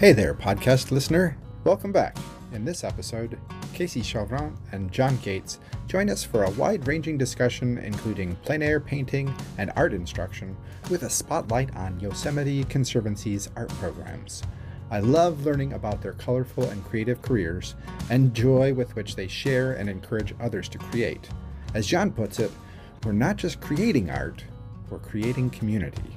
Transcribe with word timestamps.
Hey 0.00 0.12
there, 0.12 0.32
podcast 0.32 0.90
listener. 0.90 1.36
Welcome 1.62 1.92
back. 1.92 2.16
In 2.54 2.64
this 2.64 2.84
episode, 2.84 3.38
Casey 3.74 4.00
Chevrant 4.00 4.56
and 4.72 4.90
John 4.90 5.18
Gates 5.18 5.60
join 5.88 6.08
us 6.08 6.24
for 6.24 6.44
a 6.44 6.50
wide 6.52 6.88
ranging 6.88 7.18
discussion 7.18 7.76
including 7.76 8.34
plein 8.36 8.62
air 8.62 8.80
painting 8.80 9.30
and 9.58 9.70
art 9.76 9.92
instruction 9.92 10.56
with 10.88 11.02
a 11.02 11.10
spotlight 11.10 11.76
on 11.76 12.00
Yosemite 12.00 12.64
Conservancy's 12.64 13.50
art 13.56 13.68
programs. 13.74 14.42
I 14.90 15.00
love 15.00 15.44
learning 15.44 15.74
about 15.74 16.00
their 16.00 16.14
colorful 16.14 16.64
and 16.70 16.82
creative 16.86 17.20
careers 17.20 17.74
and 18.08 18.32
joy 18.32 18.72
with 18.72 18.96
which 18.96 19.16
they 19.16 19.28
share 19.28 19.74
and 19.74 19.90
encourage 19.90 20.34
others 20.40 20.70
to 20.70 20.78
create. 20.78 21.28
As 21.74 21.86
John 21.86 22.10
puts 22.10 22.38
it, 22.38 22.50
we're 23.04 23.12
not 23.12 23.36
just 23.36 23.60
creating 23.60 24.08
art, 24.08 24.44
we're 24.88 24.98
creating 24.98 25.50
community. 25.50 26.16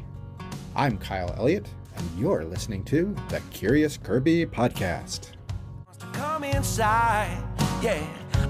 I'm 0.74 0.98
Kyle 0.98 1.36
Elliott, 1.38 1.68
and 1.96 2.20
you're 2.20 2.44
listening 2.44 2.84
to 2.86 3.16
the 3.30 3.40
Curious 3.52 3.98
Kirby 3.98 4.46
Podcast. 4.46 5.32
Come 6.14 6.44
inside, 6.44 7.44
yeah. 7.82 8.06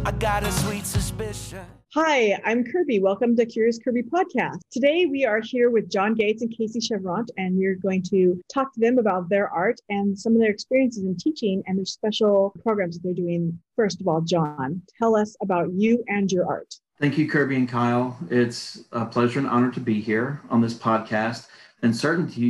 I 0.05 0.11
got 0.11 0.43
a 0.43 0.51
sweet 0.51 0.85
suspicion. 0.85 1.65
Hi, 1.93 2.41
I'm 2.43 2.63
Kirby. 2.63 2.99
Welcome 2.99 3.35
to 3.35 3.45
Curious 3.45 3.77
Kirby 3.77 4.03
Podcast. 4.03 4.57
Today 4.71 5.05
we 5.05 5.25
are 5.25 5.39
here 5.39 5.69
with 5.69 5.91
John 5.91 6.15
Gates 6.15 6.41
and 6.41 6.51
Casey 6.51 6.79
Chevrant, 6.79 7.29
and 7.37 7.55
we're 7.55 7.75
going 7.75 8.01
to 8.09 8.41
talk 8.51 8.73
to 8.73 8.79
them 8.79 8.97
about 8.97 9.29
their 9.29 9.47
art 9.49 9.79
and 9.89 10.17
some 10.17 10.33
of 10.33 10.39
their 10.39 10.49
experiences 10.49 11.03
in 11.03 11.15
teaching 11.15 11.61
and 11.67 11.77
their 11.77 11.85
special 11.85 12.51
programs 12.63 12.95
that 12.95 13.03
they're 13.03 13.13
doing. 13.13 13.59
First 13.75 14.01
of 14.01 14.07
all, 14.07 14.21
John, 14.21 14.81
tell 14.97 15.15
us 15.15 15.35
about 15.41 15.71
you 15.71 16.03
and 16.07 16.31
your 16.31 16.47
art. 16.47 16.73
Thank 16.99 17.17
you, 17.17 17.29
Kirby 17.29 17.57
and 17.57 17.69
Kyle. 17.69 18.17
It's 18.29 18.85
a 18.91 19.05
pleasure 19.05 19.37
and 19.37 19.47
honor 19.47 19.69
to 19.71 19.79
be 19.79 20.01
here 20.01 20.41
on 20.49 20.61
this 20.61 20.73
podcast 20.73 21.47
and 21.83 21.95
certain 21.95 22.27
to 22.31 22.41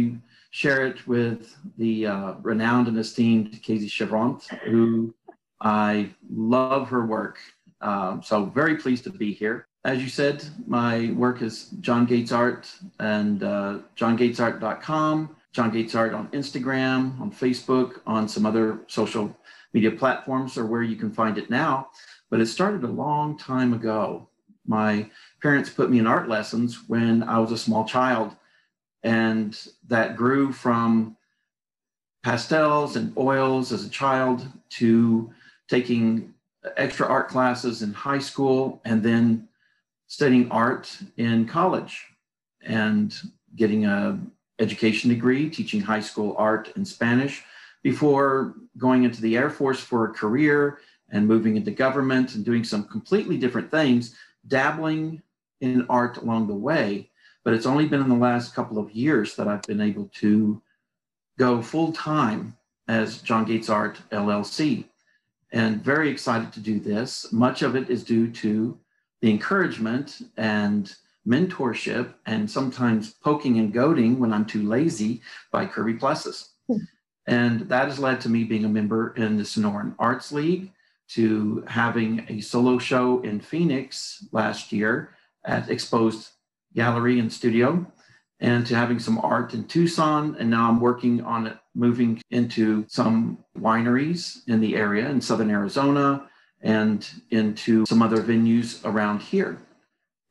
share 0.53 0.85
it 0.85 1.07
with 1.07 1.57
the 1.79 2.05
uh, 2.05 2.34
renowned 2.43 2.87
and 2.87 2.99
esteemed 2.99 3.59
Casey 3.63 3.87
Chevrant, 3.87 4.43
who 4.63 5.12
I 5.60 6.12
love 6.32 6.87
her 6.90 7.07
work. 7.07 7.40
Um, 7.82 8.21
so 8.21 8.45
very 8.45 8.77
pleased 8.77 9.04
to 9.05 9.10
be 9.10 9.34
here. 9.34 9.65
As 9.84 10.04
you 10.04 10.10
said, 10.10 10.45
my 10.68 11.12
work 11.13 11.41
is 11.41 11.70
John 11.82 12.05
Gates 12.05 12.32
Art 12.32 12.71
and 12.99 13.41
uh, 13.41 13.79
johngatesart.com, 13.98 15.35
John 15.54 15.71
Gates 15.71 15.95
Art 15.95 16.13
on 16.13 16.27
Instagram, 16.27 17.20
on 17.20 17.32
Facebook, 17.32 18.01
on 18.05 18.29
some 18.29 18.45
other 18.45 18.82
social 18.85 19.35
media 19.73 19.90
platforms 19.90 20.55
are 20.55 20.67
where 20.67 20.84
you 20.84 20.95
can 20.95 21.12
find 21.12 21.40
it 21.40 21.49
now. 21.49 21.90
But 22.29 22.41
it 22.41 22.45
started 22.45 22.84
a 22.84 22.88
long 22.88 23.40
time 23.40 23.73
ago. 23.73 24.29
My 24.67 25.10
parents 25.41 25.71
put 25.71 25.90
me 25.90 25.98
in 25.98 26.05
art 26.05 26.29
lessons 26.29 26.88
when 26.88 27.23
I 27.23 27.40
was 27.40 27.51
a 27.51 27.57
small 27.57 27.85
child 27.85 28.35
and 29.04 29.68
that 29.87 30.15
grew 30.15 30.51
from 30.51 31.15
pastels 32.23 32.96
and 32.96 33.15
oils 33.18 33.71
as 33.71 33.85
a 33.85 33.90
child 33.90 34.48
to 34.70 35.32
taking 35.68 36.34
extra 36.77 37.05
art 37.05 37.27
classes 37.27 37.82
in 37.82 37.93
high 37.93 38.20
school 38.20 38.82
and 38.85 39.04
then 39.04 39.48
studying 40.07 40.49
art 40.51 40.98
in 41.18 41.45
college 41.45 42.05
and 42.62 43.20
getting 43.55 43.85
a 43.85 44.18
education 44.60 45.10
degree 45.10 45.49
teaching 45.49 45.82
high 45.82 45.99
school 45.99 46.35
art 46.38 46.71
and 46.76 46.88
spanish 46.88 47.43
before 47.82 48.54
going 48.77 49.04
into 49.04 49.21
the 49.21 49.35
air 49.35 49.49
force 49.49 49.79
for 49.79 50.05
a 50.05 50.13
career 50.13 50.79
and 51.10 51.27
moving 51.27 51.57
into 51.57 51.71
government 51.71 52.35
and 52.35 52.45
doing 52.45 52.63
some 52.63 52.85
completely 52.85 53.38
different 53.38 53.70
things 53.70 54.15
dabbling 54.48 55.21
in 55.62 55.85
art 55.90 56.17
along 56.17 56.48
the 56.48 56.54
way 56.54 57.10
but 57.44 57.54
it's 57.54 57.66
only 57.66 57.86
been 57.86 58.02
in 58.02 58.10
the 58.10 58.16
last 58.16 58.55
couple 58.55 58.77
of 58.77 58.91
years 58.91 59.36
that 59.36 59.48
I've 59.48 59.63
been 59.63 59.82
able 59.82 60.10
to 60.16 60.62
go 61.38 61.62
full 61.62 61.91
time 61.91 62.55
as 62.88 63.22
John 63.22 63.46
Gates 63.46 63.70
Art 63.70 64.00
LLC. 64.12 64.85
And 65.51 65.84
very 65.84 66.09
excited 66.09 66.51
to 66.53 66.59
do 66.59 66.79
this. 66.79 67.31
Much 67.31 67.62
of 67.62 67.75
it 67.75 67.90
is 67.90 68.03
due 68.03 68.29
to 68.31 68.78
the 69.22 69.29
encouragement 69.29 70.22
and 70.38 70.94
mentorship 71.28 72.13
and 72.25 72.50
sometimes 72.50 73.13
poking 73.13 73.59
and 73.59 73.72
goading 73.72 74.19
when 74.19 74.34
I'm 74.34 74.46
too 74.46 74.63
lazy 74.63 75.22
by 75.51 75.66
Kirby 75.66 75.94
Plessis. 75.94 76.53
Hmm. 76.67 76.78
And 77.28 77.62
that 77.69 77.88
has 77.88 78.00
led 78.00 78.19
to 78.22 78.29
me 78.29 78.44
being 78.44 78.66
a 78.66 78.69
member 78.69 79.13
in 79.16 79.38
the 79.38 79.44
Sonoran 79.44 79.96
Arts 80.00 80.31
League, 80.31 80.72
to 81.09 81.63
having 81.67 82.25
a 82.29 82.41
solo 82.41 82.78
show 82.79 83.22
in 83.22 83.40
Phoenix 83.40 84.25
last 84.31 84.72
year 84.72 85.12
at 85.46 85.69
Exposed 85.69 86.29
gallery 86.75 87.19
and 87.19 87.31
studio 87.31 87.85
and 88.39 88.66
to 88.67 88.75
having 88.75 89.00
some 89.00 89.19
art 89.19 89.53
in 89.53 89.66
Tucson. 89.66 90.35
And 90.39 90.50
now 90.50 90.69
I'm 90.69 90.79
working 90.79 91.22
on 91.22 91.47
it, 91.47 91.57
moving 91.75 92.22
into 92.29 92.85
some 92.88 93.38
wineries 93.57 94.47
in 94.47 94.59
the 94.59 94.75
area 94.75 95.09
in 95.09 95.22
Southern 95.22 95.50
Arizona 95.50 96.28
and 96.61 97.07
into 97.29 97.85
some 97.85 98.01
other 98.01 98.22
venues 98.22 98.84
around 98.85 99.22
here. 99.22 99.57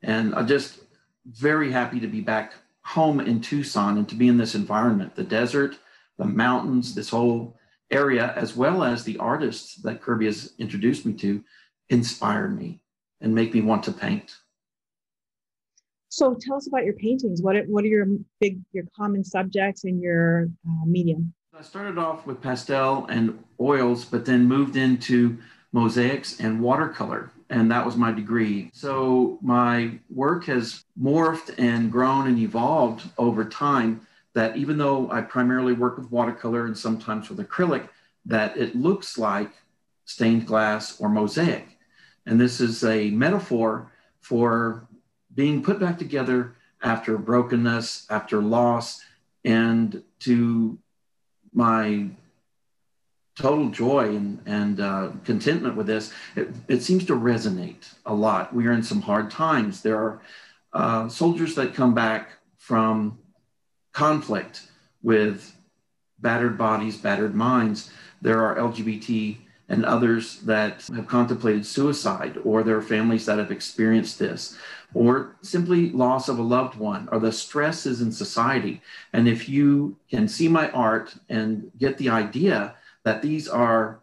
And 0.01 0.35
I'm 0.35 0.47
just 0.47 0.79
very 1.25 1.71
happy 1.71 1.99
to 1.99 2.07
be 2.07 2.21
back 2.21 2.53
home 2.81 3.19
in 3.19 3.39
Tucson 3.39 3.97
and 3.97 4.09
to 4.09 4.15
be 4.15 4.27
in 4.27 4.37
this 4.37 4.55
environment 4.55 5.15
the 5.15 5.23
desert, 5.23 5.77
the 6.17 6.25
mountains, 6.25 6.93
this 6.93 7.09
whole 7.09 7.57
area, 7.89 8.33
as 8.35 8.55
well 8.55 8.83
as 8.83 9.03
the 9.03 9.17
artists 9.17 9.75
that 9.75 10.01
Kirby 10.01 10.25
has 10.25 10.53
introduced 10.57 11.05
me 11.05 11.13
to, 11.13 11.43
inspire 11.89 12.47
me 12.47 12.81
and 13.21 13.33
make 13.33 13.53
me 13.53 13.61
want 13.61 13.83
to 13.83 13.91
paint. 13.91 14.35
So 16.13 16.35
tell 16.35 16.57
us 16.57 16.67
about 16.67 16.85
your 16.85 16.93
paintings. 16.93 17.41
What 17.41 17.55
are, 17.55 17.63
what 17.63 17.83
are 17.83 17.87
your 17.87 18.05
big, 18.39 18.61
your 18.71 18.83
common 18.95 19.23
subjects 19.23 19.83
and 19.83 19.99
your 19.99 20.47
uh, 20.63 20.85
medium? 20.85 21.33
I 21.57 21.63
started 21.63 21.97
off 21.97 22.27
with 22.27 22.39
pastel 22.39 23.07
and 23.07 23.43
oils, 23.59 24.05
but 24.05 24.23
then 24.23 24.45
moved 24.45 24.75
into 24.75 25.39
mosaics 25.71 26.39
and 26.39 26.61
watercolor. 26.61 27.31
And 27.49 27.71
that 27.71 27.83
was 27.83 27.95
my 27.95 28.11
degree. 28.11 28.69
So 28.73 29.39
my 29.41 29.97
work 30.07 30.45
has 30.45 30.85
morphed 31.01 31.55
and 31.57 31.91
grown 31.91 32.27
and 32.27 32.37
evolved 32.37 33.09
over 33.17 33.43
time 33.43 34.05
that 34.35 34.55
even 34.55 34.77
though 34.77 35.09
I 35.09 35.21
primarily 35.21 35.73
work 35.73 35.97
with 35.97 36.11
watercolor 36.11 36.67
and 36.67 36.77
sometimes 36.77 37.31
with 37.31 37.39
acrylic, 37.39 37.89
that 38.27 38.55
it 38.55 38.75
looks 38.75 39.17
like 39.17 39.51
stained 40.05 40.45
glass 40.45 41.01
or 41.01 41.09
mosaic. 41.09 41.79
And 42.27 42.39
this 42.39 42.61
is 42.61 42.83
a 42.83 43.09
metaphor 43.09 43.91
for 44.21 44.87
being 45.35 45.63
put 45.63 45.79
back 45.79 45.97
together 45.97 46.55
after 46.81 47.17
brokenness, 47.17 48.07
after 48.09 48.41
loss, 48.41 49.03
and 49.45 50.03
to 50.19 50.77
my 51.53 52.07
total 53.35 53.69
joy 53.69 54.15
and, 54.15 54.39
and 54.45 54.79
uh, 54.79 55.09
contentment 55.23 55.75
with 55.75 55.87
this, 55.87 56.13
it, 56.35 56.49
it, 56.67 56.83
seems 56.83 57.05
to 57.05 57.13
resonate 57.13 57.93
a 58.05 58.13
lot. 58.13 58.53
We 58.53 58.67
are 58.67 58.73
in 58.73 58.83
some 58.83 59.01
hard 59.01 59.31
times. 59.31 59.81
There 59.81 59.97
are 59.97 60.21
uh, 60.71 61.09
soldiers 61.09 61.55
that 61.55 61.73
come 61.73 61.93
back 61.93 62.29
from 62.57 63.17
conflict 63.91 64.67
with 65.01 65.55
battered 66.19 66.57
bodies, 66.57 66.97
battered 66.97 67.33
minds. 67.33 67.91
There 68.21 68.43
are 68.45 68.55
LGBT 68.55 69.37
and 69.69 69.85
others 69.85 70.39
that 70.41 70.83
have 70.95 71.07
contemplated 71.07 71.65
suicide, 71.65 72.37
or 72.43 72.63
there 72.63 72.77
are 72.77 72.81
families 72.81 73.25
that 73.25 73.39
have 73.39 73.51
experienced 73.51 74.19
this 74.19 74.57
or 74.93 75.35
simply 75.41 75.89
loss 75.89 76.29
of 76.29 76.39
a 76.39 76.43
loved 76.43 76.75
one 76.75 77.09
or 77.11 77.19
the 77.19 77.31
stresses 77.31 78.01
in 78.01 78.11
society. 78.11 78.81
And 79.11 79.27
if 79.27 79.49
you 79.49 79.97
can 80.09 80.27
see 80.27 80.47
my 80.47 80.69
art 80.71 81.15
and 81.29 81.71
get 81.77 81.97
the 81.97 82.09
idea 82.09 82.75
that 83.03 83.21
these 83.21 83.47
are 83.47 83.99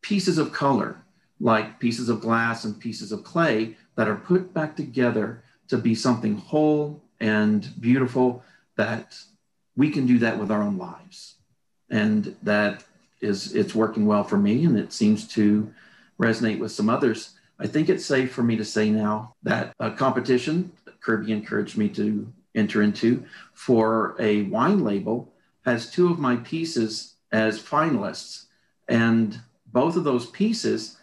pieces 0.00 0.38
of 0.38 0.52
color, 0.52 0.96
like 1.40 1.78
pieces 1.78 2.08
of 2.08 2.20
glass 2.20 2.64
and 2.64 2.78
pieces 2.78 3.12
of 3.12 3.24
clay, 3.24 3.76
that 3.96 4.08
are 4.08 4.16
put 4.16 4.52
back 4.52 4.76
together 4.76 5.42
to 5.68 5.78
be 5.78 5.94
something 5.94 6.36
whole 6.36 7.00
and 7.20 7.80
beautiful, 7.80 8.42
that 8.76 9.16
we 9.76 9.90
can 9.90 10.06
do 10.06 10.18
that 10.18 10.38
with 10.38 10.50
our 10.50 10.62
own 10.62 10.78
lives. 10.78 11.34
And 11.90 12.36
that 12.42 12.84
is, 13.20 13.54
it's 13.54 13.74
working 13.74 14.06
well 14.06 14.24
for 14.24 14.36
me, 14.36 14.64
and 14.64 14.78
it 14.78 14.92
seems 14.92 15.28
to 15.28 15.72
resonate 16.20 16.58
with 16.58 16.72
some 16.72 16.88
others. 16.88 17.30
I 17.58 17.66
think 17.66 17.88
it's 17.88 18.04
safe 18.04 18.32
for 18.32 18.42
me 18.42 18.56
to 18.56 18.64
say 18.64 18.90
now 18.90 19.34
that 19.42 19.72
a 19.78 19.90
competition 19.90 20.72
Kirby 21.04 21.32
encouraged 21.32 21.76
me 21.76 21.88
to 21.90 22.32
enter 22.54 22.82
into 22.82 23.24
for 23.52 24.16
a 24.18 24.42
wine 24.44 24.82
label 24.82 25.32
has 25.64 25.90
two 25.90 26.10
of 26.10 26.18
my 26.18 26.36
pieces 26.36 27.14
as 27.30 27.62
finalists. 27.62 28.46
And 28.88 29.38
both 29.72 29.96
of 29.96 30.04
those 30.04 30.26
pieces 30.26 30.96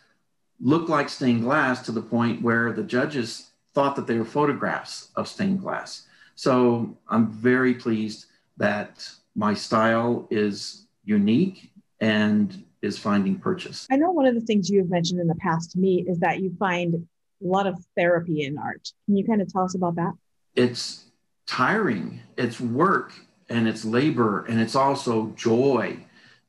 look 0.60 0.90
like 0.90 1.10
stained 1.10 1.44
glass 1.44 1.84
to 1.86 1.92
the 1.92 2.02
point 2.02 2.42
where 2.42 2.72
the 2.72 2.84
judges 2.84 3.52
thought 3.74 3.96
that 3.96 4.08
they 4.08 4.18
were 4.18 4.26
photographs 4.26 5.10
of 5.16 5.28
stained 5.28 5.62
glass. 5.62 6.08
So 6.36 6.98
I'm 7.08 7.32
very 7.32 7.74
pleased 7.74 8.26
that 8.58 9.08
my 9.36 9.54
style 9.54 10.28
is 10.30 10.86
unique 11.04 11.72
and 12.00 12.64
is 12.82 12.98
finding 12.98 13.38
purchase. 13.38 13.88
I 13.92 13.96
know 13.98 14.12
one 14.12 14.26
of 14.26 14.36
the 14.36 14.42
things 14.42 14.70
you 14.70 14.80
have 14.80 14.90
mentioned 14.90 15.20
in 15.20 15.28
the 15.28 15.36
past 15.36 15.72
to 15.72 15.80
me 15.80 16.06
is 16.08 16.20
that 16.20 16.42
you 16.42 16.56
find 16.58 16.96
a 16.96 17.48
lot 17.48 17.68
of 17.68 17.84
therapy 17.96 18.44
in 18.44 18.58
art. 18.58 18.92
Can 19.06 19.18
you 19.18 19.26
kind 19.26 19.42
of 19.42 19.52
tell 19.52 19.64
us 19.64 19.76
about 19.76 19.96
that? 19.96 20.14
It's 20.56 21.06
tiring, 21.48 22.22
it's 22.38 22.60
work, 22.60 23.14
and 23.50 23.68
it's 23.68 23.84
labor, 23.86 24.46
and 24.46 24.60
it's 24.60 24.76
also 24.76 25.28
joy. 25.36 25.98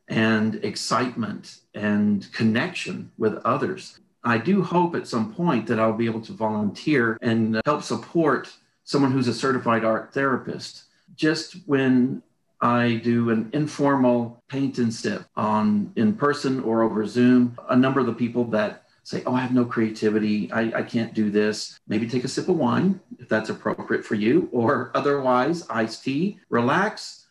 and 0.09 0.57
excitement 0.57 1.61
and 1.75 2.31
connection 2.33 3.11
with 3.17 3.35
others. 3.45 3.99
I 4.25 4.37
do 4.39 4.63
hope 4.63 4.95
at 4.95 5.07
some 5.09 5.33
point 5.33 5.67
that 5.69 5.81
I'll 5.81 5.95
be 5.95 6.07
able 6.07 6.21
to 6.23 6.33
volunteer 6.33 7.17
and 7.23 7.61
help 7.65 7.83
support 7.83 8.53
someone 8.85 9.13
who's 9.13 9.29
a 9.29 9.33
certified 9.35 9.85
art 9.85 10.13
therapist. 10.13 10.85
Just 11.15 11.57
when 11.67 12.23
I 12.63 13.01
do 13.03 13.31
an 13.31 13.51
informal 13.53 14.41
paint 14.49 14.79
and 14.79 14.95
sip 14.95 15.25
on 15.37 15.93
in 15.97 16.15
person 16.15 16.61
or 16.61 16.83
over 16.83 17.05
Zoom, 17.05 17.59
a 17.69 17.77
number 17.77 17.99
of 17.99 18.07
the 18.07 18.13
people 18.13 18.45
that 18.47 18.85
say, 19.03 19.25
Oh, 19.27 19.35
I 19.35 19.41
have 19.41 19.53
no 19.53 19.65
creativity. 19.65 20.51
I, 20.53 20.79
I 20.79 20.83
can't 20.83 21.13
do 21.13 21.29
this. 21.29 21.79
Maybe 21.89 22.09
take 22.09 22.23
a 22.23 22.29
sip 22.29 22.49
of 22.49 22.57
wine 22.57 23.01
if 23.19 23.29
that's 23.29 23.51
appropriate 23.51 24.05
for 24.05 24.15
you, 24.15 24.49
or 24.53 24.93
otherwise, 24.95 25.67
iced 25.69 26.05
tea, 26.05 26.39
relax. 26.49 27.27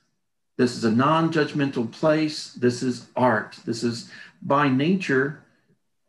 This 0.58 0.76
is 0.76 0.84
a 0.84 0.92
non 0.92 1.32
judgmental 1.32 1.90
place. 1.90 2.54
This 2.54 2.84
is 2.84 3.08
art. 3.16 3.58
This 3.66 3.84
is 3.84 4.12
by 4.42 4.68
nature 4.68 5.44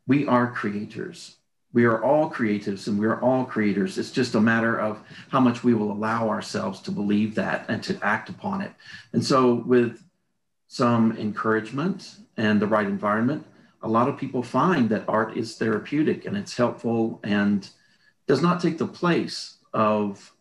we 0.09 0.27
are 0.27 0.51
creators. 0.51 1.37
We 1.73 1.85
are 1.85 2.03
all 2.03 2.31
creatives 2.31 2.87
and 2.87 2.99
we 2.99 3.07
are 3.07 3.21
all 3.21 3.45
creators. 3.45 3.97
It's 3.97 4.11
just 4.11 4.35
a 4.35 4.41
matter 4.41 4.79
of 4.79 5.03
how 5.31 5.41
much 5.41 5.65
we 5.65 5.75
will 5.75 5.91
allow 5.91 6.29
ourselves 6.29 6.81
to 6.83 6.91
believe 6.91 7.35
that 7.37 7.65
and 7.69 7.83
to 7.85 7.99
act 8.03 8.29
upon 8.29 8.61
it. 8.61 8.73
And 9.13 9.25
so, 9.25 9.55
with 9.55 10.03
some 10.69 11.17
encouragement 11.19 12.17
and 12.37 12.61
the 12.61 12.67
right 12.67 12.87
environment, 12.87 13.47
a 13.83 13.89
lot 13.89 14.09
of 14.09 14.17
people 14.17 14.43
find 14.43 14.89
that 14.91 15.05
art 15.09 15.37
is 15.37 15.57
therapeutic 15.57 16.25
and 16.25 16.37
it's 16.37 16.57
helpful 16.57 17.21
and 17.25 17.69
does 18.27 18.43
not 18.43 18.61
take 18.61 18.79
the 18.79 18.87
place 18.87 19.57
of 19.75 20.33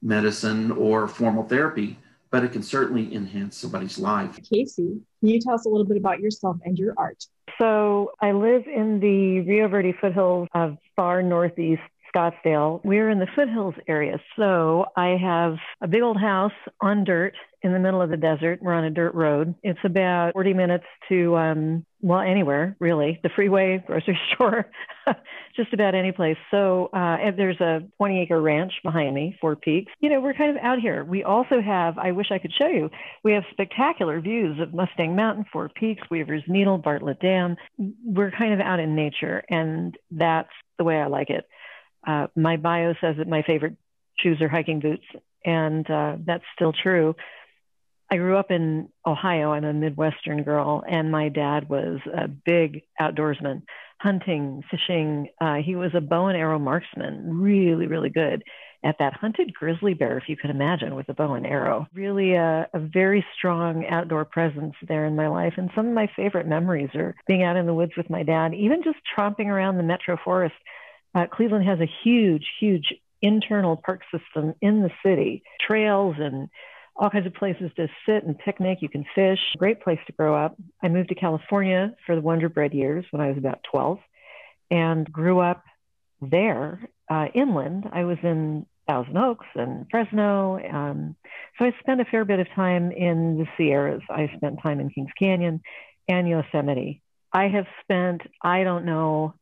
medicine 0.00 0.70
or 0.72 1.06
formal 1.06 1.44
therapy, 1.44 1.98
but 2.30 2.42
it 2.44 2.52
can 2.52 2.62
certainly 2.62 3.14
enhance 3.14 3.56
somebody's 3.56 3.98
life. 3.98 4.38
Casey, 4.42 5.00
can 5.20 5.28
you 5.28 5.40
tell 5.40 5.54
us 5.54 5.66
a 5.66 5.68
little 5.68 5.86
bit 5.86 5.96
about 5.96 6.20
yourself 6.20 6.56
and 6.64 6.78
your 6.78 6.94
art? 6.96 7.26
So 7.58 8.12
I 8.20 8.32
live 8.32 8.64
in 8.66 9.00
the 9.00 9.40
Rio 9.40 9.68
Verde 9.68 9.94
foothills 10.00 10.48
of 10.54 10.76
far 10.96 11.22
northeast 11.22 11.82
Scottsdale. 12.14 12.80
We're 12.84 13.10
in 13.10 13.18
the 13.18 13.26
foothills 13.34 13.74
area. 13.88 14.20
So 14.36 14.86
I 14.96 15.16
have 15.20 15.56
a 15.80 15.88
big 15.88 16.02
old 16.02 16.20
house 16.20 16.52
on 16.80 17.04
dirt 17.04 17.34
in 17.62 17.72
the 17.72 17.78
middle 17.78 18.02
of 18.02 18.10
the 18.10 18.16
desert. 18.16 18.60
We're 18.60 18.72
on 18.72 18.84
a 18.84 18.90
dirt 18.90 19.14
road. 19.14 19.54
It's 19.62 19.78
about 19.84 20.32
40 20.32 20.54
minutes 20.54 20.84
to, 21.08 21.36
um, 21.36 21.86
well, 22.00 22.20
anywhere 22.20 22.76
really, 22.80 23.20
the 23.22 23.30
freeway, 23.34 23.82
grocery 23.86 24.18
store, 24.34 24.66
just 25.56 25.72
about 25.72 25.94
any 25.94 26.12
place. 26.12 26.36
So 26.50 26.90
uh, 26.92 27.16
there's 27.36 27.60
a 27.60 27.80
20 27.98 28.22
acre 28.22 28.40
ranch 28.40 28.72
behind 28.82 29.14
me, 29.14 29.36
Four 29.40 29.56
Peaks. 29.56 29.92
You 30.00 30.10
know, 30.10 30.20
we're 30.20 30.34
kind 30.34 30.56
of 30.56 30.62
out 30.62 30.80
here. 30.80 31.04
We 31.04 31.22
also 31.22 31.60
have, 31.60 31.98
I 31.98 32.12
wish 32.12 32.26
I 32.30 32.38
could 32.38 32.52
show 32.52 32.68
you, 32.68 32.90
we 33.22 33.32
have 33.32 33.44
spectacular 33.52 34.20
views 34.20 34.58
of 34.60 34.74
Mustang 34.74 35.14
Mountain, 35.14 35.46
Four 35.52 35.68
Peaks, 35.68 36.02
Weaver's 36.10 36.42
Needle, 36.48 36.78
Bartlett 36.78 37.20
Dam. 37.20 37.56
We're 37.78 38.32
kind 38.32 38.52
of 38.54 38.60
out 38.60 38.80
in 38.80 38.96
nature, 38.96 39.44
and 39.48 39.96
that's 40.10 40.50
the 40.78 40.84
way 40.84 41.00
I 41.00 41.06
like 41.06 41.30
it. 41.30 41.46
Uh, 42.04 42.26
my 42.34 42.56
bio 42.56 42.94
says 43.00 43.16
that 43.18 43.28
my 43.28 43.42
favorite 43.42 43.76
shoes 44.18 44.40
are 44.40 44.48
hiking 44.48 44.80
boots, 44.80 45.04
and 45.44 45.88
uh, 45.90 46.16
that's 46.24 46.44
still 46.54 46.72
true. 46.72 47.14
I 48.12 48.18
grew 48.18 48.36
up 48.36 48.50
in 48.50 48.90
Ohio. 49.06 49.52
I'm 49.52 49.64
a 49.64 49.72
Midwestern 49.72 50.42
girl, 50.42 50.84
and 50.86 51.10
my 51.10 51.30
dad 51.30 51.70
was 51.70 51.98
a 52.14 52.28
big 52.28 52.82
outdoorsman, 53.00 53.62
hunting, 54.02 54.62
fishing. 54.70 55.28
Uh, 55.40 55.56
he 55.64 55.76
was 55.76 55.92
a 55.94 56.02
bow 56.02 56.26
and 56.26 56.36
arrow 56.36 56.58
marksman, 56.58 57.40
really, 57.40 57.86
really 57.86 58.10
good 58.10 58.42
at 58.84 58.96
that. 58.98 59.14
Hunted 59.14 59.54
grizzly 59.54 59.94
bear, 59.94 60.18
if 60.18 60.28
you 60.28 60.36
could 60.36 60.50
imagine, 60.50 60.94
with 60.94 61.08
a 61.08 61.14
bow 61.14 61.32
and 61.32 61.46
arrow. 61.46 61.86
Really 61.94 62.34
a, 62.34 62.68
a 62.74 62.80
very 62.80 63.24
strong 63.34 63.86
outdoor 63.86 64.26
presence 64.26 64.74
there 64.86 65.06
in 65.06 65.16
my 65.16 65.28
life. 65.28 65.54
And 65.56 65.70
some 65.74 65.88
of 65.88 65.94
my 65.94 66.10
favorite 66.14 66.46
memories 66.46 66.90
are 66.94 67.14
being 67.26 67.42
out 67.42 67.56
in 67.56 67.64
the 67.64 67.72
woods 67.72 67.92
with 67.96 68.10
my 68.10 68.24
dad, 68.24 68.52
even 68.52 68.82
just 68.84 68.98
tromping 69.16 69.46
around 69.46 69.78
the 69.78 69.84
metro 69.84 70.18
forest 70.22 70.54
uh, 71.14 71.24
Cleveland 71.32 71.66
has 71.66 71.80
a 71.80 71.90
huge, 72.04 72.44
huge 72.60 72.92
internal 73.22 73.80
park 73.82 74.02
system 74.10 74.54
in 74.60 74.82
the 74.82 74.90
city, 75.02 75.42
trails 75.66 76.16
and 76.18 76.50
all 76.96 77.10
kinds 77.10 77.26
of 77.26 77.34
places 77.34 77.70
to 77.76 77.88
sit 78.06 78.24
and 78.24 78.38
picnic. 78.38 78.78
You 78.80 78.88
can 78.88 79.04
fish. 79.14 79.38
Great 79.58 79.80
place 79.80 79.98
to 80.06 80.12
grow 80.12 80.34
up. 80.34 80.56
I 80.82 80.88
moved 80.88 81.08
to 81.08 81.14
California 81.14 81.94
for 82.06 82.14
the 82.14 82.20
Wonder 82.20 82.48
Bread 82.48 82.74
years 82.74 83.04
when 83.10 83.22
I 83.22 83.28
was 83.28 83.38
about 83.38 83.60
12 83.70 83.98
and 84.70 85.10
grew 85.10 85.40
up 85.40 85.64
there 86.20 86.80
uh, 87.10 87.26
inland. 87.34 87.88
I 87.92 88.04
was 88.04 88.18
in 88.22 88.66
Thousand 88.88 89.16
Oaks 89.16 89.46
and 89.54 89.86
Fresno. 89.90 90.58
Um, 90.58 91.16
so 91.58 91.64
I 91.66 91.72
spent 91.80 92.00
a 92.00 92.04
fair 92.04 92.24
bit 92.24 92.40
of 92.40 92.48
time 92.54 92.90
in 92.92 93.38
the 93.38 93.46
Sierras. 93.56 94.02
I 94.10 94.30
spent 94.36 94.62
time 94.62 94.80
in 94.80 94.90
Kings 94.90 95.10
Canyon 95.18 95.60
and 96.08 96.28
Yosemite. 96.28 97.02
I 97.32 97.48
have 97.48 97.66
spent, 97.82 98.22
I 98.42 98.64
don't 98.64 98.84
know, 98.84 99.34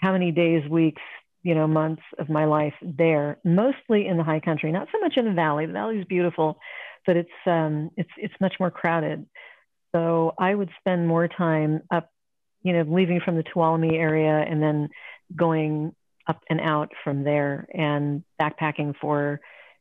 how 0.00 0.12
many 0.12 0.32
days, 0.32 0.68
weeks, 0.68 1.02
you 1.42 1.54
know, 1.54 1.66
months 1.66 2.02
of 2.18 2.28
my 2.28 2.44
life 2.44 2.74
there, 2.82 3.38
mostly 3.44 4.06
in 4.06 4.16
the 4.16 4.22
high 4.22 4.40
country, 4.40 4.70
not 4.70 4.88
so 4.92 4.98
much 5.00 5.14
in 5.16 5.24
the 5.24 5.32
valley. 5.32 5.66
The 5.66 5.72
valley 5.72 5.98
is 5.98 6.04
beautiful, 6.04 6.58
but 7.06 7.16
it's 7.16 7.30
um, 7.46 7.90
it's 7.96 8.10
it's 8.16 8.34
much 8.40 8.54
more 8.60 8.70
crowded. 8.70 9.26
So 9.94 10.34
I 10.38 10.54
would 10.54 10.70
spend 10.80 11.06
more 11.06 11.28
time 11.28 11.82
up, 11.90 12.10
you 12.62 12.72
know, 12.72 12.84
leaving 12.88 13.20
from 13.24 13.36
the 13.36 13.42
Tuolumne 13.42 13.92
area 13.92 14.44
and 14.48 14.62
then 14.62 14.88
going 15.34 15.94
up 16.26 16.40
and 16.48 16.60
out 16.60 16.92
from 17.02 17.24
there 17.24 17.66
and 17.74 18.22
backpacking 18.40 18.94
for 19.00 19.40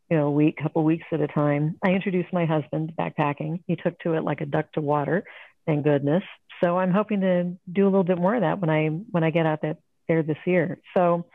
you 0.10 0.18
know 0.18 0.28
a 0.28 0.32
week, 0.32 0.58
couple 0.62 0.84
weeks 0.84 1.06
at 1.12 1.22
a 1.22 1.28
time. 1.28 1.78
I 1.84 1.92
introduced 1.92 2.34
my 2.34 2.46
husband 2.46 2.90
to 2.90 2.96
backpacking. 2.96 3.64
He 3.68 3.76
took 3.76 4.00
to 4.00 4.14
it 4.14 4.24
like 4.24 4.42
a 4.42 4.46
duck 4.46 4.72
to 4.74 4.82
water, 4.82 5.24
thank 5.66 5.84
goodness. 5.84 6.24
So 6.64 6.78
I'm 6.78 6.92
hoping 6.92 7.22
to 7.22 7.56
do 7.72 7.84
a 7.84 7.90
little 7.90 8.04
bit 8.04 8.18
more 8.18 8.36
of 8.36 8.42
that 8.42 8.60
when 8.60 8.70
I 8.70 8.88
when 8.88 9.24
I 9.24 9.30
get 9.30 9.46
out 9.46 9.62
that 9.62 9.78
there 10.12 10.24
this 10.24 10.38
year. 10.46 10.80
So 10.94 11.26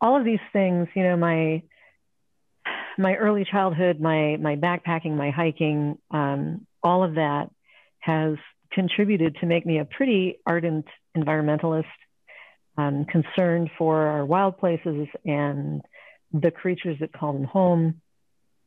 all 0.00 0.16
of 0.16 0.24
these 0.24 0.38
things, 0.52 0.86
you 0.94 1.02
know, 1.02 1.16
my 1.16 1.62
my 2.96 3.14
early 3.16 3.44
childhood, 3.50 4.00
my 4.00 4.36
my 4.36 4.56
backpacking, 4.56 5.16
my 5.16 5.30
hiking, 5.30 5.98
um, 6.10 6.66
all 6.82 7.02
of 7.02 7.14
that 7.14 7.50
has 7.98 8.36
contributed 8.72 9.36
to 9.40 9.46
make 9.46 9.66
me 9.66 9.78
a 9.78 9.84
pretty 9.84 10.38
ardent 10.46 10.86
environmentalist, 11.16 11.84
um, 12.78 13.04
concerned 13.04 13.70
for 13.76 14.06
our 14.06 14.24
wild 14.24 14.58
places 14.58 15.08
and 15.24 15.82
the 16.32 16.52
creatures 16.52 16.96
that 17.00 17.12
call 17.12 17.32
them 17.32 17.44
home, 17.44 18.00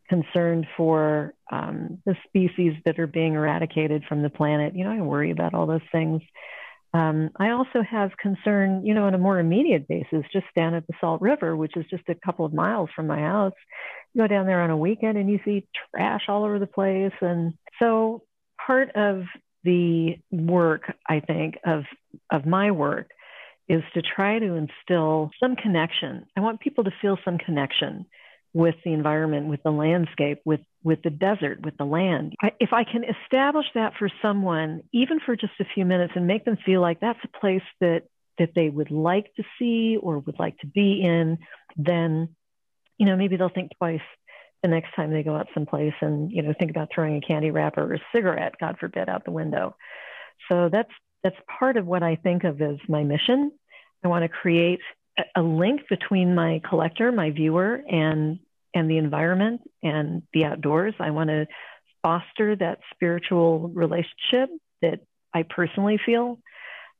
concerned 0.09 0.67
for 0.75 1.33
um, 1.49 1.99
the 2.05 2.15
species 2.27 2.73
that 2.85 2.99
are 2.99 3.07
being 3.07 3.35
eradicated 3.35 4.03
from 4.09 4.21
the 4.21 4.29
planet. 4.29 4.75
You 4.75 4.83
know, 4.83 4.91
I 4.91 5.01
worry 5.01 5.31
about 5.31 5.53
all 5.53 5.67
those 5.67 5.87
things. 5.91 6.21
Um, 6.93 7.31
I 7.37 7.49
also 7.49 7.81
have 7.81 8.11
concern, 8.21 8.85
you 8.85 8.93
know, 8.93 9.05
on 9.05 9.15
a 9.15 9.17
more 9.17 9.39
immediate 9.39 9.87
basis, 9.87 10.25
just 10.31 10.45
down 10.55 10.75
at 10.75 10.85
the 10.85 10.93
Salt 11.01 11.21
River, 11.21 11.55
which 11.55 11.75
is 11.75 11.85
just 11.89 12.03
a 12.07 12.15
couple 12.23 12.45
of 12.45 12.53
miles 12.53 12.89
from 12.95 13.07
my 13.07 13.19
house. 13.19 13.53
You 14.13 14.21
go 14.21 14.27
down 14.27 14.45
there 14.45 14.61
on 14.61 14.69
a 14.69 14.77
weekend 14.77 15.17
and 15.17 15.29
you 15.29 15.39
see 15.43 15.67
trash 15.95 16.21
all 16.27 16.43
over 16.43 16.59
the 16.59 16.67
place. 16.67 17.13
And 17.21 17.53
so 17.79 18.23
part 18.63 18.95
of 18.95 19.23
the 19.63 20.17
work, 20.31 20.83
I 21.07 21.19
think, 21.19 21.55
of, 21.65 21.83
of 22.31 22.45
my 22.45 22.69
work 22.71 23.09
is 23.67 23.81
to 23.95 24.01
try 24.01 24.37
to 24.37 24.53
instill 24.53 25.31
some 25.39 25.55
connection. 25.55 26.25
I 26.37 26.41
want 26.41 26.59
people 26.59 26.83
to 26.83 26.91
feel 27.01 27.17
some 27.25 27.37
connection 27.39 28.05
with 28.53 28.75
the 28.85 28.93
environment, 28.93 29.47
with 29.47 29.63
the 29.63 29.71
landscape, 29.71 30.41
with 30.45 30.59
with 30.83 31.01
the 31.01 31.09
desert, 31.09 31.61
with 31.63 31.77
the 31.77 31.85
land. 31.85 32.33
I, 32.41 32.51
if 32.59 32.73
I 32.73 32.83
can 32.83 33.03
establish 33.03 33.65
that 33.75 33.93
for 33.97 34.09
someone, 34.21 34.83
even 34.91 35.19
for 35.19 35.35
just 35.35 35.53
a 35.59 35.65
few 35.73 35.85
minutes, 35.85 36.13
and 36.15 36.27
make 36.27 36.45
them 36.45 36.57
feel 36.65 36.81
like 36.81 36.99
that's 36.99 37.19
a 37.23 37.39
place 37.39 37.63
that 37.79 38.03
that 38.39 38.49
they 38.55 38.67
would 38.67 38.89
like 38.89 39.33
to 39.35 39.43
see 39.59 39.97
or 40.01 40.19
would 40.19 40.39
like 40.39 40.57
to 40.59 40.67
be 40.67 41.01
in, 41.03 41.37
then 41.77 42.35
you 42.97 43.05
know 43.05 43.15
maybe 43.15 43.37
they'll 43.37 43.49
think 43.49 43.71
twice 43.77 44.01
the 44.61 44.69
next 44.69 44.95
time 44.95 45.11
they 45.11 45.23
go 45.23 45.35
out 45.35 45.47
someplace 45.53 45.93
and 46.01 46.31
you 46.31 46.41
know 46.41 46.53
think 46.57 46.71
about 46.71 46.89
throwing 46.93 47.17
a 47.17 47.21
candy 47.21 47.51
wrapper 47.51 47.81
or 47.81 47.95
a 47.95 48.01
cigarette, 48.13 48.55
God 48.59 48.77
forbid, 48.79 49.09
out 49.09 49.25
the 49.25 49.31
window. 49.31 49.75
So 50.49 50.69
that's 50.69 50.91
that's 51.23 51.37
part 51.59 51.77
of 51.77 51.85
what 51.85 52.03
I 52.03 52.15
think 52.15 52.43
of 52.43 52.61
as 52.61 52.77
my 52.89 53.03
mission. 53.03 53.51
I 54.03 54.09
want 54.09 54.23
to 54.23 54.29
create 54.29 54.79
a 55.35 55.41
link 55.41 55.81
between 55.89 56.35
my 56.35 56.61
collector, 56.67 57.11
my 57.11 57.29
viewer, 57.29 57.81
and 57.89 58.39
and 58.73 58.89
the 58.89 58.97
environment 58.97 59.61
and 59.81 60.23
the 60.33 60.45
outdoors. 60.45 60.93
I 60.99 61.11
want 61.11 61.29
to 61.29 61.47
foster 62.01 62.55
that 62.55 62.79
spiritual 62.93 63.69
relationship 63.69 64.49
that 64.81 64.99
I 65.33 65.43
personally 65.43 65.99
feel. 66.05 66.39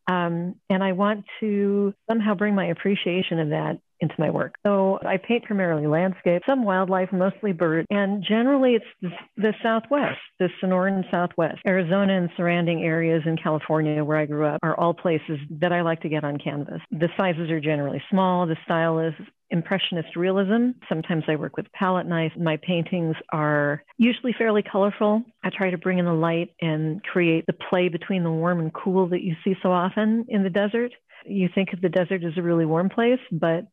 Um, 0.10 0.56
and 0.70 0.84
I 0.84 0.92
want 0.94 1.25
to 1.39 1.94
somehow 2.10 2.36
bring 2.36 2.56
my 2.56 2.65
appreciation 2.65 3.39
of 3.39 3.50
that 3.50 3.80
into 4.03 4.15
my 4.19 4.29
work. 4.29 4.53
So 4.65 5.00
I 5.05 5.17
paint 5.17 5.45
primarily 5.45 5.88
landscape, 5.88 6.43
some 6.45 6.63
wildlife, 6.63 7.12
mostly 7.12 7.53
bird, 7.53 7.88
and 7.89 8.24
generally 8.24 8.75
it's 8.75 9.13
the 9.38 9.53
Southwest, 9.63 10.19
the 10.39 10.50
Sonoran 10.62 11.10
Southwest. 11.10 11.60
Arizona 11.65 12.17
and 12.17 12.29
surrounding 12.38 12.83
areas 12.83 13.24
in 13.25 13.38
California 13.38 14.03
where 14.03 14.17
I 14.17 14.25
grew 14.25 14.45
up 14.45 14.60
are 14.62 14.79
all 14.79 14.93
places 14.93 15.39
that 15.62 15.72
I 15.72 15.81
like 15.81 16.01
to 16.01 16.10
get 16.10 16.24
on 16.24 16.38
canvas. 16.38 16.81
The 16.91 17.10
sizes 17.17 17.50
are 17.50 17.60
generally 17.60 18.03
small. 18.10 18.45
The 18.45 18.57
style 18.65 19.00
is 19.00 19.13
impressionist 19.50 20.15
realism. 20.15 20.72
Sometimes 20.89 21.24
I 21.27 21.36
work 21.36 21.55
with 21.55 21.72
palette 21.74 22.07
knife. 22.07 22.31
My 22.36 22.57
paintings 22.57 23.15
are 23.31 23.83
usually 23.98 24.33
fairly 24.38 24.63
colorful. 24.63 25.24
I 25.43 25.51
try 25.55 25.69
to 25.69 25.77
bring 25.77 26.00
in 26.00 26.05
the 26.05 26.13
light 26.13 26.50
and 26.60 27.01
create 27.03 27.45
the 27.45 27.53
play 27.53 27.88
between 27.88 28.24
the 28.24 28.31
warm 28.31 28.60
and 28.60 28.74
cool 28.74 29.07
that 29.10 29.22
you 29.22 29.36
see 29.43 29.55
so 29.62 29.72
often 29.72 30.25
in 30.27 30.43
the 30.43 30.50
desert. 30.50 30.91
You 31.25 31.48
think 31.53 31.72
of 31.72 31.81
the 31.81 31.89
desert 31.89 32.24
as 32.24 32.33
a 32.36 32.41
really 32.41 32.65
warm 32.65 32.89
place, 32.89 33.19
but 33.31 33.65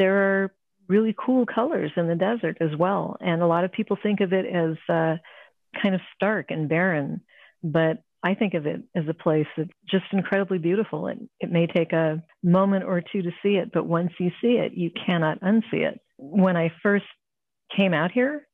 there 0.00 0.16
are 0.16 0.54
really 0.88 1.14
cool 1.24 1.44
colors 1.46 1.92
in 1.96 2.08
the 2.08 2.16
desert 2.16 2.56
as 2.60 2.74
well. 2.76 3.16
And 3.20 3.42
a 3.42 3.46
lot 3.46 3.64
of 3.64 3.70
people 3.70 3.98
think 4.02 4.20
of 4.20 4.32
it 4.32 4.46
as 4.46 4.76
uh, 4.88 5.16
kind 5.80 5.94
of 5.94 6.00
stark 6.16 6.46
and 6.48 6.68
barren, 6.68 7.20
but 7.62 8.02
I 8.22 8.34
think 8.34 8.54
of 8.54 8.66
it 8.66 8.82
as 8.96 9.04
a 9.08 9.14
place 9.14 9.46
that's 9.56 9.70
just 9.88 10.06
incredibly 10.12 10.58
beautiful. 10.58 11.06
It, 11.06 11.18
it 11.38 11.52
may 11.52 11.66
take 11.66 11.92
a 11.92 12.22
moment 12.42 12.84
or 12.84 13.02
two 13.02 13.22
to 13.22 13.30
see 13.42 13.56
it, 13.56 13.70
but 13.72 13.86
once 13.86 14.10
you 14.18 14.30
see 14.42 14.54
it, 14.54 14.72
you 14.72 14.90
cannot 15.06 15.40
unsee 15.40 15.86
it. 15.86 16.00
When 16.16 16.56
I 16.56 16.72
first 16.82 17.04
came 17.76 17.92
out 17.94 18.10
here 18.10 18.46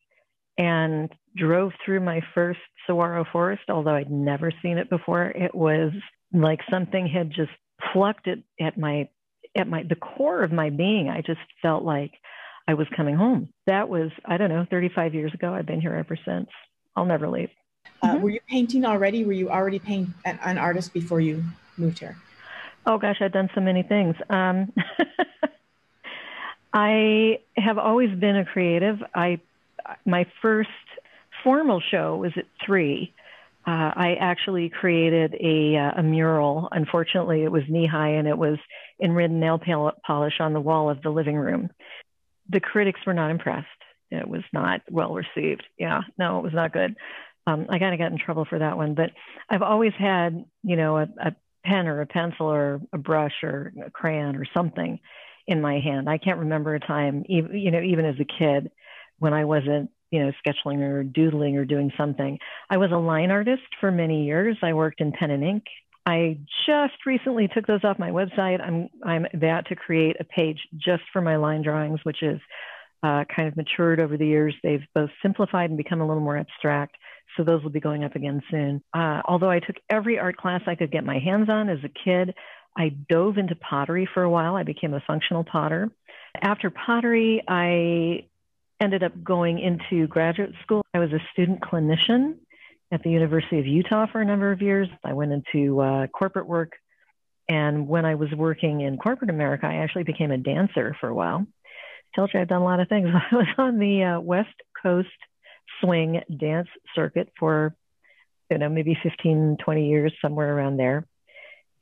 and 0.58 1.08
drove 1.36 1.72
through 1.84 2.00
my 2.00 2.20
first 2.34 2.60
saguaro 2.86 3.24
forest, 3.32 3.62
although 3.68 3.94
I'd 3.94 4.10
never 4.10 4.52
seen 4.62 4.78
it 4.78 4.90
before, 4.90 5.26
it 5.26 5.54
was 5.54 5.92
like 6.32 6.60
something 6.70 7.06
had 7.06 7.30
just 7.30 7.50
plucked 7.92 8.26
it 8.26 8.42
at 8.60 8.76
my 8.76 9.08
at 9.56 9.66
my 9.66 9.82
the 9.82 9.96
core 9.96 10.42
of 10.42 10.52
my 10.52 10.70
being. 10.70 11.08
I 11.08 11.22
just 11.22 11.40
felt 11.62 11.82
like 11.82 12.12
I 12.68 12.74
was 12.74 12.86
coming 12.96 13.14
home. 13.14 13.48
That 13.66 13.88
was, 13.88 14.10
I 14.24 14.36
don't 14.36 14.50
know, 14.50 14.66
35 14.70 15.14
years 15.14 15.32
ago. 15.34 15.54
I've 15.54 15.66
been 15.66 15.80
here 15.80 15.94
ever 15.94 16.18
since. 16.24 16.48
I'll 16.96 17.04
never 17.04 17.28
leave. 17.28 17.50
Uh, 18.02 18.08
mm-hmm. 18.08 18.22
Were 18.22 18.30
you 18.30 18.40
painting 18.48 18.84
already? 18.84 19.24
Were 19.24 19.32
you 19.32 19.50
already 19.50 19.78
paint 19.78 20.08
an, 20.24 20.38
an, 20.44 20.58
artist 20.58 20.92
before 20.92 21.20
you 21.20 21.44
moved 21.76 21.98
here? 21.98 22.16
Oh 22.84 22.98
gosh, 22.98 23.16
I've 23.20 23.32
done 23.32 23.50
so 23.54 23.60
many 23.60 23.82
things. 23.82 24.16
Um, 24.28 24.72
I 26.72 27.40
have 27.56 27.78
always 27.78 28.16
been 28.18 28.36
a 28.36 28.44
creative. 28.44 28.98
I 29.14 29.40
my 30.04 30.26
first 30.42 30.68
formal 31.44 31.80
show 31.80 32.16
was 32.16 32.32
at 32.36 32.44
three. 32.64 33.14
Uh, 33.66 33.92
I 33.94 34.16
actually 34.20 34.68
created 34.68 35.34
a, 35.34 35.76
uh, 35.76 36.00
a 36.00 36.02
mural. 36.02 36.68
Unfortunately, 36.70 37.42
it 37.42 37.50
was 37.50 37.62
knee 37.68 37.86
high 37.86 38.10
and 38.10 38.28
it 38.28 38.38
was 38.38 38.58
in 38.98 39.12
red 39.12 39.30
nail 39.30 39.60
polish 40.06 40.34
on 40.40 40.52
the 40.52 40.60
wall 40.60 40.90
of 40.90 41.02
the 41.02 41.10
living 41.10 41.36
room. 41.36 41.70
The 42.48 42.60
critics 42.60 43.00
were 43.06 43.14
not 43.14 43.30
impressed. 43.30 43.66
It 44.10 44.28
was 44.28 44.42
not 44.52 44.82
well 44.90 45.14
received. 45.14 45.64
Yeah, 45.78 46.02
no, 46.18 46.38
it 46.38 46.44
was 46.44 46.54
not 46.54 46.72
good. 46.72 46.96
Um, 47.46 47.66
I 47.68 47.78
kind 47.78 47.92
of 47.92 47.98
got 48.00 48.12
in 48.12 48.18
trouble 48.18 48.44
for 48.48 48.58
that 48.58 48.76
one, 48.76 48.94
but 48.94 49.10
I've 49.48 49.62
always 49.62 49.92
had, 49.98 50.44
you 50.62 50.76
know, 50.76 50.96
a, 50.96 51.08
a 51.20 51.36
pen 51.64 51.86
or 51.86 52.00
a 52.00 52.06
pencil 52.06 52.46
or 52.46 52.80
a 52.92 52.98
brush 52.98 53.42
or 53.42 53.72
a 53.84 53.90
crayon 53.90 54.36
or 54.36 54.44
something 54.54 55.00
in 55.46 55.60
my 55.60 55.80
hand. 55.80 56.08
I 56.08 56.18
can't 56.18 56.40
remember 56.40 56.74
a 56.74 56.80
time, 56.80 57.24
even, 57.28 57.56
you 57.56 57.70
know, 57.70 57.80
even 57.80 58.04
as 58.04 58.16
a 58.20 58.24
kid 58.24 58.70
when 59.18 59.32
I 59.32 59.44
wasn't, 59.44 59.90
you 60.10 60.24
know, 60.24 60.32
sketching 60.38 60.82
or 60.82 61.02
doodling 61.04 61.56
or 61.56 61.64
doing 61.64 61.92
something. 61.96 62.38
I 62.70 62.76
was 62.78 62.90
a 62.92 62.96
line 62.96 63.30
artist 63.30 63.62
for 63.80 63.90
many 63.90 64.24
years. 64.24 64.56
I 64.62 64.72
worked 64.72 65.00
in 65.00 65.12
pen 65.12 65.30
and 65.30 65.44
ink. 65.44 65.64
I 66.06 66.38
just 66.66 67.04
recently 67.04 67.48
took 67.48 67.66
those 67.66 67.82
off 67.82 67.98
my 67.98 68.10
website. 68.10 68.60
I'm 68.62 68.88
I'm 69.02 69.26
about 69.34 69.66
to 69.66 69.76
create 69.76 70.16
a 70.20 70.24
page 70.24 70.58
just 70.76 71.02
for 71.12 71.20
my 71.20 71.36
line 71.36 71.62
drawings, 71.62 72.00
which 72.04 72.22
is 72.22 72.40
uh, 73.02 73.24
kind 73.34 73.48
of 73.48 73.56
matured 73.56 73.98
over 73.98 74.16
the 74.16 74.26
years. 74.26 74.54
They've 74.62 74.84
both 74.94 75.10
simplified 75.20 75.70
and 75.70 75.76
become 75.76 76.00
a 76.00 76.06
little 76.06 76.22
more 76.22 76.38
abstract. 76.38 76.96
So 77.36 77.42
those 77.42 77.62
will 77.62 77.70
be 77.70 77.80
going 77.80 78.04
up 78.04 78.14
again 78.14 78.40
soon. 78.50 78.82
Uh, 78.94 79.20
although 79.26 79.50
I 79.50 79.58
took 79.58 79.76
every 79.90 80.18
art 80.18 80.36
class 80.36 80.62
I 80.66 80.76
could 80.76 80.92
get 80.92 81.04
my 81.04 81.18
hands 81.18 81.48
on 81.50 81.68
as 81.68 81.78
a 81.84 81.88
kid, 81.88 82.34
I 82.76 82.90
dove 83.10 83.36
into 83.36 83.56
pottery 83.56 84.08
for 84.14 84.22
a 84.22 84.30
while. 84.30 84.54
I 84.54 84.62
became 84.62 84.94
a 84.94 85.02
functional 85.06 85.44
potter. 85.44 85.90
After 86.40 86.70
pottery, 86.70 87.42
I 87.48 88.26
ended 88.80 89.02
up 89.02 89.12
going 89.24 89.58
into 89.58 90.06
graduate 90.06 90.52
school. 90.62 90.84
I 90.94 90.98
was 90.98 91.12
a 91.12 91.20
student 91.32 91.60
clinician 91.60 92.36
at 92.92 93.02
the 93.02 93.10
University 93.10 93.58
of 93.58 93.66
Utah 93.66 94.06
for 94.10 94.20
a 94.20 94.24
number 94.24 94.52
of 94.52 94.62
years. 94.62 94.88
I 95.04 95.12
went 95.12 95.32
into 95.32 95.80
uh, 95.80 96.06
corporate 96.08 96.46
work. 96.46 96.72
And 97.48 97.86
when 97.86 98.04
I 98.04 98.16
was 98.16 98.30
working 98.32 98.80
in 98.80 98.96
corporate 98.96 99.30
America, 99.30 99.66
I 99.66 99.76
actually 99.76 100.04
became 100.04 100.30
a 100.30 100.38
dancer 100.38 100.96
for 101.00 101.08
a 101.08 101.14
while. 101.14 101.46
Told 102.14 102.30
you 102.32 102.40
I've 102.40 102.48
done 102.48 102.62
a 102.62 102.64
lot 102.64 102.80
of 102.80 102.88
things. 102.88 103.08
I 103.32 103.34
was 103.34 103.46
on 103.58 103.78
the 103.78 104.04
uh, 104.04 104.20
West 104.20 104.54
Coast 104.82 105.08
swing 105.80 106.20
dance 106.34 106.68
circuit 106.94 107.32
for, 107.38 107.74
you 108.50 108.58
know, 108.58 108.68
maybe 108.68 108.96
15, 109.02 109.58
20 109.64 109.88
years, 109.88 110.12
somewhere 110.22 110.56
around 110.56 110.76
there. 110.76 111.06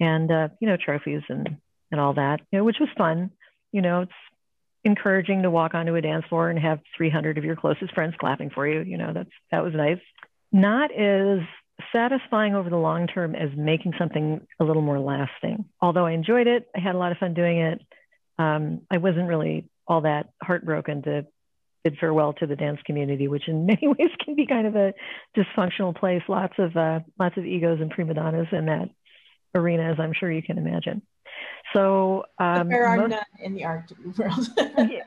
And, 0.00 0.30
uh, 0.30 0.48
you 0.60 0.68
know, 0.68 0.76
trophies 0.76 1.22
and, 1.28 1.56
and 1.90 2.00
all 2.00 2.14
that, 2.14 2.40
you 2.50 2.58
know, 2.58 2.64
which 2.64 2.80
was 2.80 2.88
fun. 2.98 3.30
You 3.72 3.80
know, 3.82 4.02
it's 4.02 4.12
encouraging 4.84 5.42
to 5.42 5.50
walk 5.50 5.74
onto 5.74 5.94
a 5.94 6.00
dance 6.00 6.24
floor 6.28 6.50
and 6.50 6.58
have 6.58 6.80
300 6.96 7.38
of 7.38 7.44
your 7.44 7.56
closest 7.56 7.94
friends 7.94 8.14
clapping 8.18 8.50
for 8.50 8.66
you. 8.66 8.80
You 8.80 8.98
know, 8.98 9.12
that's, 9.14 9.30
that 9.50 9.62
was 9.62 9.72
nice. 9.74 10.00
Not 10.54 10.92
as 10.92 11.40
satisfying 11.92 12.54
over 12.54 12.70
the 12.70 12.76
long 12.76 13.08
term 13.08 13.34
as 13.34 13.50
making 13.56 13.94
something 13.98 14.40
a 14.60 14.64
little 14.64 14.82
more 14.82 15.00
lasting. 15.00 15.64
Although 15.80 16.06
I 16.06 16.12
enjoyed 16.12 16.46
it, 16.46 16.68
I 16.76 16.78
had 16.78 16.94
a 16.94 16.98
lot 16.98 17.10
of 17.10 17.18
fun 17.18 17.34
doing 17.34 17.58
it. 17.58 17.82
Um, 18.38 18.82
I 18.88 18.98
wasn't 18.98 19.26
really 19.26 19.68
all 19.88 20.02
that 20.02 20.28
heartbroken 20.40 21.02
to 21.02 21.26
bid 21.82 21.96
farewell 21.98 22.34
to 22.34 22.46
the 22.46 22.54
dance 22.54 22.78
community, 22.86 23.26
which 23.26 23.48
in 23.48 23.66
many 23.66 23.88
ways 23.88 24.10
can 24.24 24.36
be 24.36 24.46
kind 24.46 24.68
of 24.68 24.76
a 24.76 24.94
dysfunctional 25.36 25.92
place. 25.92 26.22
Lots 26.28 26.54
of 26.58 26.76
uh, 26.76 27.00
lots 27.18 27.36
of 27.36 27.44
egos 27.44 27.80
and 27.80 27.90
prima 27.90 28.14
donnas 28.14 28.46
in 28.52 28.66
that 28.66 28.90
arena, 29.56 29.90
as 29.90 29.98
I'm 29.98 30.12
sure 30.12 30.30
you 30.30 30.42
can 30.44 30.58
imagine. 30.58 31.02
So 31.74 32.24
um, 32.38 32.68
there 32.68 32.86
are 32.86 32.96
most, 32.96 33.10
none 33.10 33.24
in 33.40 33.54
the 33.54 33.64
Arctic 33.64 33.98
world. 34.18 34.48
yeah, 34.56 35.04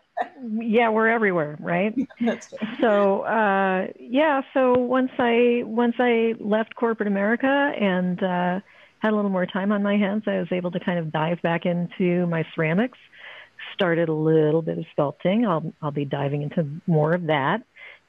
yeah, 0.59 0.89
we're 0.89 1.07
everywhere, 1.07 1.57
right? 1.59 1.95
That's. 2.21 2.53
So 2.81 3.21
uh, 3.21 3.88
yeah, 4.00 4.41
so 4.53 4.74
once 4.74 5.12
I 5.17 5.63
once 5.65 5.95
I 5.97 6.36
left 6.39 6.75
corporate 6.75 7.07
America 7.07 7.47
and 7.47 8.21
uh, 8.21 8.59
had 9.00 9.13
a 9.13 9.15
little 9.15 9.31
more 9.31 9.45
time 9.45 9.71
on 9.71 9.81
my 9.81 9.97
hands, 9.97 10.24
I 10.27 10.39
was 10.39 10.51
able 10.51 10.71
to 10.71 10.79
kind 10.79 11.00
of 11.00 11.12
dive 11.12 11.41
back 11.41 11.65
into 11.65 12.27
my 12.27 12.45
ceramics 12.53 12.97
started 13.74 14.09
a 14.09 14.13
little 14.13 14.62
bit 14.62 14.77
of 14.77 14.86
sculpting. 14.97 15.47
I'll 15.47 15.74
I'll 15.81 15.91
be 15.91 16.05
diving 16.05 16.41
into 16.41 16.67
more 16.86 17.13
of 17.13 17.27
that 17.27 17.63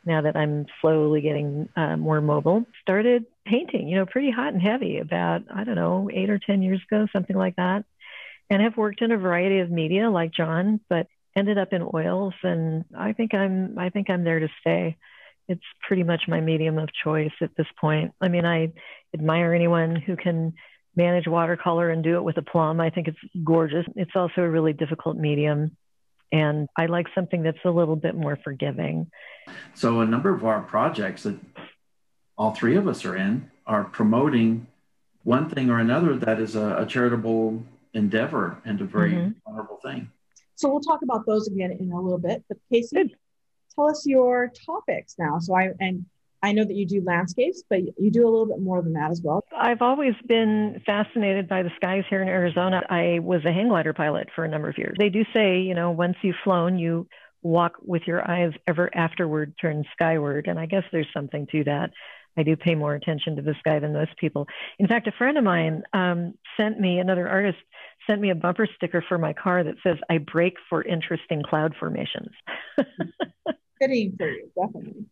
now 0.05 0.23
that 0.23 0.37
I'm 0.37 0.67
slowly 0.81 1.21
getting 1.21 1.69
uh, 1.77 1.97
more 1.97 2.21
mobile. 2.21 2.65
Started 2.83 3.27
painting, 3.45 3.89
you 3.89 3.97
know, 3.97 4.07
pretty 4.07 4.31
hot 4.31 4.53
and 4.53 4.63
heavy 4.63 4.99
about 4.99 5.43
I 5.55 5.65
don't 5.65 5.75
know 5.75 6.11
eight 6.13 6.31
or 6.31 6.39
ten 6.39 6.63
years 6.63 6.81
ago, 6.91 7.07
something 7.13 7.37
like 7.37 7.57
that, 7.57 7.85
and 8.51 8.63
have 8.63 8.77
worked 8.77 9.03
in 9.03 9.13
a 9.13 9.19
variety 9.19 9.61
of 9.61 9.71
media 9.71 10.11
like 10.11 10.33
John, 10.33 10.81
but 10.89 11.07
ended 11.37 11.59
up 11.59 11.73
in 11.73 11.89
oils, 11.95 12.35
and 12.43 12.85
I 12.97 13.13
think 13.13 13.35
I'm 13.35 13.79
I 13.79 13.91
think 13.91 14.11
I'm 14.11 14.25
there 14.25 14.41
to 14.41 14.49
stay. 14.61 14.97
It's 15.49 15.63
pretty 15.87 16.03
much 16.03 16.23
my 16.29 16.41
medium 16.41 16.79
of 16.79 16.89
choice 17.05 17.33
at 17.41 17.57
this 17.57 17.67
point. 17.81 18.13
I 18.21 18.29
mean, 18.29 18.45
I 18.45 18.73
admire 19.15 19.55
anyone 19.55 19.97
who 19.97 20.17
can 20.17 20.55
manage 20.95 21.27
watercolor 21.27 21.91
and 21.91 22.03
do 22.03 22.17
it 22.17 22.25
with 22.25 22.37
a 22.37 22.43
plum. 22.43 22.81
I 22.81 22.91
think 22.91 23.09
it's 23.09 23.19
gorgeous. 23.45 23.87
It's 23.97 24.11
also 24.15 24.43
a 24.43 24.51
really 24.51 24.73
difficult 24.73 25.17
medium. 25.17 25.77
And 26.31 26.69
I 26.77 26.87
like 26.87 27.07
something 27.15 27.43
that's 27.43 27.65
a 27.65 27.71
little 27.71 27.97
bit 27.97 28.15
more 28.15 28.39
forgiving. 28.45 29.11
So, 29.75 30.01
a 30.01 30.07
number 30.07 30.35
of 30.35 30.45
our 30.45 30.61
projects 30.61 31.23
that 31.23 31.39
all 32.37 32.51
three 32.51 32.77
of 32.77 32.87
us 32.87 33.05
are 33.07 33.17
in 33.17 33.51
are 33.67 33.85
promoting 33.85 34.67
one 35.25 35.49
thing 35.49 35.71
or 35.71 35.79
another 35.79 36.17
that 36.17 36.41
is 36.41 36.55
a, 36.55 36.79
a 36.79 36.87
charitable 36.87 37.63
endeavor 37.95 38.61
and 38.65 38.81
a 38.81 38.85
very 38.85 39.13
mm-hmm. 39.13 39.31
honorable 39.47 39.79
thing. 39.85 40.11
So, 40.55 40.69
we'll 40.69 40.81
talk 40.81 41.03
about 41.03 41.27
those 41.27 41.49
again 41.49 41.73
in 41.73 41.91
a 41.93 42.01
little 42.01 42.19
bit. 42.19 42.45
But, 42.49 42.59
Casey, 42.73 42.97
Good. 42.97 43.17
tell 43.75 43.91
us 43.91 44.05
your 44.07 44.53
topics 44.67 45.15
now. 45.19 45.39
So, 45.39 45.55
I, 45.55 45.71
and 45.81 46.05
I 46.43 46.53
know 46.53 46.65
that 46.65 46.75
you 46.75 46.87
do 46.87 47.03
landscapes, 47.05 47.65
but 47.69 47.81
you 47.99 48.11
do 48.11 48.23
a 48.23 48.31
little 48.31 48.47
bit 48.47 48.61
more 48.61 48.81
than 48.83 48.93
that 48.93 49.11
as 49.11 49.21
well. 49.23 49.45
I've 49.57 49.83
always 49.83 50.15
been 50.27 50.81
fascinated 50.87 51.49
by 51.49 51.63
the 51.63 51.71
skies 51.77 52.05
here 52.09 52.23
in 52.23 52.29
Arizona. 52.29 52.83
I 52.89 53.19
was 53.21 53.45
a 53.45 53.53
hang 53.53 53.69
glider 53.69 53.93
pilot 53.93 54.29
for 54.35 54.45
a 54.45 54.49
number 54.49 54.69
of 54.69 54.79
years. 54.79 54.97
They 54.99 55.09
do 55.09 55.25
say, 55.35 55.61
you 55.61 55.75
know, 55.75 55.91
once 55.91 56.17
you've 56.23 56.37
flown, 56.45 56.79
you 56.79 57.09
walk 57.43 57.75
with 57.83 58.03
your 58.07 58.29
eyes 58.29 58.53
ever 58.67 58.91
afterward 58.97 59.55
turned 59.61 59.87
skyward. 59.93 60.47
And 60.47 60.59
I 60.59 60.67
guess 60.67 60.85
there's 60.93 61.09
something 61.13 61.47
to 61.53 61.65
that. 61.65 61.91
I 62.37 62.45
do 62.45 62.55
pay 62.55 62.77
more 62.77 62.95
attention 62.95 63.35
to 63.37 63.43
the 63.43 63.55
sky 63.59 63.81
than 63.81 63.93
most 63.93 64.17
people. 64.17 64.47
In 64.79 64.87
fact, 64.87 65.09
a 65.09 65.13
friend 65.13 65.37
of 65.39 65.45
mine 65.45 65.83
um, 65.93 66.35
sent 66.57 66.79
me, 66.79 67.01
another 67.01 67.29
artist 67.29 67.59
sent 68.07 68.21
me 68.21 68.31
a 68.31 68.35
bumper 68.35 68.69
sticker 68.77 69.05
for 69.07 69.19
my 69.19 69.33
car 69.33 69.65
that 69.65 69.77
says, 69.83 69.97
I 70.09 70.19
break 70.19 70.55
for 70.69 70.83
interesting 70.83 71.43
cloud 71.43 71.75
formations. 71.79 72.31
Fitting 73.81 74.15
for 74.17 74.29
you, 74.29 74.51
definitely 74.57 75.07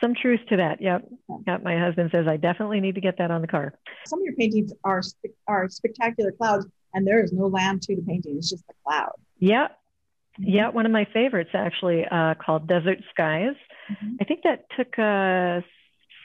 some 0.00 0.14
truth 0.14 0.40
to 0.48 0.56
that. 0.56 0.80
Yep. 0.80 1.08
Yep. 1.46 1.62
My 1.62 1.78
husband 1.78 2.10
says 2.12 2.26
I 2.26 2.36
definitely 2.36 2.80
need 2.80 2.94
to 2.94 3.00
get 3.00 3.18
that 3.18 3.30
on 3.30 3.42
the 3.42 3.46
car. 3.46 3.74
Some 4.06 4.20
of 4.20 4.24
your 4.24 4.34
paintings 4.34 4.72
are 4.84 5.02
are 5.46 5.68
spectacular 5.68 6.32
clouds, 6.32 6.66
and 6.94 7.06
there 7.06 7.22
is 7.22 7.32
no 7.32 7.46
land 7.46 7.82
to 7.82 7.96
the 7.96 8.02
painting. 8.02 8.36
It's 8.38 8.50
just 8.50 8.66
the 8.66 8.74
cloud. 8.86 9.12
Yep. 9.38 9.76
Yeah, 10.38 10.70
one 10.70 10.86
of 10.86 10.92
my 10.92 11.06
favorites 11.12 11.50
actually, 11.52 12.06
uh, 12.10 12.34
called 12.34 12.66
Desert 12.66 12.98
Skies. 13.10 13.56
Mm-hmm. 13.90 14.16
I 14.20 14.24
think 14.24 14.40
that 14.44 14.64
took 14.76 14.96
a 14.96 15.62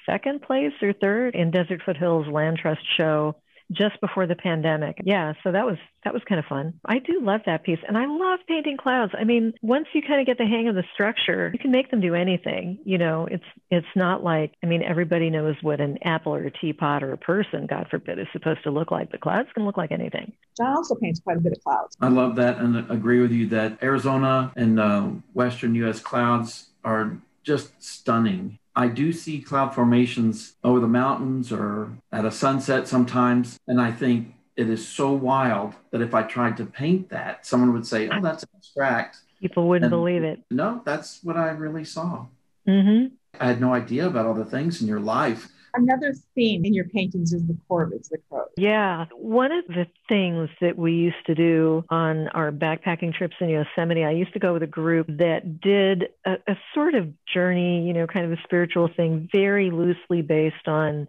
second 0.05 0.41
place 0.41 0.71
or 0.81 0.93
third 0.93 1.35
in 1.35 1.51
Desert 1.51 1.81
Foothills 1.85 2.27
Land 2.27 2.59
Trust 2.62 2.81
show 2.95 3.35
just 3.72 4.00
before 4.01 4.27
the 4.27 4.36
pandemic. 4.36 4.98
Yeah, 5.03 5.34
so 5.43 5.51
that 5.51 5.65
was 5.65 5.77
that 6.03 6.13
was 6.13 6.22
kind 6.27 6.39
of 6.39 6.45
fun. 6.45 6.79
I 6.86 7.00
do 7.00 7.19
love 7.22 7.41
that 7.45 7.63
piece 7.63 7.79
and 7.88 7.98
I 7.98 8.05
love 8.05 8.39
painting 8.48 8.77
clouds. 8.77 9.13
I 9.17 9.24
mean, 9.24 9.53
once 9.62 9.88
you 9.93 10.01
kind 10.01 10.22
of 10.22 10.27
get 10.27 10.38
the 10.38 10.45
hang 10.45 10.67
of 10.67 10.75
the 10.75 10.84
structure, 10.93 11.50
you 11.51 11.60
can 11.60 11.72
make 11.72 11.89
them 11.89 12.00
do 12.00 12.13
anything. 12.13 12.79
You 12.86 12.98
know, 12.98 13.27
it's 13.29 13.43
it's 13.72 13.88
not 13.95 14.24
like 14.24 14.53
I 14.63 14.67
mean, 14.67 14.84
everybody 14.84 15.29
knows 15.29 15.55
what 15.62 15.81
an 15.81 15.98
apple 16.03 16.36
or 16.36 16.43
a 16.43 16.51
teapot 16.51 17.03
or 17.03 17.12
a 17.12 17.17
person, 17.17 17.65
God 17.65 17.88
forbid, 17.89 18.19
is 18.19 18.27
supposed 18.34 18.63
to 18.63 18.72
look 18.72 18.91
like. 18.91 19.12
But 19.12 19.22
clouds 19.22 19.50
can 19.53 19.65
look 19.65 19.77
like 19.77 19.91
anything. 19.91 20.34
John 20.57 20.75
also 20.75 20.95
paints 20.95 21.19
quite 21.19 21.38
a 21.38 21.41
bit 21.41 21.53
of 21.53 21.63
clouds. 21.63 21.95
I 22.00 22.10
love 22.10 22.36
that 22.36 22.60
and 22.60 22.89
agree 22.89 23.19
with 23.19 23.31
you 23.31 23.48
that 23.48 23.81
Arizona 23.81 24.53
and 24.55 24.79
uh, 24.79 25.10
Western 25.34 25.75
US 25.75 26.00
clouds 26.00 26.67
are 26.84 27.17
just 27.43 27.81
stunning. 27.81 28.60
I 28.75 28.88
do 28.88 29.13
see 29.13 29.41
cloud 29.41 29.74
formations 29.74 30.53
over 30.63 30.79
the 30.79 30.88
mountains 30.88 31.51
or 31.51 31.91
at 32.12 32.25
a 32.25 32.32
sunset 32.32 32.88
sometimes. 32.88 33.58
And 33.67 33.79
I 33.79 33.91
think 33.91 34.36
it 34.55 34.70
is 34.70 34.86
so 34.88 35.12
wild 35.13 35.75
that 35.91 36.01
if 36.01 36.13
I 36.13 36.24
tried 36.24 36.58
to 36.58 36.65
paint 36.65 37.10
that, 37.10 37.46
someone 37.46 37.74
would 37.74 37.88
say, 37.88 38.10
oh, 38.10 38.22
that's 38.22 38.46
abstract. 38.55 39.17
People 39.39 39.67
wouldn't 39.67 39.86
and 39.86 39.91
believe 39.91 40.24
it. 40.24 40.41
No, 40.51 40.82
that's 40.86 41.20
what 41.24 41.38
I 41.38 41.50
really 41.50 41.86
saw. 41.86 42.25
Mm-hmm. 42.67 43.13
I 43.39 43.48
had 43.48 43.62
no 43.62 43.74
idea 43.74 44.08
about 44.08 44.25
all 44.25 44.34
the 44.34 44.46
things 44.46 44.82
in 44.82 44.88
your 44.88 45.00
life 45.00 45.50
Another 45.75 46.13
theme 46.34 46.65
in 46.65 46.74
your 46.74 46.86
paintings 46.86 47.34
is 47.34 47.46
the 47.48 47.58
corvids, 47.70 48.10
the 48.10 48.17
crows. 48.29 48.50
Yeah. 48.58 49.05
One 49.15 49.51
of 49.51 49.65
the 49.67 49.88
things 50.08 50.50
that 50.62 50.77
we 50.77 50.94
used 50.94 51.25
to 51.27 51.36
do 51.36 51.84
on 51.89 52.29
our 52.29 52.51
backpacking 52.51 53.13
trips 53.13 53.36
in 53.39 53.50
Yosemite, 53.50 54.03
I 54.03 54.12
used 54.12 54.34
to 54.34 54.39
go 54.39 54.53
with 54.53 54.63
a 54.63 54.67
group 54.67 55.08
that 55.08 55.62
did 55.62 56.10
a, 56.25 56.34
a 56.48 56.58
sort 56.74 56.96
of 56.96 57.10
journey, 57.25 57.86
you 57.86 57.94
know, 57.94 58.08
kind 58.08 58.25
of 58.25 58.32
a 58.32 58.41
spiritual 58.44 58.89
thing, 58.96 59.29
very 59.34 59.72
loosely 59.72 60.22
based 60.22 60.67
on, 60.67 61.08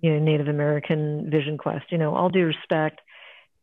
you 0.00 0.12
know, 0.12 0.18
Native 0.18 0.48
American 0.48 1.30
vision 1.30 1.56
quest. 1.56 1.86
You 1.90 1.98
know, 1.98 2.14
all 2.14 2.28
due 2.28 2.46
respect 2.46 3.00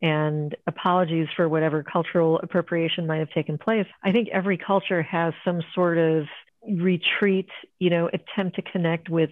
and 0.02 0.56
apologies 0.66 1.28
for 1.36 1.48
whatever 1.48 1.82
cultural 1.82 2.40
appropriation 2.42 3.06
might 3.06 3.18
have 3.18 3.30
taken 3.30 3.58
place. 3.58 3.86
I 4.02 4.12
think 4.12 4.28
every 4.32 4.56
culture 4.56 5.02
has 5.02 5.34
some 5.44 5.60
sort 5.74 5.98
of 5.98 6.24
retreat, 6.66 7.48
you 7.78 7.90
know, 7.90 8.08
attempt 8.12 8.56
to 8.56 8.62
connect 8.62 9.08
with 9.08 9.30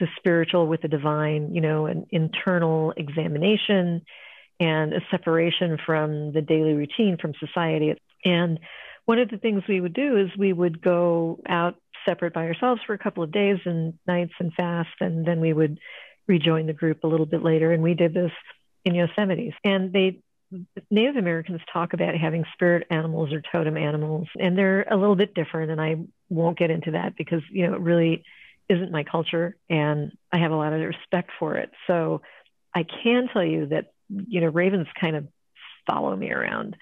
the 0.00 0.08
spiritual 0.18 0.66
with 0.66 0.82
the 0.82 0.88
divine, 0.88 1.54
you 1.54 1.60
know, 1.60 1.86
an 1.86 2.06
internal 2.10 2.92
examination 2.96 4.02
and 4.60 4.92
a 4.92 5.00
separation 5.10 5.78
from 5.84 6.32
the 6.32 6.42
daily 6.42 6.74
routine, 6.74 7.18
from 7.20 7.34
society. 7.38 7.94
And 8.24 8.58
one 9.04 9.18
of 9.18 9.30
the 9.30 9.38
things 9.38 9.62
we 9.68 9.80
would 9.80 9.94
do 9.94 10.16
is 10.16 10.30
we 10.36 10.52
would 10.52 10.82
go 10.82 11.40
out 11.48 11.76
separate 12.06 12.32
by 12.32 12.46
ourselves 12.46 12.80
for 12.86 12.94
a 12.94 12.98
couple 12.98 13.22
of 13.22 13.32
days 13.32 13.58
and 13.64 13.94
nights 14.06 14.32
and 14.38 14.52
fast, 14.54 14.94
and 15.00 15.26
then 15.26 15.40
we 15.40 15.52
would 15.52 15.78
rejoin 16.26 16.66
the 16.66 16.72
group 16.72 17.04
a 17.04 17.06
little 17.06 17.26
bit 17.26 17.42
later. 17.42 17.72
And 17.72 17.82
we 17.82 17.94
did 17.94 18.14
this 18.14 18.32
in 18.84 18.94
Yosemite. 18.94 19.54
And 19.64 19.92
they 19.92 20.20
Native 20.90 21.16
Americans 21.16 21.60
talk 21.72 21.92
about 21.92 22.14
having 22.16 22.44
spirit 22.52 22.86
animals 22.90 23.32
or 23.32 23.42
totem 23.52 23.76
animals, 23.76 24.28
and 24.38 24.56
they're 24.56 24.82
a 24.82 24.96
little 24.96 25.16
bit 25.16 25.34
different. 25.34 25.72
And 25.72 25.80
I 25.80 25.96
won't 26.28 26.58
get 26.58 26.70
into 26.70 26.92
that 26.92 27.16
because 27.16 27.42
you 27.50 27.66
know 27.66 27.74
it 27.74 27.80
really 27.80 28.22
isn't 28.68 28.90
my 28.92 29.04
culture 29.04 29.56
and 29.70 30.12
I 30.32 30.38
have 30.38 30.50
a 30.50 30.56
lot 30.56 30.72
of 30.72 30.80
respect 30.80 31.30
for 31.38 31.56
it. 31.56 31.70
So 31.86 32.22
I 32.74 32.84
can 32.84 33.28
tell 33.32 33.44
you 33.44 33.66
that, 33.66 33.92
you 34.08 34.40
know, 34.40 34.48
ravens 34.48 34.88
kind 35.00 35.16
of 35.16 35.28
follow 35.88 36.14
me 36.14 36.30
around 36.30 36.76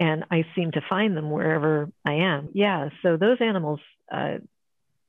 and 0.00 0.24
I 0.30 0.44
seem 0.54 0.72
to 0.72 0.82
find 0.88 1.16
them 1.16 1.30
wherever 1.30 1.90
I 2.06 2.14
am. 2.14 2.50
Yeah. 2.54 2.88
So 3.02 3.16
those 3.16 3.38
animals 3.40 3.80
uh, 4.12 4.38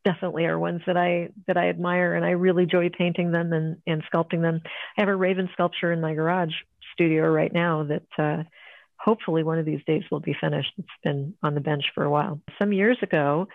definitely 0.06 0.46
are 0.46 0.58
ones 0.58 0.82
that 0.88 0.98
I, 0.98 1.30
that 1.48 1.58
I 1.58 1.70
admire 1.70 2.16
and 2.16 2.26
I 2.26 2.32
really 2.32 2.64
enjoy 2.64 2.90
painting 2.90 3.32
them 3.32 3.54
and, 3.54 3.78
and 3.86 4.04
sculpting 4.12 4.42
them. 4.42 4.62
I 4.98 5.02
have 5.02 5.10
a 5.10 5.16
raven 5.16 5.50
sculpture 5.54 5.92
in 5.92 6.02
my 6.02 6.14
garage 6.14 6.54
studio 6.94 7.28
right 7.28 7.52
now 7.52 7.84
that, 7.84 8.04
uh, 8.18 8.44
hopefully 9.02 9.44
one 9.44 9.58
of 9.58 9.66
these 9.66 9.80
days 9.88 10.04
will 10.12 10.20
be 10.20 10.36
finished. 10.40 10.74
It's 10.78 10.88
been 11.04 11.34
on 11.42 11.56
the 11.56 11.62
bench 11.62 11.86
for 11.96 12.04
a 12.04 12.10
while. 12.10 12.42
Some 12.60 12.74
years 12.74 12.98
ago, 13.02 13.48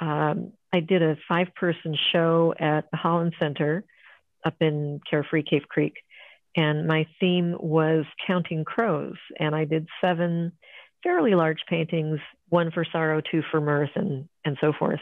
um, 0.00 0.52
I 0.72 0.80
did 0.80 1.02
a 1.02 1.16
five 1.28 1.48
person 1.54 1.96
show 2.12 2.54
at 2.58 2.90
the 2.90 2.96
Holland 2.96 3.34
Center 3.38 3.84
up 4.44 4.54
in 4.60 5.00
Carefree 5.08 5.42
Cave 5.42 5.64
Creek. 5.68 5.94
And 6.54 6.86
my 6.86 7.06
theme 7.20 7.54
was 7.58 8.04
counting 8.26 8.64
crows. 8.64 9.16
And 9.38 9.54
I 9.54 9.64
did 9.64 9.86
seven 10.00 10.52
fairly 11.02 11.34
large 11.34 11.60
paintings, 11.68 12.18
one 12.48 12.70
for 12.70 12.84
sorrow, 12.90 13.20
two 13.20 13.42
for 13.50 13.60
mirth, 13.60 13.90
and, 13.94 14.28
and 14.44 14.56
so 14.60 14.72
forth. 14.78 15.00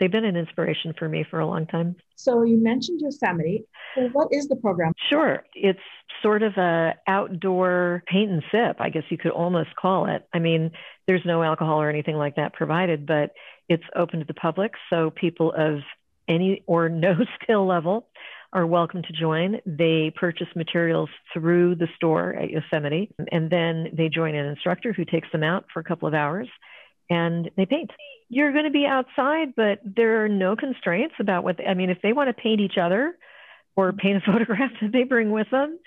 They've 0.00 0.10
been 0.10 0.24
an 0.24 0.36
inspiration 0.36 0.94
for 0.98 1.08
me 1.10 1.26
for 1.30 1.40
a 1.40 1.46
long 1.46 1.66
time. 1.66 1.94
So 2.16 2.42
you 2.42 2.56
mentioned 2.56 3.02
Yosemite. 3.02 3.66
So 3.94 4.08
what 4.12 4.28
is 4.30 4.48
the 4.48 4.56
program? 4.56 4.94
Sure. 5.10 5.44
It's 5.54 5.78
sort 6.22 6.42
of 6.42 6.56
a 6.56 6.94
outdoor 7.06 8.02
paint 8.06 8.30
and 8.30 8.42
sip, 8.50 8.76
I 8.80 8.88
guess 8.88 9.02
you 9.10 9.18
could 9.18 9.32
almost 9.32 9.76
call 9.76 10.06
it. 10.06 10.26
I 10.32 10.38
mean, 10.38 10.70
there's 11.06 11.24
no 11.26 11.42
alcohol 11.42 11.82
or 11.82 11.90
anything 11.90 12.16
like 12.16 12.36
that 12.36 12.54
provided, 12.54 13.06
but 13.06 13.32
it's 13.68 13.84
open 13.94 14.20
to 14.20 14.24
the 14.24 14.34
public, 14.34 14.72
so 14.88 15.10
people 15.10 15.52
of 15.52 15.80
any 16.26 16.62
or 16.66 16.88
no 16.88 17.14
skill 17.42 17.66
level 17.66 18.06
are 18.54 18.66
welcome 18.66 19.02
to 19.02 19.12
join. 19.12 19.60
They 19.66 20.12
purchase 20.16 20.48
materials 20.56 21.10
through 21.32 21.76
the 21.76 21.88
store 21.96 22.34
at 22.34 22.50
Yosemite, 22.50 23.14
and 23.30 23.50
then 23.50 23.90
they 23.92 24.08
join 24.08 24.34
an 24.34 24.46
instructor 24.46 24.94
who 24.94 25.04
takes 25.04 25.28
them 25.30 25.44
out 25.44 25.66
for 25.72 25.80
a 25.80 25.84
couple 25.84 26.08
of 26.08 26.14
hours 26.14 26.48
and 27.10 27.50
they 27.56 27.66
paint. 27.66 27.90
You're 28.28 28.52
going 28.52 28.64
to 28.64 28.70
be 28.70 28.86
outside, 28.86 29.54
but 29.56 29.80
there 29.84 30.24
are 30.24 30.28
no 30.28 30.54
constraints 30.56 31.16
about 31.18 31.44
what, 31.44 31.58
they, 31.58 31.66
I 31.66 31.74
mean, 31.74 31.90
if 31.90 31.98
they 32.02 32.12
want 32.12 32.34
to 32.34 32.42
paint 32.42 32.60
each 32.60 32.78
other 32.80 33.18
or 33.76 33.92
paint 33.92 34.16
a 34.16 34.20
photograph 34.32 34.70
that 34.80 34.92
they 34.92 35.02
bring 35.02 35.32
with 35.32 35.50
them, 35.50 35.78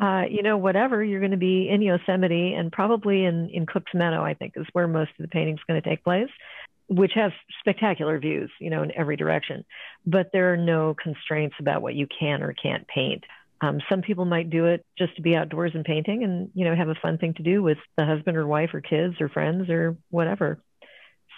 uh, 0.00 0.22
you 0.30 0.44
know, 0.44 0.56
whatever, 0.56 1.02
you're 1.02 1.20
going 1.20 1.32
to 1.32 1.36
be 1.36 1.68
in 1.68 1.82
Yosemite 1.82 2.54
and 2.54 2.70
probably 2.70 3.24
in, 3.24 3.50
in 3.52 3.66
Cook's 3.66 3.92
Meadow, 3.92 4.22
I 4.22 4.34
think, 4.34 4.52
is 4.56 4.66
where 4.72 4.86
most 4.86 5.10
of 5.18 5.22
the 5.22 5.28
painting 5.28 5.54
is 5.54 5.60
going 5.66 5.82
to 5.82 5.88
take 5.88 6.04
place 6.04 6.30
which 6.90 7.12
has 7.14 7.30
spectacular 7.60 8.18
views, 8.18 8.50
you 8.58 8.68
know, 8.68 8.82
in 8.82 8.90
every 8.96 9.16
direction. 9.16 9.64
But 10.04 10.30
there 10.32 10.52
are 10.52 10.56
no 10.56 10.96
constraints 11.00 11.54
about 11.60 11.82
what 11.82 11.94
you 11.94 12.08
can 12.18 12.42
or 12.42 12.52
can't 12.52 12.86
paint. 12.88 13.22
Um, 13.62 13.80
some 13.88 14.00
people 14.00 14.24
might 14.24 14.48
do 14.48 14.66
it 14.66 14.84
just 14.96 15.14
to 15.16 15.22
be 15.22 15.36
outdoors 15.36 15.72
and 15.74 15.84
painting 15.84 16.24
and, 16.24 16.50
you 16.54 16.64
know, 16.64 16.74
have 16.74 16.88
a 16.88 16.94
fun 16.94 17.18
thing 17.18 17.34
to 17.34 17.42
do 17.42 17.62
with 17.62 17.78
the 17.96 18.06
husband 18.06 18.36
or 18.36 18.46
wife 18.46 18.70
or 18.72 18.80
kids 18.80 19.20
or 19.20 19.28
friends 19.28 19.68
or 19.68 19.98
whatever. 20.08 20.62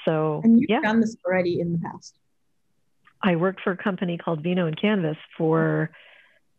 So, 0.04 0.40
and 0.44 0.60
you've 0.60 0.70
yeah. 0.70 0.80
done 0.80 1.00
this 1.00 1.16
already 1.26 1.60
in 1.60 1.72
the 1.72 1.78
past. 1.78 2.16
I 3.22 3.36
worked 3.36 3.60
for 3.62 3.72
a 3.72 3.76
company 3.76 4.18
called 4.18 4.42
Vino 4.42 4.66
and 4.66 4.80
Canvas 4.80 5.16
for 5.36 5.90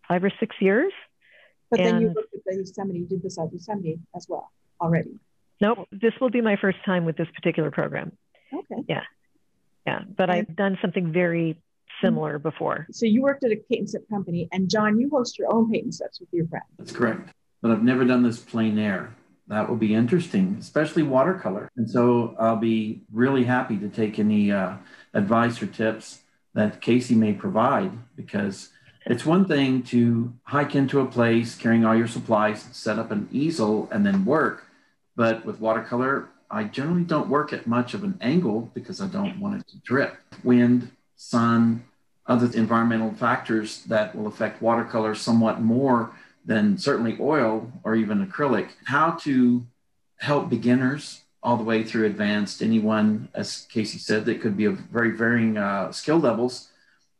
five 0.07 0.23
or 0.23 0.31
six 0.39 0.55
years. 0.59 0.91
But 1.69 1.79
and 1.79 1.87
then 1.87 2.01
you 2.01 2.07
worked 2.07 2.33
at 2.33 2.41
the 2.45 2.57
Yosemite, 2.57 2.99
you 2.99 3.05
did 3.05 3.23
this 3.23 3.37
at 3.37 3.51
Yosemite 3.51 3.99
as 4.15 4.27
well 4.29 4.51
already. 4.79 5.19
Nope, 5.61 5.87
this 5.91 6.13
will 6.19 6.29
be 6.29 6.41
my 6.41 6.57
first 6.57 6.77
time 6.85 7.05
with 7.05 7.15
this 7.17 7.27
particular 7.35 7.71
program. 7.71 8.11
Okay. 8.53 8.83
Yeah. 8.87 9.03
Yeah. 9.87 10.01
But 10.05 10.29
I've 10.29 10.55
done 10.55 10.77
something 10.81 11.11
very 11.11 11.61
similar 12.03 12.37
before. 12.39 12.87
So 12.91 13.05
you 13.05 13.21
worked 13.21 13.43
at 13.43 13.51
a 13.51 13.55
paint 13.55 13.79
and 13.79 13.89
sip 13.89 14.07
company, 14.09 14.49
and 14.51 14.69
John, 14.69 14.99
you 14.99 15.09
host 15.09 15.39
your 15.39 15.51
own 15.51 15.71
paint 15.71 15.85
and 15.85 15.95
sips 15.95 16.19
with 16.19 16.29
your 16.31 16.47
friend. 16.47 16.65
That's 16.77 16.91
correct. 16.91 17.29
But 17.61 17.71
I've 17.71 17.83
never 17.83 18.03
done 18.05 18.23
this 18.23 18.39
plein 18.39 18.77
air. 18.77 19.15
That 19.47 19.69
will 19.69 19.77
be 19.77 19.93
interesting, 19.93 20.57
especially 20.59 21.03
watercolor. 21.03 21.69
And 21.75 21.89
so 21.89 22.35
I'll 22.39 22.57
be 22.57 23.03
really 23.11 23.43
happy 23.43 23.77
to 23.77 23.89
take 23.89 24.19
any 24.19 24.51
uh, 24.51 24.75
advice 25.13 25.61
or 25.61 25.67
tips 25.67 26.19
that 26.53 26.81
Casey 26.81 27.15
may 27.15 27.33
provide 27.33 27.91
because 28.15 28.69
it's 29.05 29.25
one 29.25 29.45
thing 29.45 29.83
to 29.83 30.33
hike 30.43 30.75
into 30.75 30.99
a 31.01 31.05
place 31.05 31.55
carrying 31.55 31.85
all 31.85 31.95
your 31.95 32.07
supplies, 32.07 32.67
set 32.71 32.99
up 32.99 33.11
an 33.11 33.27
easel, 33.31 33.89
and 33.91 34.05
then 34.05 34.23
work. 34.23 34.65
But 35.15 35.45
with 35.45 35.59
watercolor, 35.59 36.29
I 36.49 36.65
generally 36.65 37.03
don't 37.03 37.29
work 37.29 37.51
at 37.51 37.67
much 37.67 37.93
of 37.93 38.03
an 38.03 38.17
angle 38.21 38.71
because 38.73 39.01
I 39.01 39.07
don't 39.07 39.39
want 39.39 39.59
it 39.59 39.67
to 39.69 39.77
drip. 39.79 40.15
Wind, 40.43 40.91
sun, 41.15 41.83
other 42.25 42.49
environmental 42.57 43.13
factors 43.13 43.83
that 43.85 44.15
will 44.15 44.27
affect 44.27 44.61
watercolor 44.61 45.13
somewhat 45.15 45.61
more 45.61 46.11
than 46.45 46.77
certainly 46.77 47.17
oil 47.19 47.71
or 47.83 47.95
even 47.95 48.25
acrylic. 48.25 48.69
How 48.85 49.11
to 49.21 49.65
help 50.17 50.49
beginners 50.49 51.21
all 51.41 51.57
the 51.57 51.63
way 51.63 51.83
through 51.83 52.05
advanced, 52.05 52.61
anyone, 52.61 53.27
as 53.33 53.67
Casey 53.69 53.97
said, 53.97 54.25
that 54.25 54.41
could 54.41 54.55
be 54.55 54.65
of 54.65 54.77
very 54.77 55.11
varying 55.11 55.57
uh, 55.57 55.91
skill 55.91 56.17
levels, 56.17 56.69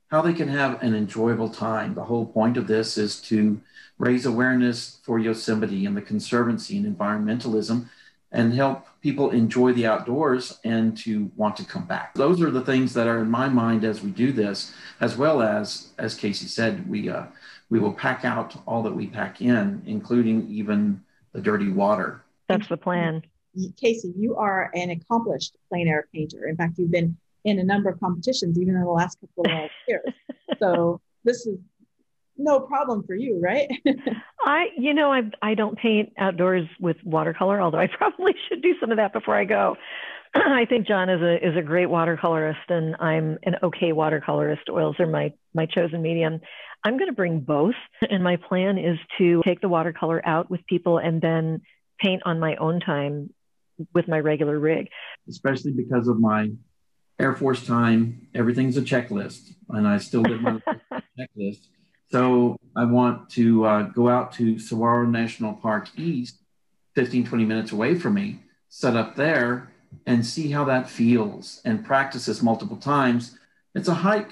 how 0.09 0.21
they 0.21 0.33
can 0.33 0.47
have 0.47 0.81
an 0.81 0.95
enjoyable 0.95 1.49
time. 1.49 1.93
The 1.93 2.05
whole 2.05 2.25
point 2.25 2.55
of 2.55 2.67
this 2.67 2.97
is 2.97 3.19
to 3.23 3.59
raise 3.97 4.25
awareness 4.25 4.99
for 5.03 5.19
Yosemite 5.19 5.85
and 5.85 5.97
the 5.97 6.01
Conservancy 6.01 6.77
and 6.77 6.97
environmentalism 6.97 7.89
and 8.33 8.53
help 8.53 8.87
people 9.01 9.29
enjoy 9.29 9.71
the 9.73 9.85
outdoors 9.85 10.59
and 10.63 10.97
to 10.97 11.31
want 11.35 11.55
to 11.55 11.63
come 11.63 11.85
back. 11.85 12.15
Those 12.15 12.41
are 12.41 12.49
the 12.49 12.61
things 12.61 12.93
that 12.93 13.07
are 13.07 13.19
in 13.19 13.29
my 13.29 13.47
mind 13.47 13.85
as 13.85 14.01
we 14.01 14.09
do 14.09 14.31
this, 14.31 14.73
as 14.99 15.15
well 15.15 15.41
as, 15.41 15.89
as 15.99 16.15
Casey 16.15 16.47
said, 16.47 16.89
we, 16.89 17.09
uh, 17.09 17.25
we 17.69 17.79
will 17.79 17.93
pack 17.93 18.25
out 18.25 18.55
all 18.65 18.81
that 18.83 18.95
we 18.95 19.07
pack 19.07 19.41
in, 19.41 19.83
including 19.85 20.47
even 20.49 21.01
the 21.31 21.41
dirty 21.41 21.69
water. 21.69 22.23
That's 22.49 22.67
the 22.67 22.77
plan. 22.77 23.23
Casey, 23.79 24.13
you 24.17 24.35
are 24.35 24.71
an 24.73 24.89
accomplished 24.89 25.55
plein 25.69 25.87
air 25.87 26.07
painter. 26.13 26.47
In 26.47 26.55
fact, 26.55 26.79
you've 26.79 26.91
been 26.91 27.15
in 27.45 27.59
a 27.59 27.63
number 27.63 27.89
of 27.89 27.99
competitions 27.99 28.59
even 28.59 28.75
in 28.75 28.81
the 28.81 28.89
last 28.89 29.19
couple 29.19 29.45
of 29.51 29.69
years. 29.87 30.13
so 30.59 30.99
this 31.23 31.45
is 31.45 31.59
no 32.37 32.59
problem 32.61 33.03
for 33.05 33.15
you, 33.15 33.39
right? 33.41 33.67
I, 34.45 34.67
you 34.77 34.93
know, 34.93 35.11
I 35.11 35.21
I 35.41 35.53
don't 35.53 35.77
paint 35.77 36.13
outdoors 36.17 36.67
with 36.79 36.97
watercolor, 37.03 37.61
although 37.61 37.79
I 37.79 37.87
probably 37.97 38.33
should 38.47 38.61
do 38.61 38.75
some 38.79 38.91
of 38.91 38.97
that 38.97 39.13
before 39.13 39.35
I 39.35 39.45
go. 39.45 39.77
I 40.35 40.65
think 40.65 40.87
John 40.87 41.09
is 41.09 41.21
a 41.21 41.47
is 41.47 41.57
a 41.57 41.61
great 41.61 41.87
watercolorist, 41.87 42.69
and 42.69 42.95
I'm 42.99 43.37
an 43.43 43.55
okay 43.63 43.91
watercolorist. 43.91 44.69
Oils 44.69 44.95
are 44.99 45.07
my 45.07 45.33
my 45.53 45.65
chosen 45.65 46.01
medium. 46.01 46.41
I'm 46.83 46.97
going 46.97 47.09
to 47.09 47.15
bring 47.15 47.39
both, 47.39 47.75
and 48.09 48.23
my 48.23 48.35
plan 48.35 48.77
is 48.77 48.97
to 49.17 49.41
take 49.45 49.61
the 49.61 49.69
watercolor 49.69 50.21
out 50.25 50.49
with 50.49 50.65
people 50.67 50.97
and 50.97 51.21
then 51.21 51.61
paint 51.99 52.23
on 52.25 52.39
my 52.39 52.55
own 52.57 52.81
time 52.81 53.29
with 53.93 54.07
my 54.07 54.19
regular 54.19 54.59
rig. 54.59 54.89
Especially 55.29 55.71
because 55.71 56.07
of 56.09 56.19
my 56.19 56.49
Air 57.19 57.35
Force 57.35 57.65
time, 57.65 58.27
everything's 58.35 58.75
a 58.75 58.81
checklist, 58.81 59.53
and 59.69 59.87
I 59.87 59.97
still 59.99 60.21
live 60.21 60.41
my 60.41 60.61
checklist. 61.19 61.67
So 62.13 62.59
I 62.75 62.85
want 62.85 63.31
to 63.31 63.65
uh, 63.65 63.81
go 63.89 64.07
out 64.07 64.33
to 64.33 64.59
Saguaro 64.59 65.07
National 65.07 65.51
Park 65.51 65.89
East, 65.97 66.37
15, 66.93 67.25
20 67.25 67.43
minutes 67.43 67.71
away 67.71 67.95
from 67.95 68.13
me, 68.13 68.37
set 68.69 68.95
up 68.95 69.15
there 69.15 69.71
and 70.05 70.23
see 70.23 70.51
how 70.51 70.63
that 70.65 70.87
feels 70.87 71.59
and 71.65 71.83
practice 71.83 72.27
this 72.27 72.43
multiple 72.43 72.77
times. 72.77 73.39
It's 73.73 73.87
a 73.87 73.95
hike 73.95 74.29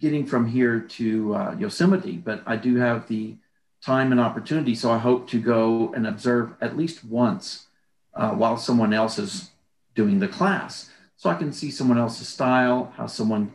getting 0.00 0.24
from 0.24 0.46
here 0.46 0.80
to 0.80 1.34
uh, 1.34 1.56
Yosemite, 1.58 2.16
but 2.16 2.42
I 2.46 2.56
do 2.56 2.76
have 2.76 3.06
the 3.06 3.36
time 3.84 4.12
and 4.12 4.20
opportunity. 4.20 4.74
So 4.74 4.90
I 4.90 4.96
hope 4.96 5.28
to 5.28 5.38
go 5.38 5.92
and 5.92 6.06
observe 6.06 6.54
at 6.62 6.78
least 6.78 7.04
once 7.04 7.66
uh, 8.14 8.30
while 8.30 8.56
someone 8.56 8.94
else 8.94 9.18
is 9.18 9.50
doing 9.94 10.20
the 10.20 10.28
class. 10.28 10.88
So 11.18 11.28
I 11.28 11.34
can 11.34 11.52
see 11.52 11.70
someone 11.70 11.98
else's 11.98 12.28
style, 12.28 12.94
how 12.96 13.08
someone 13.08 13.52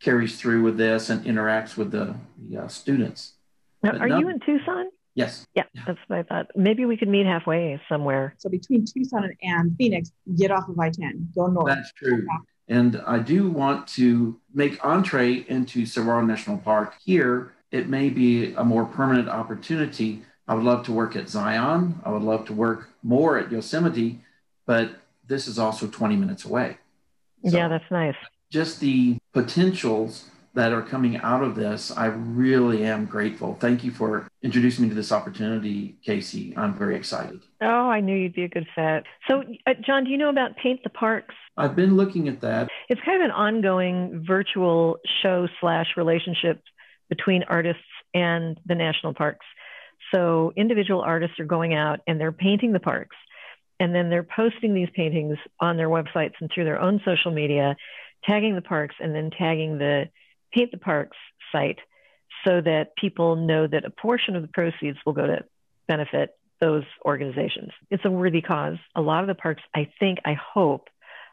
carries 0.00 0.38
through 0.38 0.62
with 0.62 0.76
this 0.76 1.10
and 1.10 1.24
interacts 1.24 1.76
with 1.76 1.90
the, 1.90 2.14
the 2.48 2.64
uh, 2.64 2.68
students. 2.68 3.32
Now, 3.82 3.92
are 3.92 4.08
no, 4.08 4.18
you 4.18 4.28
in 4.28 4.40
Tucson? 4.40 4.86
Yes. 5.14 5.46
Yeah, 5.54 5.64
that's 5.86 5.98
what 6.08 6.18
I 6.18 6.22
thought. 6.24 6.50
Maybe 6.54 6.84
we 6.84 6.96
could 6.96 7.08
meet 7.08 7.26
halfway 7.26 7.80
somewhere. 7.88 8.34
So 8.36 8.50
between 8.50 8.84
Tucson 8.84 9.30
and 9.42 9.74
Phoenix, 9.76 10.12
get 10.36 10.50
off 10.50 10.68
of 10.68 10.78
I-10, 10.78 11.34
go 11.34 11.46
north. 11.46 11.74
That's 11.74 11.90
true. 11.92 12.26
And 12.68 13.00
I 13.06 13.20
do 13.20 13.48
want 13.48 13.86
to 13.88 14.38
make 14.52 14.84
entree 14.84 15.46
into 15.48 15.86
Saguaro 15.86 16.22
National 16.22 16.58
Park 16.58 16.94
here. 17.02 17.52
It 17.70 17.88
may 17.88 18.10
be 18.10 18.52
a 18.54 18.64
more 18.64 18.84
permanent 18.84 19.28
opportunity. 19.28 20.22
I 20.48 20.54
would 20.54 20.64
love 20.64 20.84
to 20.86 20.92
work 20.92 21.16
at 21.16 21.28
Zion. 21.28 22.00
I 22.04 22.10
would 22.10 22.22
love 22.22 22.44
to 22.46 22.52
work 22.52 22.90
more 23.02 23.38
at 23.38 23.50
Yosemite, 23.50 24.20
but 24.66 24.96
this 25.26 25.48
is 25.48 25.58
also 25.58 25.86
20 25.86 26.16
minutes 26.16 26.44
away. 26.44 26.78
So 27.44 27.56
yeah, 27.56 27.68
that's 27.68 27.90
nice. 27.90 28.14
Just 28.50 28.80
the 28.80 29.18
potentials 29.32 30.30
that 30.54 30.72
are 30.72 30.82
coming 30.82 31.18
out 31.18 31.42
of 31.42 31.54
this, 31.54 31.90
I 31.94 32.06
really 32.06 32.84
am 32.84 33.04
grateful. 33.04 33.56
Thank 33.60 33.84
you 33.84 33.90
for 33.90 34.26
introducing 34.42 34.84
me 34.84 34.88
to 34.88 34.94
this 34.94 35.12
opportunity, 35.12 35.98
Casey. 36.02 36.54
I'm 36.56 36.72
very 36.72 36.96
excited. 36.96 37.42
Oh, 37.60 37.90
I 37.90 38.00
knew 38.00 38.16
you'd 38.16 38.34
be 38.34 38.44
a 38.44 38.48
good 38.48 38.66
fit. 38.74 39.04
So, 39.28 39.42
uh, 39.66 39.74
John, 39.84 40.04
do 40.04 40.10
you 40.10 40.16
know 40.16 40.30
about 40.30 40.56
Paint 40.56 40.82
the 40.82 40.90
Parks? 40.90 41.34
I've 41.58 41.76
been 41.76 41.96
looking 41.96 42.28
at 42.28 42.40
that. 42.40 42.68
It's 42.88 43.00
kind 43.04 43.20
of 43.20 43.26
an 43.26 43.32
ongoing 43.32 44.24
virtual 44.26 44.98
show 45.22 45.46
slash 45.60 45.88
relationship 45.96 46.62
between 47.10 47.42
artists 47.42 47.82
and 48.14 48.58
the 48.64 48.74
national 48.74 49.12
parks. 49.12 49.44
So, 50.14 50.52
individual 50.56 51.02
artists 51.02 51.38
are 51.38 51.44
going 51.44 51.74
out 51.74 52.00
and 52.06 52.18
they're 52.18 52.32
painting 52.32 52.72
the 52.72 52.80
parks. 52.80 53.16
And 53.78 53.94
then 53.94 54.08
they're 54.08 54.26
posting 54.34 54.72
these 54.72 54.88
paintings 54.94 55.36
on 55.60 55.76
their 55.76 55.90
websites 55.90 56.32
and 56.40 56.50
through 56.54 56.64
their 56.64 56.80
own 56.80 57.00
social 57.04 57.30
media, 57.30 57.76
tagging 58.26 58.54
the 58.54 58.62
parks 58.62 58.96
and 59.00 59.14
then 59.14 59.30
tagging 59.30 59.78
the 59.78 60.08
Paint 60.52 60.70
the 60.70 60.78
Parks 60.78 61.16
site 61.52 61.78
so 62.46 62.60
that 62.60 62.96
people 62.96 63.36
know 63.36 63.66
that 63.66 63.84
a 63.84 63.90
portion 63.90 64.36
of 64.36 64.42
the 64.42 64.48
proceeds 64.48 64.98
will 65.04 65.12
go 65.12 65.26
to 65.26 65.44
benefit 65.88 66.30
those 66.60 66.84
organizations. 67.04 67.70
It's 67.90 68.04
a 68.04 68.10
worthy 68.10 68.40
cause. 68.40 68.78
A 68.94 69.00
lot 69.00 69.22
of 69.22 69.28
the 69.28 69.34
parks, 69.34 69.62
I 69.74 69.90
think, 69.98 70.18
I 70.24 70.34
hope, 70.34 70.88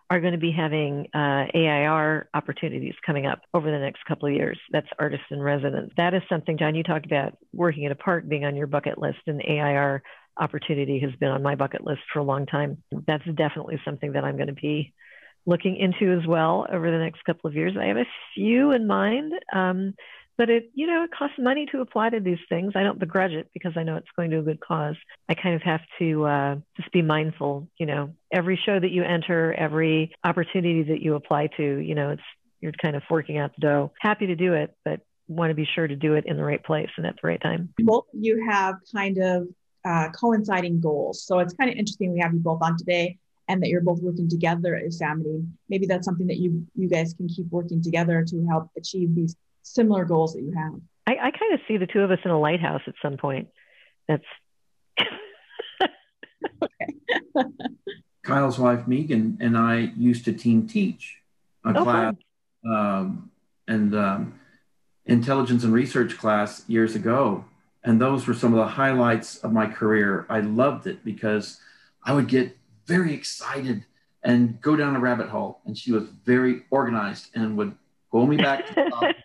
are 0.09 0.19
going 0.19 0.33
to 0.33 0.39
be 0.39 0.51
having 0.51 1.07
uh, 1.13 1.45
AIR 1.53 2.29
opportunities 2.33 2.93
coming 3.05 3.25
up 3.25 3.41
over 3.53 3.71
the 3.71 3.79
next 3.79 4.03
couple 4.05 4.27
of 4.27 4.35
years. 4.35 4.59
That's 4.71 4.87
artists 4.99 5.25
in 5.31 5.41
residence. 5.41 5.91
That 5.97 6.13
is 6.13 6.21
something, 6.29 6.57
John, 6.57 6.75
you 6.75 6.83
talked 6.83 7.05
about 7.05 7.37
working 7.53 7.85
at 7.85 7.91
a 7.91 7.95
park 7.95 8.27
being 8.27 8.45
on 8.45 8.55
your 8.55 8.67
bucket 8.67 8.97
list, 8.97 9.19
and 9.27 9.41
AIR 9.41 10.03
opportunity 10.37 10.99
has 10.99 11.11
been 11.19 11.29
on 11.29 11.41
my 11.41 11.55
bucket 11.55 11.85
list 11.85 12.01
for 12.11 12.19
a 12.19 12.23
long 12.23 12.45
time. 12.45 12.83
That's 13.07 13.25
definitely 13.35 13.79
something 13.85 14.13
that 14.13 14.23
I'm 14.23 14.35
going 14.35 14.47
to 14.47 14.53
be 14.53 14.93
looking 15.45 15.75
into 15.75 16.17
as 16.17 16.25
well 16.27 16.65
over 16.71 16.89
the 16.89 16.97
next 16.97 17.23
couple 17.25 17.49
of 17.49 17.55
years. 17.55 17.75
I 17.79 17.85
have 17.85 17.97
a 17.97 18.05
few 18.35 18.71
in 18.71 18.87
mind, 18.87 19.33
um, 19.53 19.93
but 20.37 20.49
it 20.49 20.71
you 20.73 20.87
know 20.87 21.03
it 21.03 21.11
costs 21.11 21.37
money 21.37 21.67
to 21.71 21.81
apply 21.81 22.09
to 22.09 22.19
these 22.19 22.39
things. 22.49 22.73
I 22.75 22.83
don't 22.83 22.99
begrudge 22.99 23.33
it 23.33 23.49
because 23.53 23.73
I 23.75 23.83
know 23.83 23.97
it's 23.97 24.07
going 24.15 24.31
to 24.31 24.39
a 24.39 24.43
good 24.43 24.59
cause. 24.59 24.95
I 25.29 25.35
kind 25.35 25.55
of 25.55 25.61
have 25.63 25.81
to 25.99 26.25
uh, 26.25 26.55
just 26.77 26.91
be 26.91 27.01
mindful. 27.01 27.67
You 27.77 27.85
know, 27.85 28.13
every 28.31 28.59
show 28.65 28.79
that 28.79 28.91
you 28.91 29.03
enter, 29.03 29.53
every 29.53 30.15
opportunity 30.23 30.83
that 30.83 31.01
you 31.01 31.15
apply 31.15 31.47
to, 31.57 31.77
you 31.77 31.95
know, 31.95 32.11
it's 32.11 32.23
you're 32.61 32.71
kind 32.71 32.95
of 32.95 33.03
forking 33.09 33.37
out 33.37 33.51
the 33.55 33.61
dough. 33.61 33.91
Happy 33.99 34.27
to 34.27 34.35
do 34.35 34.53
it, 34.53 34.75
but 34.85 35.01
want 35.27 35.51
to 35.51 35.55
be 35.55 35.67
sure 35.75 35.87
to 35.87 35.95
do 35.95 36.15
it 36.15 36.25
in 36.25 36.37
the 36.37 36.43
right 36.43 36.63
place 36.63 36.89
and 36.97 37.05
at 37.05 37.15
the 37.21 37.27
right 37.27 37.41
time. 37.41 37.73
Both 37.79 38.05
you 38.13 38.45
have 38.49 38.75
kind 38.93 39.17
of 39.17 39.47
uh, 39.85 40.09
coinciding 40.17 40.79
goals. 40.79 41.23
So 41.25 41.39
it's 41.39 41.53
kind 41.53 41.69
of 41.69 41.77
interesting 41.77 42.13
we 42.13 42.19
have 42.19 42.33
you 42.33 42.39
both 42.39 42.61
on 42.61 42.77
today 42.77 43.17
and 43.47 43.61
that 43.61 43.69
you're 43.69 43.81
both 43.81 44.01
working 44.01 44.29
together 44.29 44.75
at 44.75 44.83
Yosemite. 44.83 45.43
Maybe 45.69 45.85
that's 45.85 46.05
something 46.05 46.27
that 46.27 46.37
you 46.37 46.65
you 46.75 46.89
guys 46.89 47.13
can 47.13 47.27
keep 47.27 47.47
working 47.49 47.81
together 47.81 48.23
to 48.27 48.47
help 48.47 48.69
achieve 48.77 49.15
these 49.15 49.35
similar 49.63 50.05
goals 50.05 50.33
that 50.33 50.41
you 50.41 50.53
have. 50.55 50.73
I, 51.05 51.27
I 51.27 51.31
kind 51.31 51.53
of 51.53 51.59
see 51.67 51.77
the 51.77 51.87
two 51.87 51.99
of 52.01 52.11
us 52.11 52.19
in 52.23 52.31
a 52.31 52.39
lighthouse 52.39 52.81
at 52.87 52.93
some 53.01 53.17
point. 53.17 53.49
That's 54.07 54.23
okay. 56.63 56.93
Kyle's 58.23 58.57
wife 58.57 58.87
Megan 58.87 59.37
and 59.41 59.57
I 59.57 59.91
used 59.97 60.25
to 60.25 60.33
team 60.33 60.67
teach 60.67 61.17
a 61.65 61.77
oh, 61.77 61.83
class 61.83 62.13
um, 62.65 63.31
and 63.67 63.95
um, 63.95 64.39
intelligence 65.05 65.63
and 65.63 65.73
research 65.73 66.17
class 66.17 66.63
years 66.67 66.95
ago. 66.95 67.45
And 67.83 67.99
those 67.99 68.27
were 68.27 68.33
some 68.33 68.53
of 68.53 68.59
the 68.59 68.67
highlights 68.67 69.37
of 69.37 69.51
my 69.51 69.67
career. 69.67 70.25
I 70.29 70.39
loved 70.39 70.87
it 70.87 71.03
because 71.03 71.59
I 72.01 72.13
would 72.13 72.29
get 72.29 72.57
very 72.85 73.13
excited 73.13 73.85
and 74.23 74.61
go 74.61 74.75
down 74.75 74.95
a 74.95 74.99
rabbit 74.99 75.29
hole. 75.29 75.61
And 75.65 75.77
she 75.77 75.91
was 75.91 76.03
very 76.25 76.63
organized 76.71 77.29
and 77.35 77.57
would 77.57 77.75
pull 78.11 78.27
me 78.27 78.37
back 78.37 78.67
to 78.67 78.73
the 78.73 78.89
top, 78.91 79.15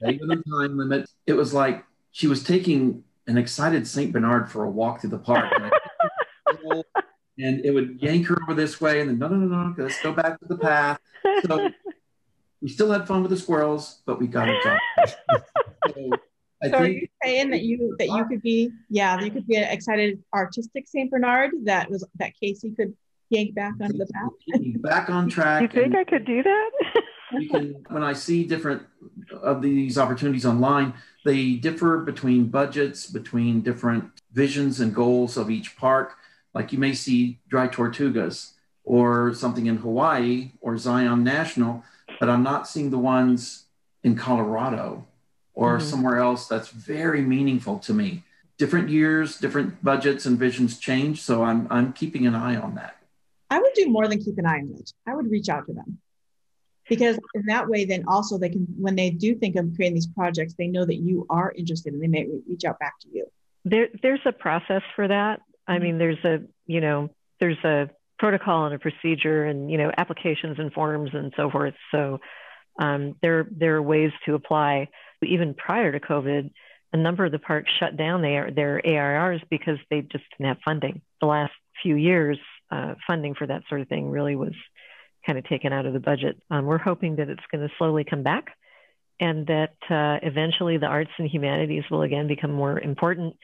the 0.00 0.42
time 0.50 0.78
limit. 0.78 1.08
It 1.26 1.34
was 1.34 1.54
like 1.54 1.84
she 2.10 2.26
was 2.26 2.42
taking 2.42 3.04
an 3.26 3.38
excited 3.38 3.86
St. 3.86 4.12
Bernard 4.12 4.50
for 4.50 4.64
a 4.64 4.70
walk 4.70 5.00
through 5.00 5.10
the 5.10 5.18
park. 5.18 5.52
and 7.38 7.64
it 7.64 7.70
would 7.72 7.98
yank 8.02 8.26
her 8.26 8.38
over 8.42 8.54
this 8.54 8.80
way, 8.80 9.00
and 9.00 9.08
then 9.08 9.18
no, 9.18 9.28
no, 9.28 9.36
no, 9.36 9.68
no, 9.68 9.74
let's 9.78 10.02
go 10.02 10.12
back 10.12 10.38
to 10.40 10.46
the 10.46 10.58
path. 10.58 10.98
So 11.46 11.70
we 12.60 12.68
still 12.68 12.90
had 12.90 13.06
fun 13.06 13.22
with 13.22 13.30
the 13.30 13.36
squirrels, 13.36 14.02
but 14.04 14.18
we 14.18 14.26
got 14.26 14.48
it 14.48 14.62
done. 14.62 14.78
so, 15.94 16.10
I 16.62 16.70
so 16.70 16.76
are 16.78 16.86
you 16.86 17.06
saying 17.22 17.50
that 17.50 17.62
you 17.62 17.96
that 17.98 18.08
you 18.08 18.24
could 18.26 18.42
be 18.42 18.70
yeah 18.90 19.20
you 19.20 19.30
could 19.30 19.46
be 19.46 19.56
an 19.56 19.64
excited 19.64 20.22
artistic 20.34 20.88
Saint 20.88 21.10
Bernard 21.10 21.52
that 21.64 21.90
was 21.90 22.06
that 22.18 22.32
Casey 22.38 22.70
could 22.70 22.94
yank 23.30 23.54
back 23.54 23.74
onto 23.80 23.96
the 23.96 24.06
path 24.06 24.82
back 24.82 25.08
on 25.08 25.28
track. 25.28 25.62
You 25.62 25.68
think 25.68 25.94
I 25.94 26.04
could 26.04 26.24
do 26.24 26.42
that? 26.42 26.70
You 27.32 27.48
can, 27.48 27.84
when 27.88 28.02
I 28.02 28.12
see 28.12 28.42
different 28.42 28.82
of 29.40 29.62
these 29.62 29.96
opportunities 29.98 30.44
online, 30.44 30.94
they 31.24 31.52
differ 31.52 31.98
between 31.98 32.48
budgets, 32.48 33.06
between 33.06 33.60
different 33.60 34.10
visions 34.32 34.80
and 34.80 34.92
goals 34.92 35.36
of 35.36 35.48
each 35.48 35.76
park. 35.76 36.16
Like 36.54 36.72
you 36.72 36.78
may 36.80 36.92
see 36.92 37.38
Dry 37.48 37.68
Tortugas 37.68 38.54
or 38.82 39.32
something 39.32 39.66
in 39.66 39.76
Hawaii 39.76 40.50
or 40.60 40.76
Zion 40.76 41.22
National, 41.22 41.84
but 42.18 42.28
I'm 42.28 42.42
not 42.42 42.66
seeing 42.66 42.90
the 42.90 42.98
ones 42.98 43.66
in 44.02 44.16
Colorado 44.16 45.06
or 45.54 45.78
mm-hmm. 45.78 45.86
somewhere 45.86 46.18
else 46.18 46.46
that's 46.46 46.68
very 46.68 47.22
meaningful 47.22 47.78
to 47.80 47.94
me. 47.94 48.22
Different 48.58 48.88
years, 48.88 49.38
different 49.38 49.82
budgets 49.82 50.26
and 50.26 50.38
visions 50.38 50.78
change. 50.78 51.22
So 51.22 51.42
I'm, 51.42 51.66
I'm 51.70 51.92
keeping 51.92 52.26
an 52.26 52.34
eye 52.34 52.56
on 52.56 52.74
that. 52.74 52.96
I 53.48 53.58
would 53.58 53.72
do 53.74 53.88
more 53.88 54.06
than 54.06 54.22
keep 54.22 54.38
an 54.38 54.46
eye 54.46 54.58
on 54.58 54.74
it. 54.78 54.92
I 55.06 55.14
would 55.14 55.30
reach 55.30 55.48
out 55.48 55.66
to 55.66 55.72
them 55.72 55.98
because 56.88 57.18
in 57.34 57.46
that 57.46 57.68
way, 57.68 57.84
then 57.84 58.04
also 58.06 58.36
they 58.36 58.48
can, 58.48 58.66
when 58.78 58.96
they 58.96 59.10
do 59.10 59.34
think 59.34 59.56
of 59.56 59.74
creating 59.74 59.94
these 59.94 60.06
projects, 60.06 60.54
they 60.58 60.66
know 60.66 60.84
that 60.84 60.96
you 60.96 61.26
are 61.30 61.52
interested 61.56 61.92
and 61.92 62.02
they 62.02 62.06
may 62.06 62.28
reach 62.48 62.64
out 62.64 62.78
back 62.78 62.98
to 63.00 63.08
you. 63.12 63.26
There, 63.64 63.88
there's 64.02 64.20
a 64.24 64.32
process 64.32 64.82
for 64.94 65.08
that. 65.08 65.40
I 65.66 65.78
mean, 65.78 65.98
there's 65.98 66.22
a, 66.24 66.40
you 66.66 66.80
know, 66.80 67.10
there's 67.38 67.62
a 67.64 67.90
protocol 68.18 68.66
and 68.66 68.74
a 68.74 68.78
procedure 68.78 69.44
and, 69.44 69.70
you 69.70 69.78
know, 69.78 69.90
applications 69.96 70.58
and 70.58 70.72
forms 70.72 71.10
and 71.12 71.32
so 71.36 71.50
forth. 71.50 71.74
So 71.92 72.20
um, 72.78 73.14
there, 73.22 73.46
there 73.50 73.76
are 73.76 73.82
ways 73.82 74.10
to 74.26 74.34
apply 74.34 74.88
even 75.28 75.54
prior 75.54 75.92
to 75.92 76.00
COVID, 76.00 76.50
a 76.92 76.96
number 76.96 77.24
of 77.24 77.32
the 77.32 77.38
parks 77.38 77.70
shut 77.78 77.96
down 77.96 78.22
their, 78.22 78.50
their 78.50 78.80
AIRs 78.84 79.42
because 79.50 79.78
they 79.90 80.00
just 80.00 80.24
didn't 80.32 80.48
have 80.48 80.58
funding. 80.64 81.02
The 81.20 81.26
last 81.26 81.52
few 81.82 81.96
years, 81.96 82.38
uh, 82.70 82.94
funding 83.06 83.34
for 83.34 83.46
that 83.46 83.62
sort 83.68 83.80
of 83.80 83.88
thing 83.88 84.10
really 84.10 84.36
was 84.36 84.54
kind 85.26 85.38
of 85.38 85.44
taken 85.44 85.72
out 85.72 85.86
of 85.86 85.92
the 85.92 86.00
budget. 86.00 86.40
Um, 86.50 86.66
we're 86.66 86.78
hoping 86.78 87.16
that 87.16 87.28
it's 87.28 87.42
going 87.52 87.66
to 87.66 87.74
slowly 87.78 88.04
come 88.04 88.22
back 88.22 88.56
and 89.20 89.46
that 89.48 89.74
uh, 89.90 90.18
eventually 90.22 90.78
the 90.78 90.86
arts 90.86 91.10
and 91.18 91.28
humanities 91.28 91.84
will 91.90 92.02
again 92.02 92.26
become 92.26 92.52
more 92.52 92.80
important, 92.80 93.36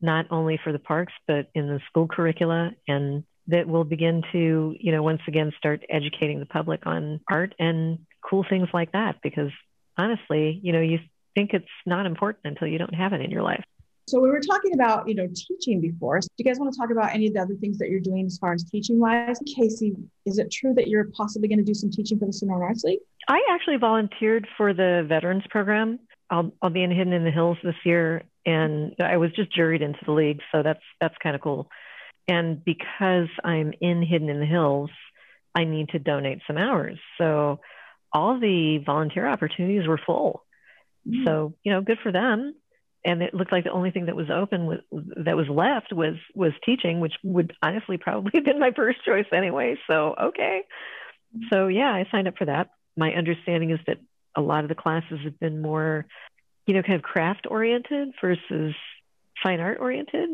not 0.00 0.26
only 0.30 0.60
for 0.62 0.72
the 0.72 0.78
parks, 0.78 1.12
but 1.26 1.48
in 1.54 1.68
the 1.68 1.80
school 1.88 2.06
curricula 2.06 2.72
and 2.86 3.24
that 3.48 3.66
we'll 3.66 3.84
begin 3.84 4.22
to, 4.32 4.76
you 4.78 4.92
know, 4.92 5.02
once 5.02 5.22
again 5.26 5.52
start 5.56 5.82
educating 5.88 6.38
the 6.38 6.46
public 6.46 6.86
on 6.86 7.20
art 7.28 7.54
and 7.58 7.98
cool 8.20 8.44
things 8.48 8.68
like 8.72 8.92
that. 8.92 9.16
Because 9.22 9.50
honestly, 9.96 10.60
you 10.62 10.72
know, 10.72 10.80
you 10.80 10.98
think 11.34 11.52
it's 11.52 11.66
not 11.86 12.06
important 12.06 12.44
until 12.44 12.68
you 12.68 12.78
don't 12.78 12.94
have 12.94 13.12
it 13.12 13.20
in 13.20 13.30
your 13.30 13.42
life. 13.42 13.64
So 14.08 14.20
we 14.20 14.30
were 14.30 14.40
talking 14.40 14.74
about, 14.74 15.08
you 15.08 15.14
know, 15.14 15.28
teaching 15.34 15.80
before. 15.80 16.20
So 16.20 16.26
do 16.36 16.42
you 16.42 16.44
guys 16.44 16.58
want 16.58 16.72
to 16.72 16.78
talk 16.78 16.90
about 16.90 17.14
any 17.14 17.28
of 17.28 17.34
the 17.34 17.40
other 17.40 17.54
things 17.54 17.78
that 17.78 17.88
you're 17.88 18.00
doing 18.00 18.26
as 18.26 18.36
far 18.36 18.52
as 18.52 18.64
teaching 18.64 18.98
wise? 18.98 19.38
Casey, 19.56 19.94
is 20.26 20.38
it 20.38 20.50
true 20.50 20.74
that 20.74 20.88
you're 20.88 21.06
possibly 21.12 21.48
going 21.48 21.58
to 21.58 21.64
do 21.64 21.74
some 21.74 21.90
teaching 21.90 22.18
for 22.18 22.26
the 22.26 22.32
Sonoran 22.32 22.62
Arts 22.62 22.84
League? 22.84 22.98
I 23.28 23.40
actually 23.50 23.76
volunteered 23.76 24.48
for 24.56 24.74
the 24.74 25.04
veterans 25.08 25.44
program. 25.50 26.00
I'll, 26.30 26.52
I'll 26.60 26.70
be 26.70 26.82
in 26.82 26.90
Hidden 26.90 27.12
in 27.12 27.24
the 27.24 27.30
Hills 27.30 27.58
this 27.62 27.76
year, 27.84 28.24
and 28.44 28.94
I 29.00 29.18
was 29.18 29.30
just 29.32 29.56
juried 29.56 29.82
into 29.82 30.00
the 30.04 30.12
league, 30.12 30.40
so 30.50 30.62
that's 30.62 30.82
that's 31.00 31.14
kind 31.22 31.36
of 31.36 31.42
cool. 31.42 31.68
And 32.26 32.64
because 32.64 33.28
I'm 33.44 33.72
in 33.80 34.02
Hidden 34.02 34.30
in 34.30 34.40
the 34.40 34.46
Hills, 34.46 34.90
I 35.54 35.64
need 35.64 35.90
to 35.90 35.98
donate 35.98 36.40
some 36.46 36.56
hours. 36.56 36.98
So 37.18 37.60
all 38.12 38.40
the 38.40 38.78
volunteer 38.84 39.26
opportunities 39.26 39.86
were 39.86 40.00
full. 40.04 40.44
Mm-hmm. 41.08 41.24
So, 41.26 41.54
you 41.62 41.72
know, 41.72 41.80
good 41.80 41.98
for 42.02 42.12
them. 42.12 42.54
And 43.04 43.22
it 43.22 43.34
looked 43.34 43.50
like 43.50 43.64
the 43.64 43.72
only 43.72 43.90
thing 43.90 44.06
that 44.06 44.14
was 44.14 44.30
open 44.30 44.66
was, 44.66 44.78
that 45.24 45.36
was 45.36 45.48
left 45.48 45.92
was 45.92 46.14
was 46.34 46.52
teaching, 46.64 47.00
which 47.00 47.14
would 47.24 47.52
honestly 47.60 47.98
probably 47.98 48.30
have 48.34 48.44
been 48.44 48.60
my 48.60 48.70
first 48.76 49.04
choice 49.04 49.26
anyway. 49.32 49.76
So 49.88 50.14
okay. 50.20 50.62
So 51.52 51.66
yeah, 51.66 51.90
I 51.90 52.06
signed 52.12 52.28
up 52.28 52.38
for 52.38 52.44
that. 52.44 52.70
My 52.96 53.12
understanding 53.12 53.70
is 53.70 53.80
that 53.86 53.98
a 54.36 54.40
lot 54.40 54.62
of 54.62 54.68
the 54.68 54.76
classes 54.76 55.18
have 55.24 55.40
been 55.40 55.60
more, 55.60 56.06
you 56.66 56.74
know, 56.74 56.82
kind 56.82 56.94
of 56.94 57.02
craft 57.02 57.48
oriented 57.50 58.10
versus 58.20 58.74
fine 59.42 59.58
art 59.58 59.78
oriented 59.80 60.28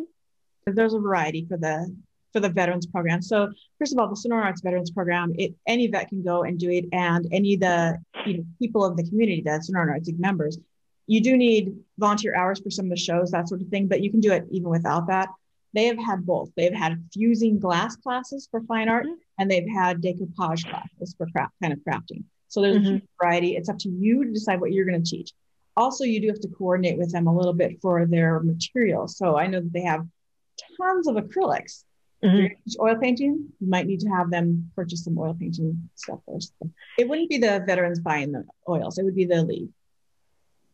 there's 0.74 0.94
a 0.94 0.98
variety 0.98 1.46
for 1.48 1.56
the 1.56 1.94
for 2.32 2.40
the 2.40 2.48
veterans 2.48 2.86
program. 2.86 3.22
So 3.22 3.50
first 3.78 3.92
of 3.92 3.98
all, 3.98 4.08
the 4.08 4.14
Sonoran 4.14 4.44
Arts 4.44 4.60
Veterans 4.62 4.90
Program, 4.90 5.32
it, 5.38 5.54
any 5.66 5.86
vet 5.86 6.08
can 6.08 6.22
go 6.22 6.42
and 6.42 6.58
do 6.58 6.70
it, 6.70 6.86
and 6.92 7.26
any 7.32 7.54
of 7.54 7.60
the 7.60 7.98
you 8.26 8.38
know, 8.38 8.44
people 8.58 8.84
of 8.84 8.96
the 8.96 9.04
community 9.08 9.42
that 9.42 9.62
Sonoran 9.62 9.90
Arts 9.90 10.10
members, 10.18 10.58
you 11.06 11.20
do 11.20 11.36
need 11.36 11.74
volunteer 11.98 12.36
hours 12.36 12.60
for 12.60 12.70
some 12.70 12.86
of 12.86 12.90
the 12.90 12.96
shows, 12.96 13.30
that 13.30 13.48
sort 13.48 13.62
of 13.62 13.68
thing, 13.68 13.88
but 13.88 14.02
you 14.02 14.10
can 14.10 14.20
do 14.20 14.32
it 14.32 14.46
even 14.50 14.68
without 14.68 15.06
that. 15.06 15.28
They 15.74 15.86
have 15.86 15.98
had 15.98 16.24
both. 16.24 16.50
They've 16.56 16.72
had 16.72 17.02
fusing 17.12 17.58
glass 17.58 17.96
classes 17.96 18.48
for 18.50 18.62
fine 18.62 18.88
art, 18.88 19.06
mm-hmm. 19.06 19.14
and 19.38 19.50
they've 19.50 19.68
had 19.68 20.02
decoupage 20.02 20.68
classes 20.68 21.14
for 21.16 21.26
craft, 21.32 21.54
kind 21.62 21.72
of 21.72 21.78
crafting. 21.80 22.24
So 22.48 22.60
there's 22.60 22.76
mm-hmm. 22.76 22.96
a 22.96 23.02
variety. 23.22 23.56
It's 23.56 23.68
up 23.68 23.78
to 23.78 23.88
you 23.88 24.24
to 24.24 24.32
decide 24.32 24.60
what 24.60 24.72
you're 24.72 24.86
going 24.86 25.02
to 25.02 25.10
teach. 25.10 25.32
Also, 25.76 26.04
you 26.04 26.20
do 26.20 26.28
have 26.28 26.40
to 26.40 26.48
coordinate 26.48 26.98
with 26.98 27.12
them 27.12 27.26
a 27.26 27.34
little 27.34 27.52
bit 27.52 27.80
for 27.80 28.04
their 28.06 28.40
materials. 28.40 29.16
So 29.16 29.38
I 29.38 29.46
know 29.46 29.60
that 29.60 29.72
they 29.72 29.82
have 29.82 30.06
tons 30.76 31.06
of 31.06 31.16
acrylics. 31.16 31.84
Mm-hmm. 32.22 32.82
Oil 32.82 32.96
painting, 32.96 33.48
you 33.60 33.68
might 33.68 33.86
need 33.86 34.00
to 34.00 34.08
have 34.08 34.30
them 34.30 34.70
purchase 34.74 35.04
some 35.04 35.16
oil 35.18 35.36
painting 35.38 35.88
stuff 35.94 36.18
first. 36.26 36.52
It 36.98 37.08
wouldn't 37.08 37.28
be 37.28 37.38
the 37.38 37.62
veterans 37.64 38.00
buying 38.00 38.32
the 38.32 38.44
oils; 38.68 38.98
it 38.98 39.04
would 39.04 39.14
be 39.14 39.24
the 39.24 39.44
league. 39.44 39.70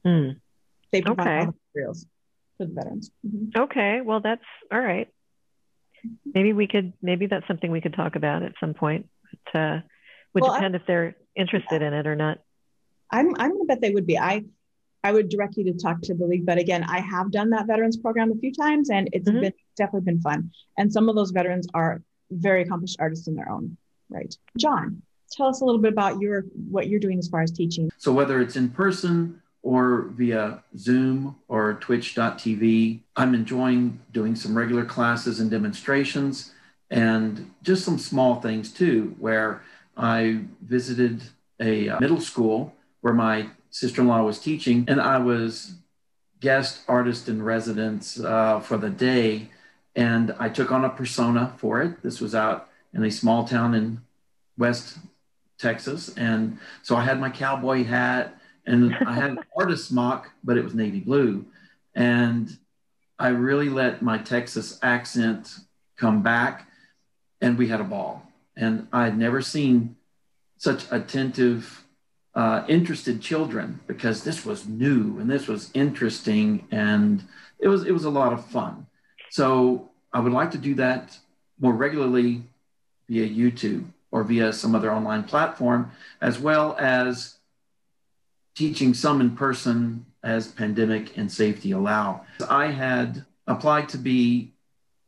Mm. 0.07 0.41
They 0.91 1.03
provide 1.03 1.27
okay. 1.27 1.39
all 1.39 1.47
the 1.47 1.55
materials 1.75 2.07
for 2.57 2.67
the 2.67 2.73
veterans. 2.73 3.11
Mm-hmm. 3.27 3.61
Okay, 3.61 4.01
well 4.01 4.21
that's 4.21 4.45
all 4.73 4.81
right. 4.81 5.09
Maybe 6.25 6.53
we 6.55 6.67
could. 6.67 6.95
Maybe 7.03 7.27
that's 7.27 7.47
something 7.47 7.71
we 7.71 7.83
could 7.83 7.95
talk 7.95 8.17
about 8.17 8.43
at 8.43 8.53
some 8.59 8.73
point. 8.73 9.09
But, 9.53 9.59
uh, 9.59 9.81
would 10.33 10.43
well, 10.43 10.55
depend 10.55 10.75
I, 10.75 10.79
if 10.79 10.87
they're 10.87 11.17
interested 11.37 11.83
in 11.83 11.93
it 11.93 12.07
or 12.07 12.17
not. 12.17 12.39
I'm. 13.11 13.35
I'm 13.37 13.53
gonna 13.53 13.65
bet 13.65 13.83
they 13.83 13.91
would 13.91 14.07
be. 14.07 14.19
I 14.19 14.45
I 15.05 15.13
would 15.13 15.29
direct 15.29 15.59
you 15.59 15.65
to 15.65 15.75
talk 15.75 16.01
to 16.03 16.15
the 16.15 16.27
league. 16.27 16.47
But 16.47 16.57
again, 16.57 16.83
I 16.83 17.01
have 17.01 17.31
done 17.31 17.51
that 17.51 17.67
veterans 17.67 17.99
program 17.99 18.33
a 18.33 18.37
few 18.37 18.53
times 18.53 18.89
and 18.89 19.11
it's 19.13 19.29
mm-hmm. 19.29 19.41
been 19.41 19.53
definitely 19.75 20.13
been 20.13 20.21
fun. 20.21 20.51
And 20.79 20.93
some 20.93 21.09
of 21.09 21.17
those 21.17 21.31
veterans 21.31 21.67
are 21.75 22.03
very 22.31 22.63
accomplished 22.63 22.97
artists 22.99 23.29
in 23.29 23.35
their 23.35 23.51
own 23.51 23.77
right. 24.09 24.35
John, 24.59 25.03
tell 25.31 25.47
us 25.47 25.61
a 25.61 25.65
little 25.65 25.81
bit 25.81 25.93
about 25.93 26.21
your 26.21 26.43
what 26.71 26.89
you're 26.89 27.01
doing 27.01 27.19
as 27.19 27.29
far 27.29 27.43
as 27.43 27.51
teaching. 27.51 27.91
So 27.99 28.13
whether 28.13 28.41
it's 28.41 28.57
in 28.57 28.71
person 28.71 29.43
or 29.63 30.11
via 30.13 30.63
Zoom 30.77 31.37
or 31.49 31.75
twitch.tv, 31.75 33.01
I'm 33.17 33.35
enjoying 33.35 34.01
doing 34.13 34.37
some 34.37 34.57
regular 34.57 34.85
classes 34.85 35.41
and 35.41 35.51
demonstrations 35.51 36.53
and 36.91 37.51
just 37.63 37.85
some 37.85 37.99
small 37.99 38.41
things 38.41 38.71
too, 38.73 39.17
where 39.19 39.63
I 39.97 40.43
visited 40.63 41.23
a 41.61 41.99
middle 42.01 42.21
school 42.21 42.75
where 43.01 43.15
my 43.15 43.49
sister 43.71 44.03
in 44.03 44.09
law 44.09 44.23
was 44.23 44.39
teaching, 44.39 44.85
and 44.89 45.01
I 45.01 45.19
was 45.19 45.75
guest 46.41 46.83
artist 46.89 47.29
in 47.29 47.43
residence 47.43 48.21
uh, 48.21 48.61
for 48.61 48.77
the 48.77 48.91
day. 48.91 49.49
And 49.97 50.35
I 50.39 50.49
took 50.49 50.73
on 50.73 50.85
a 50.85 50.91
persona 50.91 51.55
for 51.59 51.81
it. 51.83 52.03
This 52.03 52.21
was 52.21 52.35
out 52.35 52.69
in 52.93 53.05
a 53.05 53.11
small 53.11 53.47
town 53.47 53.75
in 53.75 54.01
West 54.59 54.99
Texas. 55.59 56.13
And 56.17 56.59
so 56.83 56.97
I 56.97 57.05
had 57.05 57.21
my 57.21 57.31
cowboy 57.31 57.85
hat 57.85 58.37
and 58.67 58.95
I 59.07 59.13
had 59.13 59.31
an 59.31 59.39
artist 59.57 59.89
smock, 59.89 60.31
but 60.43 60.57
it 60.57 60.65
was 60.65 60.75
navy 60.75 61.01
blue. 61.01 61.47
And 61.95 62.57
I 63.19 63.29
really 63.29 63.69
let 63.69 64.03
my 64.03 64.19
Texas 64.19 64.79
accent 64.83 65.59
come 65.97 66.23
back, 66.23 66.69
and 67.41 67.57
we 67.57 67.69
had 67.69 67.81
a 67.81 67.85
ball. 67.85 68.27
And 68.57 68.89
I 68.93 69.05
had 69.05 69.17
never 69.17 69.41
seen 69.41 69.97
such 70.57 70.85
attentive 70.91 71.85
uh, 72.35 72.65
interested 72.69 73.21
children 73.21 73.81
because 73.87 74.25
this 74.25 74.45
was 74.45 74.67
new 74.67 75.21
and 75.21 75.31
this 75.31 75.47
was 75.47 75.71
interesting 75.73 76.67
and 76.73 77.23
it 77.61 77.69
was 77.69 77.85
it 77.87 77.93
was 77.93 78.05
a 78.05 78.11
lot 78.11 78.33
of 78.33 78.45
fun. 78.47 78.87
So 79.35 79.91
I 80.13 80.21
would 80.21 80.33
like 80.33 80.53
to 80.53 80.59
do 80.59 80.77
that 80.77 81.19
more 81.59 81.73
regularly 81.73 82.45
via 83.09 83.29
YouTube 83.29 83.85
or 84.13 84.23
via 84.23 84.53
some 84.53 84.77
other 84.77 84.93
online 84.93 85.25
platform, 85.25 85.91
as 86.21 86.39
well 86.39 86.77
as 86.79 87.35
teaching 88.55 88.95
some 88.95 89.21
in 89.21 89.35
person 89.35 90.07
as 90.23 90.53
pandemic 90.53 91.17
and 91.17 91.33
safety 91.33 91.73
allow. 91.73 92.25
I 92.49 92.69
had 92.69 93.25
applied 93.49 93.89
to 93.89 93.99
be 93.99 94.53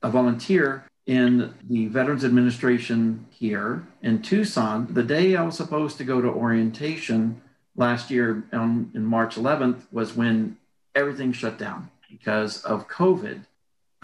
a 0.02 0.10
volunteer 0.10 0.88
in 1.06 1.54
the 1.68 1.86
Veterans 1.86 2.24
Administration 2.24 3.26
here 3.30 3.86
in 4.02 4.22
Tucson. 4.22 4.92
The 4.92 5.04
day 5.04 5.36
I 5.36 5.44
was 5.44 5.56
supposed 5.56 5.98
to 5.98 6.04
go 6.04 6.20
to 6.20 6.26
orientation 6.26 7.40
last 7.76 8.10
year 8.10 8.42
on, 8.52 8.90
in 8.92 9.04
March 9.04 9.36
11th 9.36 9.82
was 9.92 10.16
when 10.16 10.56
everything 10.96 11.30
shut 11.30 11.58
down 11.58 11.90
because 12.10 12.64
of 12.64 12.88
COVID. 12.88 13.44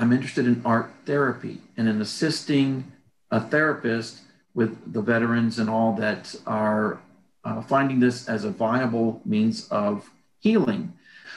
I'm 0.03 0.13
interested 0.13 0.49
in 0.49 0.61
art 0.65 0.91
therapy 1.07 1.61
and 1.77 1.89
in 1.89 2.01
assisting 2.01 2.91
a 3.31 3.41
therapist 3.41 4.23
with 4.53 4.93
the 4.93 5.01
veterans 5.01 5.61
and 5.61 5.71
all 5.71 5.93
that 5.95 6.35
are 6.45 6.99
uh, 7.45 7.63
finding 7.63 8.01
this 8.01 8.29
as 8.29 8.43
a 8.43 8.51
viable 8.51 9.21
means 9.25 9.69
of 9.69 10.11
healing. 10.41 10.93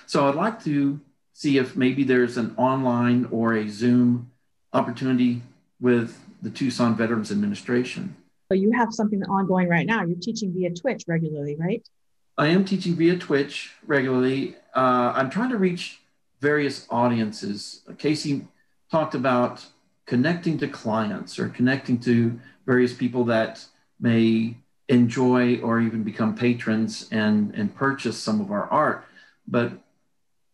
So 0.08 0.28
I'd 0.28 0.34
like 0.34 0.63
to 0.63 0.99
see 1.32 1.60
if 1.60 1.75
maybe 1.75 2.04
there's 2.04 2.38
an 2.38 2.56
online 2.58 3.28
or 3.30 3.54
a 3.54 3.67
Zoom 3.67 4.32
opportunity 4.73 5.43
with 5.80 6.19
the 6.41 6.49
Tucson 6.49 6.95
Veterans 6.95 7.32
Administration. 7.32 8.15
So 8.51 8.56
you 8.56 8.71
have 8.71 8.91
something 8.91 9.21
ongoing 9.25 9.69
right 9.69 9.86
now. 9.86 10.04
You're 10.04 10.17
teaching 10.19 10.51
via 10.51 10.71
Twitch 10.71 11.04
regularly, 11.08 11.56
right? 11.56 11.88
I 12.36 12.47
am 12.47 12.65
teaching 12.65 12.95
via 12.95 13.15
Twitch 13.15 13.73
regularly. 13.86 14.56
Uh, 14.75 15.13
I'm 15.15 15.30
trying 15.30 15.51
to 15.51 15.58
reach 15.60 15.99
various 16.41 16.88
audiences. 16.89 17.82
Casey 17.99 18.47
talked 18.91 19.15
about 19.15 19.65
connecting 20.05 20.57
to 20.59 20.67
clients 20.67 21.39
or 21.39 21.49
connecting 21.49 21.99
to 21.99 22.39
various 22.65 22.93
people 22.93 23.25
that 23.25 23.65
may 23.99 24.55
enjoy 24.87 25.59
or 25.61 25.79
even 25.79 26.03
become 26.03 26.35
patrons 26.35 27.07
and, 27.11 27.53
and 27.55 27.75
purchase 27.75 28.17
some 28.17 28.39
of 28.39 28.51
our 28.51 28.69
art. 28.69 29.05
But 29.47 29.73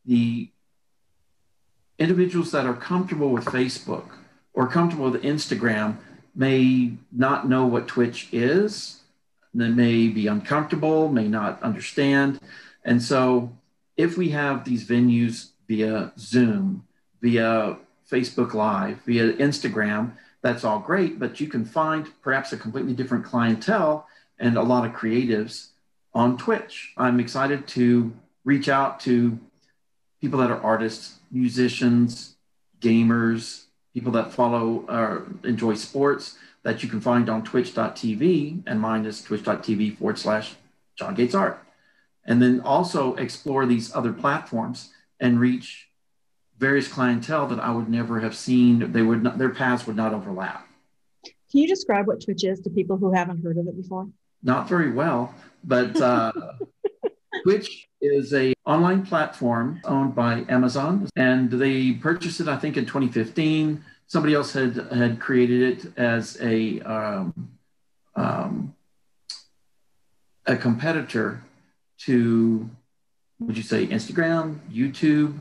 the 0.06 0.50
individuals 2.00 2.52
that 2.52 2.66
are 2.66 2.74
comfortable 2.74 3.30
with 3.30 3.46
Facebook 3.46 4.06
or 4.54 4.68
comfortable 4.68 5.12
with 5.12 5.22
Instagram 5.24 5.98
may 6.34 6.94
not 7.12 7.48
know 7.48 7.66
what 7.66 7.88
Twitch 7.88 8.30
is. 8.32 9.02
They 9.54 9.68
may 9.68 10.08
be 10.08 10.28
uncomfortable, 10.28 11.10
may 11.10 11.28
not 11.28 11.62
understand. 11.62 12.40
And 12.86 13.04
so, 13.04 13.56
if 13.98 14.18
we 14.18 14.30
have 14.30 14.64
these 14.64 14.88
venues 14.88 15.50
via 15.68 16.14
Zoom, 16.18 16.88
via 17.22 17.78
Facebook 18.12 18.54
Live, 18.54 18.98
via 19.06 19.34
Instagram, 19.34 20.12
that's 20.42 20.64
all 20.64 20.80
great, 20.80 21.20
but 21.20 21.40
you 21.40 21.48
can 21.48 21.66
find 21.66 22.10
perhaps 22.22 22.52
a 22.52 22.58
completely 22.58 22.94
different 22.94 23.26
clientele 23.26 24.08
and 24.40 24.58
a 24.58 24.64
lot 24.64 24.86
of 24.86 24.94
creatives 24.94 25.68
on 26.14 26.38
Twitch. 26.38 26.94
I'm 26.98 27.20
excited 27.20 27.68
to 27.70 28.12
reach 28.44 28.68
out 28.68 29.00
to 29.02 29.40
people 30.20 30.40
that 30.40 30.52
are 30.52 30.62
artists, 30.62 31.20
musicians, 31.32 32.36
gamers, 32.80 33.66
people 33.94 34.12
that 34.14 34.34
follow 34.34 34.86
or 34.88 35.28
enjoy 35.44 35.76
sports, 35.76 36.38
that 36.64 36.84
you 36.84 36.90
can 36.90 37.02
find 37.02 37.30
on 37.30 37.44
twitch.tv, 37.44 38.64
and 38.66 38.80
mine 38.80 39.06
is 39.06 39.22
twitch.tv 39.22 39.98
forward 39.98 40.20
slash 40.20 40.56
John 40.96 41.16
Gates 41.16 41.36
Art. 41.36 41.64
And 42.26 42.42
then 42.42 42.62
also 42.62 43.16
explore 43.16 43.66
these 43.66 43.94
other 43.96 44.14
platforms 44.14 44.90
and 45.20 45.40
reach 45.40 45.88
various 46.62 46.88
clientele 46.88 47.48
that 47.48 47.60
I 47.60 47.72
would 47.72 47.90
never 47.90 48.20
have 48.20 48.36
seen. 48.36 48.92
They 48.92 49.02
would 49.02 49.24
not, 49.24 49.38
their 49.40 49.50
paths 49.50 49.88
would 49.88 49.96
not 49.96 50.14
overlap. 50.14 50.68
Can 51.24 51.60
you 51.60 51.68
describe 51.68 52.08
what 52.08 52.24
Twitch 52.24 52.46
is 52.46 52.62
to 52.62 52.70
people 52.70 52.96
who 52.98 53.12
haven't 53.12 53.44
heard 53.44 53.58
of 53.58 53.68
it 53.68 53.76
before? 53.76 54.08
Not 54.44 54.70
very 54.70 54.92
well, 54.92 55.34
but 55.64 56.00
uh, 56.00 56.32
Twitch 57.44 57.90
is 58.00 58.34
a 58.34 58.54
online 58.66 59.06
platform 59.06 59.82
owned 59.86 60.16
by 60.16 60.46
Amazon, 60.48 61.10
and 61.16 61.52
they 61.52 61.94
purchased 61.94 62.40
it, 62.40 62.48
I 62.48 62.58
think, 62.58 62.78
in 62.78 62.86
2015. 62.86 63.84
Somebody 64.06 64.36
else 64.36 64.54
had 64.54 64.76
had 64.92 65.20
created 65.20 65.62
it 65.62 65.98
as 65.98 66.38
a 66.42 66.80
um, 66.82 67.50
um, 68.16 68.76
a 70.46 70.56
competitor 70.56 71.42
to, 72.00 72.70
would 73.40 73.58
you 73.58 73.64
say, 73.64 73.88
Instagram, 73.88 74.60
YouTube, 74.72 75.40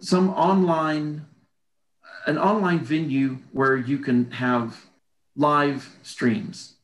some 0.00 0.30
online, 0.30 1.26
an 2.26 2.38
online 2.38 2.80
venue 2.80 3.38
where 3.52 3.76
you 3.76 3.98
can 3.98 4.30
have 4.30 4.86
live 5.36 5.96
streams. 6.02 6.74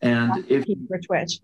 And 0.00 0.44
if 0.48 0.64
for 0.88 0.98
Twitch, 0.98 1.38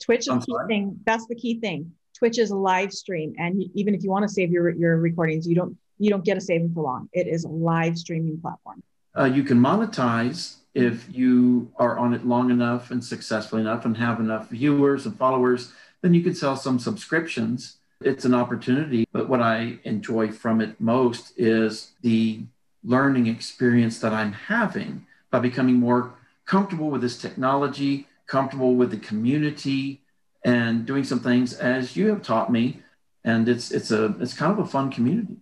Twitch 0.00 0.20
is 0.20 0.26
the 0.26 0.40
key 0.40 0.66
thing. 0.68 1.00
That's 1.04 1.26
the 1.26 1.36
key 1.36 1.60
thing. 1.60 1.92
Twitch 2.18 2.38
is 2.38 2.50
a 2.50 2.56
live 2.56 2.92
stream, 2.92 3.34
and 3.38 3.62
even 3.74 3.94
if 3.94 4.02
you 4.02 4.10
want 4.10 4.22
to 4.24 4.28
save 4.28 4.50
your 4.50 4.70
your 4.70 4.98
recordings, 4.98 5.46
you 5.46 5.54
don't 5.54 5.76
you 5.98 6.10
don't 6.10 6.24
get 6.24 6.36
a 6.36 6.40
saving 6.40 6.72
for 6.74 6.82
long. 6.82 7.08
It 7.12 7.26
is 7.26 7.44
a 7.44 7.48
live 7.48 7.96
streaming 7.98 8.40
platform. 8.40 8.82
uh, 9.16 9.24
you 9.24 9.42
can 9.44 9.58
monetize 9.58 10.56
if 10.74 11.06
you 11.14 11.70
are 11.76 11.98
on 11.98 12.14
it 12.14 12.26
long 12.26 12.50
enough 12.50 12.90
and 12.90 13.04
successful 13.04 13.58
enough 13.58 13.84
and 13.84 13.96
have 13.96 14.20
enough 14.20 14.48
viewers 14.48 15.04
and 15.04 15.16
followers, 15.18 15.72
then 16.00 16.14
you 16.14 16.22
can 16.22 16.34
sell 16.34 16.56
some 16.56 16.78
subscriptions. 16.78 17.76
It's 18.04 18.24
an 18.24 18.34
opportunity. 18.34 19.06
But 19.12 19.28
what 19.28 19.40
I 19.40 19.78
enjoy 19.84 20.32
from 20.32 20.60
it 20.60 20.80
most 20.80 21.32
is 21.36 21.92
the 22.02 22.40
learning 22.84 23.26
experience 23.26 24.00
that 24.00 24.12
I'm 24.12 24.32
having 24.32 25.06
by 25.30 25.38
becoming 25.38 25.76
more 25.76 26.14
comfortable 26.44 26.90
with 26.90 27.00
this 27.00 27.20
technology, 27.20 28.06
comfortable 28.26 28.74
with 28.74 28.90
the 28.90 28.96
community, 28.98 30.02
and 30.44 30.84
doing 30.84 31.04
some 31.04 31.20
things 31.20 31.54
as 31.54 31.96
you 31.96 32.08
have 32.08 32.22
taught 32.22 32.50
me. 32.50 32.82
And 33.24 33.48
it's 33.48 33.70
it's 33.70 33.90
a 33.90 34.14
it's 34.20 34.34
kind 34.34 34.52
of 34.52 34.58
a 34.58 34.66
fun 34.66 34.90
community. 34.90 35.36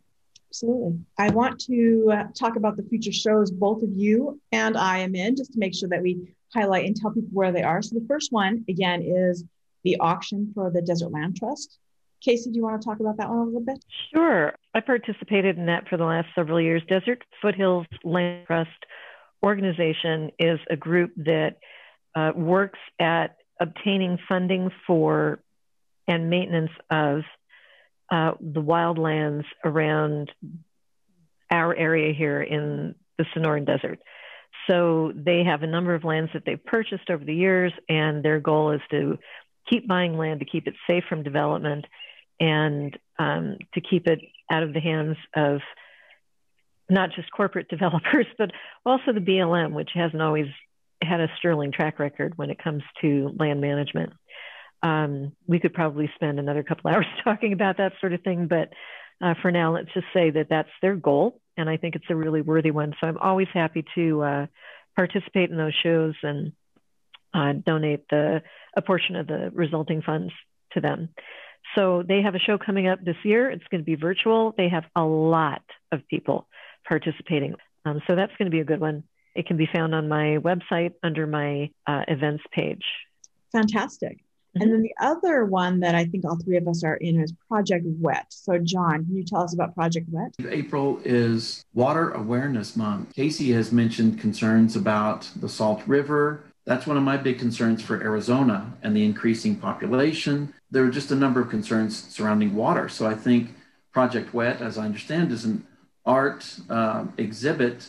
Absolutely. 0.50 0.98
I 1.16 1.30
want 1.30 1.60
to 1.60 2.10
uh, 2.12 2.24
talk 2.34 2.56
about 2.56 2.76
the 2.76 2.82
future 2.82 3.12
shows 3.12 3.50
both 3.50 3.82
of 3.82 3.90
you 3.94 4.40
and 4.52 4.76
I 4.76 4.98
am 4.98 5.14
in, 5.14 5.36
just 5.36 5.52
to 5.52 5.58
make 5.58 5.74
sure 5.74 5.88
that 5.88 6.02
we 6.02 6.34
highlight 6.52 6.86
and 6.86 6.96
tell 6.96 7.12
people 7.12 7.30
where 7.32 7.52
they 7.52 7.62
are. 7.62 7.80
So 7.80 7.98
the 7.98 8.06
first 8.06 8.32
one, 8.32 8.64
again, 8.68 9.00
is 9.00 9.44
the 9.84 9.96
auction 9.98 10.50
for 10.54 10.70
the 10.70 10.82
Desert 10.82 11.12
Land 11.12 11.36
Trust. 11.36 11.78
Casey, 12.22 12.50
do 12.50 12.56
you 12.56 12.62
want 12.62 12.80
to 12.80 12.86
talk 12.86 13.00
about 13.00 13.16
that 13.16 13.28
one 13.28 13.38
a 13.38 13.44
little 13.44 13.60
bit? 13.60 13.82
Sure. 14.14 14.54
I 14.74 14.80
participated 14.80 15.56
in 15.58 15.66
that 15.66 15.88
for 15.88 15.96
the 15.96 16.04
last 16.04 16.28
several 16.34 16.60
years. 16.60 16.82
Desert 16.88 17.22
Foothills 17.40 17.86
Land 18.04 18.46
Trust 18.46 18.70
organization 19.42 20.30
is 20.38 20.58
a 20.68 20.76
group 20.76 21.12
that 21.16 21.56
uh, 22.14 22.32
works 22.34 22.78
at 22.98 23.36
obtaining 23.60 24.18
funding 24.28 24.70
for 24.86 25.42
and 26.06 26.28
maintenance 26.28 26.72
of 26.90 27.22
uh, 28.10 28.32
the 28.40 28.60
wildlands 28.60 29.44
around 29.64 30.30
our 31.50 31.74
area 31.74 32.12
here 32.12 32.42
in 32.42 32.94
the 33.16 33.24
Sonoran 33.34 33.64
Desert. 33.64 34.00
So 34.68 35.12
they 35.14 35.44
have 35.44 35.62
a 35.62 35.66
number 35.66 35.94
of 35.94 36.04
lands 36.04 36.32
that 36.34 36.44
they've 36.44 36.64
purchased 36.64 37.10
over 37.10 37.24
the 37.24 37.34
years, 37.34 37.72
and 37.88 38.24
their 38.24 38.40
goal 38.40 38.72
is 38.72 38.80
to 38.90 39.18
keep 39.68 39.86
buying 39.86 40.16
land 40.16 40.40
to 40.40 40.46
keep 40.46 40.66
it 40.66 40.74
safe 40.88 41.04
from 41.08 41.22
development 41.22 41.86
and 42.40 42.98
um, 43.18 43.58
to 43.74 43.80
keep 43.80 44.06
it 44.06 44.20
out 44.50 44.62
of 44.62 44.72
the 44.72 44.80
hands 44.80 45.16
of 45.36 45.60
not 46.88 47.10
just 47.14 47.30
corporate 47.30 47.68
developers, 47.70 48.26
but 48.38 48.50
also 48.84 49.12
the 49.12 49.20
BLM, 49.20 49.72
which 49.72 49.90
hasn't 49.94 50.22
always 50.22 50.46
had 51.02 51.20
a 51.20 51.28
sterling 51.38 51.72
track 51.72 51.98
record 51.98 52.36
when 52.36 52.50
it 52.50 52.62
comes 52.62 52.82
to 53.00 53.34
land 53.38 53.60
management. 53.60 54.12
Um, 54.82 55.32
we 55.46 55.60
could 55.60 55.74
probably 55.74 56.10
spend 56.14 56.38
another 56.38 56.62
couple 56.62 56.90
hours 56.94 57.06
talking 57.22 57.52
about 57.52 57.76
that 57.76 57.92
sort 58.00 58.12
of 58.12 58.22
thing, 58.22 58.48
but 58.48 58.72
uh, 59.22 59.34
for 59.42 59.52
now, 59.52 59.74
let's 59.74 59.92
just 59.92 60.06
say 60.14 60.30
that 60.30 60.48
that's 60.48 60.70
their 60.80 60.96
goal, 60.96 61.40
and 61.56 61.68
I 61.68 61.76
think 61.76 61.94
it's 61.94 62.06
a 62.08 62.16
really 62.16 62.40
worthy 62.40 62.70
one. 62.70 62.94
So 63.00 63.06
I'm 63.06 63.18
always 63.18 63.48
happy 63.52 63.84
to 63.94 64.22
uh, 64.22 64.46
participate 64.96 65.50
in 65.50 65.58
those 65.58 65.74
shows 65.82 66.14
and 66.22 66.52
uh, 67.34 67.52
donate 67.52 68.08
the 68.08 68.42
a 68.76 68.82
portion 68.82 69.16
of 69.16 69.26
the 69.26 69.50
resulting 69.52 70.00
funds 70.00 70.32
to 70.72 70.80
them. 70.80 71.10
So 71.74 72.02
they 72.06 72.22
have 72.22 72.34
a 72.34 72.38
show 72.38 72.58
coming 72.58 72.88
up 72.88 73.04
this 73.04 73.16
year. 73.24 73.50
It's 73.50 73.64
going 73.70 73.80
to 73.80 73.84
be 73.84 73.94
virtual. 73.94 74.54
They 74.56 74.68
have 74.68 74.84
a 74.96 75.02
lot 75.04 75.62
of 75.92 76.06
people 76.08 76.46
participating. 76.86 77.54
Um, 77.84 78.00
so 78.06 78.16
that's 78.16 78.32
going 78.36 78.46
to 78.46 78.54
be 78.54 78.60
a 78.60 78.64
good 78.64 78.80
one. 78.80 79.04
It 79.34 79.46
can 79.46 79.56
be 79.56 79.68
found 79.72 79.94
on 79.94 80.08
my 80.08 80.38
website 80.38 80.92
under 81.02 81.26
my 81.26 81.70
uh, 81.86 82.04
events 82.08 82.42
page. 82.52 82.84
Fantastic. 83.52 84.18
Mhm. 84.56 84.62
And 84.62 84.72
then 84.72 84.82
the 84.82 84.94
other 85.00 85.44
one 85.44 85.80
that 85.80 85.94
I 85.94 86.04
think 86.06 86.24
all 86.24 86.36
three 86.36 86.56
of 86.56 86.66
us 86.66 86.82
are 86.82 86.96
in 86.96 87.20
is 87.20 87.32
Project 87.48 87.84
Wet. 88.00 88.26
So, 88.30 88.58
John, 88.58 89.04
can 89.04 89.16
you 89.16 89.24
tell 89.24 89.42
us 89.42 89.54
about 89.54 89.74
Project 89.76 90.08
Wet? 90.10 90.34
April 90.48 91.00
is 91.04 91.64
Water 91.72 92.10
Awareness 92.10 92.76
Month. 92.76 93.14
Casey 93.14 93.52
has 93.52 93.70
mentioned 93.70 94.18
concerns 94.18 94.74
about 94.74 95.30
the 95.36 95.48
Salt 95.48 95.82
River. 95.86 96.42
That's 96.70 96.86
one 96.86 96.96
of 96.96 97.02
my 97.02 97.16
big 97.16 97.40
concerns 97.40 97.82
for 97.82 98.00
Arizona 98.00 98.72
and 98.84 98.94
the 98.94 99.04
increasing 99.04 99.56
population. 99.56 100.54
There 100.70 100.84
are 100.84 100.90
just 100.90 101.10
a 101.10 101.16
number 101.16 101.40
of 101.40 101.50
concerns 101.50 102.00
surrounding 102.14 102.54
water. 102.54 102.88
So 102.88 103.08
I 103.08 103.14
think 103.14 103.56
Project 103.92 104.32
Wet, 104.32 104.62
as 104.62 104.78
I 104.78 104.84
understand, 104.84 105.32
is 105.32 105.44
an 105.44 105.66
art 106.06 106.60
uh, 106.70 107.06
exhibit 107.18 107.88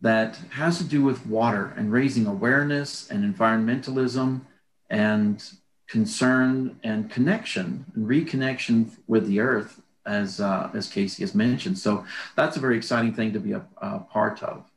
that 0.00 0.38
has 0.50 0.78
to 0.78 0.84
do 0.84 1.02
with 1.02 1.26
water 1.26 1.74
and 1.76 1.90
raising 1.90 2.28
awareness 2.28 3.10
and 3.10 3.24
environmentalism 3.24 4.42
and 4.88 5.42
concern 5.88 6.78
and 6.84 7.10
connection 7.10 7.84
and 7.96 8.06
reconnection 8.06 8.92
with 9.08 9.26
the 9.26 9.40
earth 9.40 9.82
as 10.06 10.40
uh, 10.40 10.70
as 10.72 10.86
Casey 10.86 11.24
has 11.24 11.34
mentioned. 11.34 11.78
So 11.78 12.04
that's 12.36 12.56
a 12.56 12.60
very 12.60 12.76
exciting 12.76 13.12
thing 13.12 13.32
to 13.32 13.40
be 13.40 13.54
a, 13.54 13.64
a 13.78 13.98
part 13.98 14.40
of. 14.44 14.70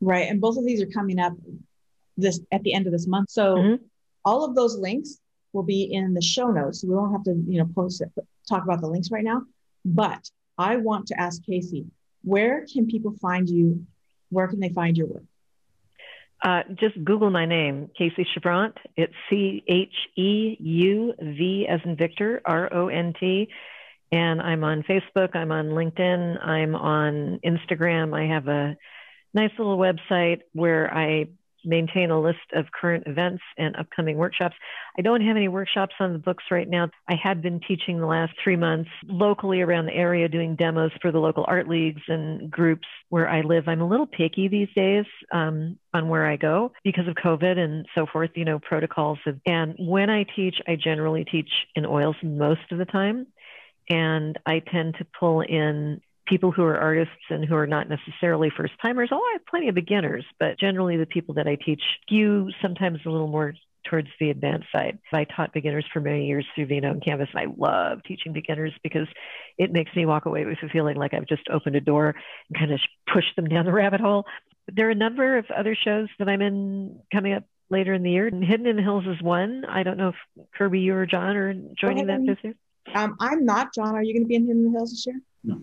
Right. 0.00 0.28
And 0.28 0.40
both 0.40 0.56
of 0.56 0.64
these 0.64 0.80
are 0.80 0.86
coming 0.86 1.18
up 1.18 1.34
this 2.20 2.40
at 2.52 2.62
the 2.62 2.72
end 2.74 2.86
of 2.86 2.92
this 2.92 3.06
month. 3.06 3.30
So, 3.30 3.56
Mhm. 3.56 3.80
all 4.24 4.44
of 4.44 4.54
those 4.54 4.78
links 4.78 5.20
will 5.52 5.62
be 5.62 5.82
in 5.82 6.14
the 6.14 6.22
show 6.22 6.50
notes. 6.50 6.80
So 6.80 6.88
we 6.88 6.94
won't 6.94 7.12
have 7.12 7.24
to, 7.24 7.34
you 7.46 7.58
know, 7.58 7.68
post 7.74 8.00
it, 8.00 8.10
talk 8.48 8.64
about 8.64 8.80
the 8.80 8.88
links 8.88 9.10
right 9.10 9.24
now. 9.24 9.42
But 9.84 10.30
I 10.58 10.76
want 10.76 11.06
to 11.08 11.20
ask 11.20 11.44
Casey, 11.44 11.86
where 12.22 12.66
can 12.72 12.86
people 12.86 13.12
find 13.20 13.48
you? 13.48 13.86
Where 14.28 14.46
can 14.46 14.60
they 14.60 14.68
find 14.68 14.96
your 14.96 15.06
work? 15.06 15.24
Uh, 16.42 16.62
just 16.74 17.02
Google 17.04 17.30
my 17.30 17.44
name, 17.44 17.90
Casey 17.96 18.26
Cheuvront. 18.34 18.74
It's 18.96 19.12
C 19.28 19.62
H 19.66 19.94
E 20.16 20.56
U 20.58 21.14
V 21.20 21.66
as 21.68 21.80
in 21.84 21.96
Victor, 21.96 22.40
R 22.44 22.72
O 22.72 22.88
N 22.88 23.12
T. 23.18 23.48
And 24.12 24.40
I'm 24.40 24.64
on 24.64 24.82
Facebook, 24.82 25.36
I'm 25.36 25.52
on 25.52 25.68
LinkedIn, 25.68 26.44
I'm 26.44 26.74
on 26.74 27.38
Instagram. 27.44 28.12
I 28.14 28.26
have 28.32 28.48
a 28.48 28.76
nice 29.34 29.52
little 29.56 29.78
website 29.78 30.40
where 30.52 30.92
I 30.92 31.28
maintain 31.64 32.10
a 32.10 32.20
list 32.20 32.38
of 32.54 32.66
current 32.72 33.04
events 33.06 33.42
and 33.58 33.76
upcoming 33.76 34.16
workshops. 34.16 34.54
I 34.98 35.02
don't 35.02 35.20
have 35.20 35.36
any 35.36 35.48
workshops 35.48 35.94
on 36.00 36.12
the 36.12 36.18
books 36.18 36.44
right 36.50 36.68
now. 36.68 36.90
I 37.08 37.14
had 37.20 37.42
been 37.42 37.60
teaching 37.66 37.98
the 37.98 38.06
last 38.06 38.32
three 38.42 38.56
months 38.56 38.90
locally 39.06 39.60
around 39.60 39.86
the 39.86 39.94
area, 39.94 40.28
doing 40.28 40.56
demos 40.56 40.92
for 41.00 41.12
the 41.12 41.18
local 41.18 41.44
art 41.46 41.68
leagues 41.68 42.02
and 42.08 42.50
groups 42.50 42.86
where 43.08 43.28
I 43.28 43.42
live. 43.42 43.68
I'm 43.68 43.80
a 43.80 43.88
little 43.88 44.06
picky 44.06 44.48
these 44.48 44.68
days 44.74 45.04
um, 45.32 45.78
on 45.92 46.08
where 46.08 46.26
I 46.26 46.36
go 46.36 46.72
because 46.84 47.08
of 47.08 47.14
COVID 47.14 47.58
and 47.58 47.86
so 47.94 48.06
forth, 48.06 48.30
you 48.34 48.44
know, 48.44 48.58
protocols. 48.58 49.18
Of, 49.26 49.40
and 49.46 49.74
when 49.78 50.10
I 50.10 50.24
teach, 50.36 50.56
I 50.66 50.76
generally 50.76 51.24
teach 51.24 51.50
in 51.74 51.86
oils 51.86 52.16
most 52.22 52.70
of 52.70 52.78
the 52.78 52.84
time. 52.84 53.26
And 53.88 54.38
I 54.46 54.60
tend 54.60 54.94
to 54.98 55.06
pull 55.18 55.40
in 55.40 56.00
people 56.30 56.52
who 56.52 56.62
are 56.62 56.78
artists 56.78 57.12
and 57.28 57.44
who 57.44 57.56
are 57.56 57.66
not 57.66 57.88
necessarily 57.88 58.50
first 58.56 58.72
timers. 58.80 59.10
Oh, 59.12 59.18
I 59.18 59.32
have 59.34 59.46
plenty 59.46 59.68
of 59.68 59.74
beginners, 59.74 60.24
but 60.38 60.58
generally 60.58 60.96
the 60.96 61.04
people 61.04 61.34
that 61.34 61.46
I 61.46 61.56
teach 61.56 61.82
skew 62.02 62.48
sometimes 62.62 63.00
a 63.04 63.10
little 63.10 63.28
more 63.28 63.52
towards 63.88 64.08
the 64.20 64.30
advanced 64.30 64.68
side. 64.72 64.98
I 65.12 65.24
taught 65.24 65.52
beginners 65.52 65.84
for 65.92 66.00
many 66.00 66.26
years 66.26 66.46
through 66.54 66.66
Vino 66.66 66.90
and 66.90 67.04
Canvas, 67.04 67.28
and 67.34 67.40
I 67.40 67.52
love 67.56 68.02
teaching 68.06 68.32
beginners 68.32 68.72
because 68.82 69.08
it 69.58 69.72
makes 69.72 69.94
me 69.96 70.06
walk 70.06 70.26
away 70.26 70.44
with 70.44 70.58
a 70.62 70.68
feeling 70.68 70.96
like 70.96 71.12
I've 71.12 71.26
just 71.26 71.48
opened 71.50 71.76
a 71.76 71.80
door 71.80 72.14
and 72.48 72.58
kind 72.58 72.72
of 72.72 72.80
pushed 73.12 73.34
them 73.36 73.48
down 73.48 73.66
the 73.66 73.72
rabbit 73.72 74.00
hole. 74.00 74.24
There 74.72 74.86
are 74.86 74.92
a 74.92 74.94
number 74.94 75.36
of 75.38 75.46
other 75.50 75.74
shows 75.74 76.08
that 76.18 76.28
I'm 76.28 76.42
in 76.42 77.00
coming 77.12 77.32
up 77.32 77.44
later 77.70 77.92
in 77.94 78.02
the 78.02 78.10
year. 78.10 78.26
And 78.26 78.44
Hidden 78.44 78.66
in 78.66 78.76
the 78.76 78.82
Hills 78.82 79.04
is 79.06 79.20
one. 79.22 79.64
I 79.64 79.82
don't 79.82 79.96
know 79.96 80.10
if 80.10 80.46
Kirby, 80.56 80.80
you 80.80 80.94
or 80.94 81.06
John 81.06 81.36
are 81.36 81.54
joining 81.80 82.06
that 82.06 82.20
this 82.26 82.38
year. 82.42 82.54
Um, 82.94 83.16
I'm 83.20 83.44
not 83.44 83.74
John. 83.74 83.94
Are 83.94 84.02
you 84.02 84.12
going 84.12 84.24
to 84.24 84.28
be 84.28 84.34
in 84.34 84.46
Hidden 84.46 84.66
in 84.66 84.72
the 84.72 84.78
Hills 84.78 84.90
this 84.90 85.06
year? 85.06 85.20
No. 85.44 85.62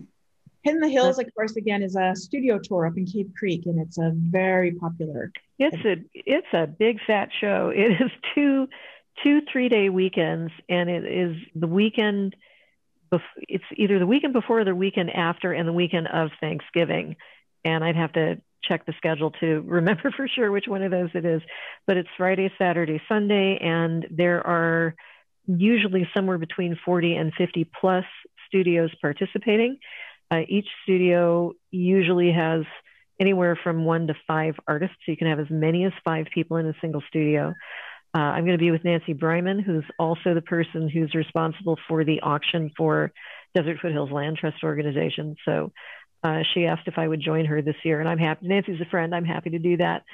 Hidden 0.68 0.80
the 0.82 0.88
Hills, 0.88 1.18
of 1.18 1.34
course, 1.34 1.56
again 1.56 1.82
is 1.82 1.96
a 1.96 2.14
studio 2.14 2.58
tour 2.58 2.86
up 2.86 2.96
in 2.96 3.06
Cave 3.06 3.30
Creek, 3.38 3.64
and 3.64 3.80
it's 3.80 3.96
a 3.98 4.12
very 4.14 4.72
popular. 4.72 5.32
It's 5.58 5.84
a 5.84 5.96
it's 6.12 6.52
a 6.52 6.66
big 6.66 6.98
fat 7.06 7.30
show. 7.40 7.72
It 7.74 7.92
is 8.02 8.10
two 8.34 8.68
two 9.24 9.40
three 9.50 9.68
day 9.68 9.88
weekends, 9.88 10.52
and 10.68 10.90
it 10.90 11.04
is 11.04 11.36
the 11.54 11.66
weekend. 11.66 12.36
Bef- 13.10 13.22
it's 13.36 13.64
either 13.76 13.98
the 13.98 14.06
weekend 14.06 14.34
before 14.34 14.60
or 14.60 14.64
the 14.64 14.74
weekend 14.74 15.10
after, 15.10 15.52
and 15.52 15.66
the 15.66 15.72
weekend 15.72 16.08
of 16.08 16.30
Thanksgiving. 16.40 17.16
And 17.64 17.82
I'd 17.82 17.96
have 17.96 18.12
to 18.12 18.40
check 18.62 18.84
the 18.84 18.92
schedule 18.98 19.30
to 19.40 19.62
remember 19.66 20.12
for 20.14 20.28
sure 20.28 20.52
which 20.52 20.68
one 20.68 20.82
of 20.82 20.90
those 20.90 21.10
it 21.14 21.24
is. 21.24 21.40
But 21.86 21.96
it's 21.96 22.10
Friday, 22.18 22.52
Saturday, 22.58 23.00
Sunday, 23.08 23.58
and 23.62 24.06
there 24.10 24.46
are 24.46 24.94
usually 25.46 26.06
somewhere 26.14 26.36
between 26.36 26.78
40 26.84 27.16
and 27.16 27.32
50 27.32 27.70
plus 27.80 28.04
studios 28.46 28.90
participating. 29.00 29.78
Uh, 30.30 30.40
each 30.48 30.68
studio 30.82 31.52
usually 31.70 32.32
has 32.32 32.64
anywhere 33.20 33.58
from 33.62 33.84
one 33.84 34.06
to 34.06 34.14
five 34.26 34.54
artists, 34.66 34.96
so 35.04 35.12
you 35.12 35.16
can 35.16 35.26
have 35.28 35.40
as 35.40 35.50
many 35.50 35.84
as 35.84 35.92
five 36.04 36.26
people 36.32 36.56
in 36.58 36.66
a 36.66 36.74
single 36.80 37.02
studio. 37.08 37.54
Uh, 38.14 38.18
I'm 38.18 38.44
going 38.44 38.56
to 38.56 38.62
be 38.62 38.70
with 38.70 38.84
Nancy 38.84 39.12
Bryman, 39.12 39.58
who's 39.60 39.84
also 39.98 40.34
the 40.34 40.42
person 40.42 40.88
who's 40.88 41.14
responsible 41.14 41.78
for 41.88 42.04
the 42.04 42.20
auction 42.20 42.70
for 42.76 43.12
Desert 43.54 43.78
Foothills 43.80 44.10
Land 44.10 44.38
Trust 44.38 44.62
Organization. 44.62 45.36
So 45.44 45.72
uh, 46.22 46.42
she 46.54 46.66
asked 46.66 46.86
if 46.86 46.98
I 46.98 47.06
would 47.06 47.20
join 47.20 47.44
her 47.46 47.60
this 47.60 47.76
year, 47.84 48.00
and 48.00 48.08
I'm 48.08 48.18
happy. 48.18 48.48
Nancy's 48.48 48.80
a 48.80 48.90
friend. 48.90 49.14
I'm 49.14 49.24
happy 49.24 49.50
to 49.50 49.58
do 49.58 49.76
that. 49.78 50.04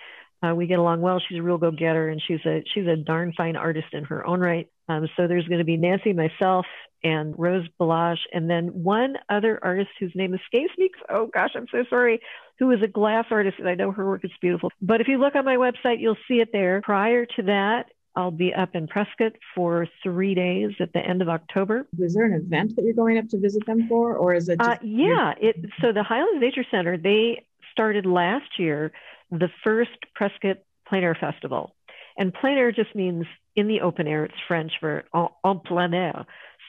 Uh, 0.42 0.54
we 0.54 0.66
get 0.66 0.78
along 0.78 1.00
well. 1.00 1.20
She's 1.26 1.38
a 1.38 1.42
real 1.42 1.58
go-getter, 1.58 2.08
and 2.08 2.20
she's 2.26 2.44
a 2.44 2.62
she's 2.74 2.86
a 2.86 2.96
darn 2.96 3.32
fine 3.36 3.56
artist 3.56 3.88
in 3.92 4.04
her 4.04 4.26
own 4.26 4.40
right. 4.40 4.68
Um, 4.88 5.08
so 5.16 5.26
there's 5.26 5.46
going 5.46 5.60
to 5.60 5.64
be 5.64 5.76
Nancy, 5.76 6.12
myself, 6.12 6.66
and 7.04 7.34
Rose 7.38 7.66
Balazs, 7.80 8.18
and 8.32 8.48
then 8.50 8.68
one 8.68 9.14
other 9.28 9.60
artist 9.62 9.90
whose 10.00 10.12
name 10.14 10.34
escapes 10.34 10.72
me. 10.78 10.90
Oh 11.08 11.26
gosh, 11.26 11.50
I'm 11.54 11.66
so 11.70 11.84
sorry. 11.88 12.20
Who 12.58 12.70
is 12.70 12.82
a 12.82 12.88
glass 12.88 13.26
artist, 13.30 13.58
and 13.58 13.68
I 13.68 13.74
know 13.74 13.92
her 13.92 14.06
work 14.06 14.24
is 14.24 14.30
beautiful. 14.40 14.70
But 14.80 15.00
if 15.00 15.08
you 15.08 15.18
look 15.18 15.34
on 15.34 15.44
my 15.44 15.56
website, 15.56 16.00
you'll 16.00 16.16
see 16.26 16.40
it 16.40 16.50
there. 16.52 16.80
Prior 16.82 17.26
to 17.36 17.42
that, 17.42 17.86
I'll 18.16 18.30
be 18.30 18.54
up 18.54 18.74
in 18.76 18.86
Prescott 18.86 19.32
for 19.54 19.86
three 20.02 20.34
days 20.34 20.70
at 20.80 20.92
the 20.92 21.00
end 21.00 21.20
of 21.20 21.28
October. 21.28 21.86
Is 21.98 22.14
there 22.14 22.24
an 22.24 22.32
event 22.34 22.76
that 22.76 22.84
you're 22.84 22.94
going 22.94 23.18
up 23.18 23.28
to 23.30 23.38
visit 23.38 23.66
them 23.66 23.86
for, 23.88 24.16
or 24.16 24.34
is 24.34 24.48
it? 24.48 24.58
Just- 24.58 24.70
Uh, 24.70 24.76
yeah, 24.82 25.34
it. 25.40 25.56
So 25.80 25.92
the 25.92 26.02
Highlands 26.04 26.40
Nature 26.40 26.64
Center 26.70 26.96
they 26.96 27.44
started 27.72 28.06
last 28.06 28.58
year 28.58 28.92
the 29.32 29.48
first 29.64 29.90
Prescott 30.14 30.58
Plein 30.88 31.02
Air 31.02 31.16
Festival, 31.20 31.74
and 32.16 32.32
plein 32.32 32.56
air 32.56 32.70
just 32.70 32.94
means 32.94 33.26
in 33.56 33.66
the 33.66 33.80
open 33.80 34.06
air. 34.06 34.24
It's 34.24 34.34
French 34.46 34.72
for 34.78 35.02
en, 35.12 35.26
en 35.44 35.58
plein 35.66 35.92
air. 35.92 36.24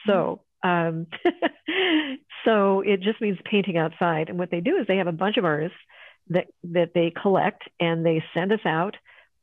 So. 0.06 0.40
Um, 0.62 1.06
so 2.44 2.80
it 2.80 3.00
just 3.00 3.20
means 3.20 3.38
painting 3.44 3.76
outside. 3.76 4.28
And 4.28 4.38
what 4.38 4.50
they 4.50 4.60
do 4.60 4.76
is 4.76 4.86
they 4.86 4.96
have 4.96 5.06
a 5.06 5.12
bunch 5.12 5.36
of 5.36 5.44
artists 5.44 5.76
that 6.28 6.46
that 6.64 6.90
they 6.94 7.12
collect 7.22 7.62
and 7.78 8.04
they 8.04 8.24
send 8.34 8.52
us 8.52 8.64
out 8.64 8.96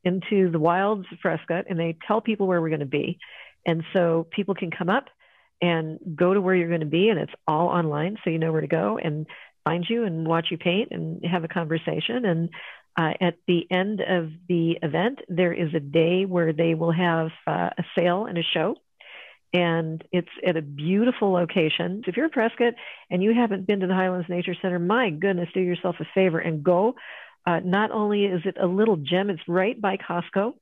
into 0.04 0.50
the 0.50 0.58
wilds 0.58 1.06
of 1.10 1.18
Prescott 1.20 1.64
and 1.68 1.78
they 1.78 1.96
tell 2.06 2.20
people 2.20 2.46
where 2.46 2.60
we're 2.60 2.68
going 2.68 2.80
to 2.80 2.86
be. 2.86 3.18
And 3.66 3.84
so 3.94 4.26
people 4.30 4.54
can 4.54 4.70
come 4.70 4.90
up 4.90 5.06
and 5.62 5.98
go 6.14 6.34
to 6.34 6.40
where 6.40 6.54
you're 6.54 6.68
going 6.68 6.80
to 6.80 6.86
be 6.86 7.08
and 7.08 7.18
it's 7.18 7.32
all 7.46 7.68
online 7.68 8.16
so 8.22 8.30
you 8.30 8.38
know 8.38 8.52
where 8.52 8.60
to 8.60 8.66
go 8.66 8.98
and 9.02 9.26
find 9.64 9.86
you 9.88 10.04
and 10.04 10.26
watch 10.26 10.48
you 10.50 10.58
paint 10.58 10.88
and 10.90 11.24
have 11.24 11.44
a 11.44 11.48
conversation 11.48 12.24
and 12.24 12.50
uh, 12.96 13.12
at 13.20 13.34
the 13.48 13.62
end 13.70 14.00
of 14.00 14.30
the 14.48 14.78
event 14.82 15.20
there 15.28 15.52
is 15.52 15.72
a 15.74 15.80
day 15.80 16.24
where 16.24 16.52
they 16.52 16.74
will 16.74 16.92
have 16.92 17.28
uh, 17.46 17.70
a 17.78 17.84
sale 17.96 18.26
and 18.26 18.36
a 18.36 18.42
show 18.42 18.74
and 19.54 20.02
it's 20.10 20.28
at 20.44 20.56
a 20.56 20.62
beautiful 20.62 21.32
location. 21.32 22.02
If 22.08 22.16
you're 22.16 22.26
in 22.26 22.32
Prescott 22.32 22.74
and 23.08 23.22
you 23.22 23.32
haven't 23.32 23.68
been 23.68 23.80
to 23.80 23.86
the 23.86 23.94
Highlands 23.94 24.28
Nature 24.28 24.56
Center, 24.60 24.80
my 24.80 25.10
goodness, 25.10 25.48
do 25.54 25.60
yourself 25.60 25.96
a 26.00 26.04
favor 26.12 26.40
and 26.40 26.64
go. 26.64 26.96
Uh, 27.46 27.60
not 27.64 27.92
only 27.92 28.24
is 28.24 28.42
it 28.44 28.56
a 28.60 28.66
little 28.66 28.96
gem, 28.96 29.30
it's 29.30 29.42
right 29.46 29.80
by 29.80 29.96
Costco. 29.96 30.54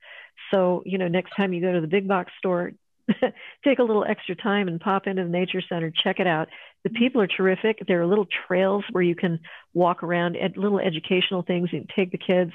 So, 0.51 0.83
you 0.85 0.99
know, 0.99 1.09
next 1.09 1.35
time 1.35 1.55
you 1.55 1.63
go 1.63 1.73
to 1.73 1.81
the 1.81 1.87
big 1.87 2.07
box 2.07 2.33
store, 2.39 2.73
take 3.65 3.79
a 3.79 3.83
little 3.83 4.05
extra 4.05 4.37
time 4.37 4.69
and 4.69 4.79
pop 4.79 5.07
into 5.07 5.23
the 5.23 5.29
Nature 5.31 5.63
Center, 5.67 5.91
check 5.91 6.21
it 6.21 6.27
out. 6.27 6.49
The 6.85 6.91
people 6.91 7.23
are 7.23 7.27
terrific. 7.27 7.79
There 7.89 8.03
are 8.03 8.07
little 8.07 8.27
trails 8.47 8.85
where 8.93 9.03
you 9.03 9.15
can 9.15 9.41
walk 9.73 10.03
around 10.03 10.37
little 10.57 10.81
educational 10.81 11.43
things. 11.43 11.71
You 11.73 11.81
can 11.81 11.89
take 11.97 12.13
the 12.13 12.19
kids. 12.19 12.53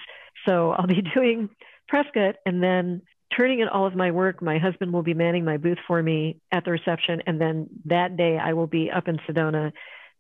So 0.48 0.72
I'll 0.72 0.86
be 0.86 1.02
doing 1.16 1.50
Prescott 1.88 2.36
and 2.46 2.62
then 2.62 3.02
turning 3.36 3.60
in 3.60 3.68
all 3.68 3.86
of 3.86 3.96
my 3.96 4.12
work. 4.12 4.42
My 4.42 4.58
husband 4.58 4.94
will 4.94 5.04
be 5.04 5.14
manning 5.14 5.46
my 5.46 5.58
booth 5.58 5.78
for 5.88 6.02
me 6.02 6.40
at 6.52 6.66
the 6.66 6.72
reception. 6.72 7.22
And 7.26 7.40
then 7.40 7.68
that 7.86 8.18
day 8.18 8.38
I 8.38 8.54
will 8.54 8.68
be 8.68 8.90
up 8.92 9.08
in 9.08 9.18
Sedona 9.28 9.72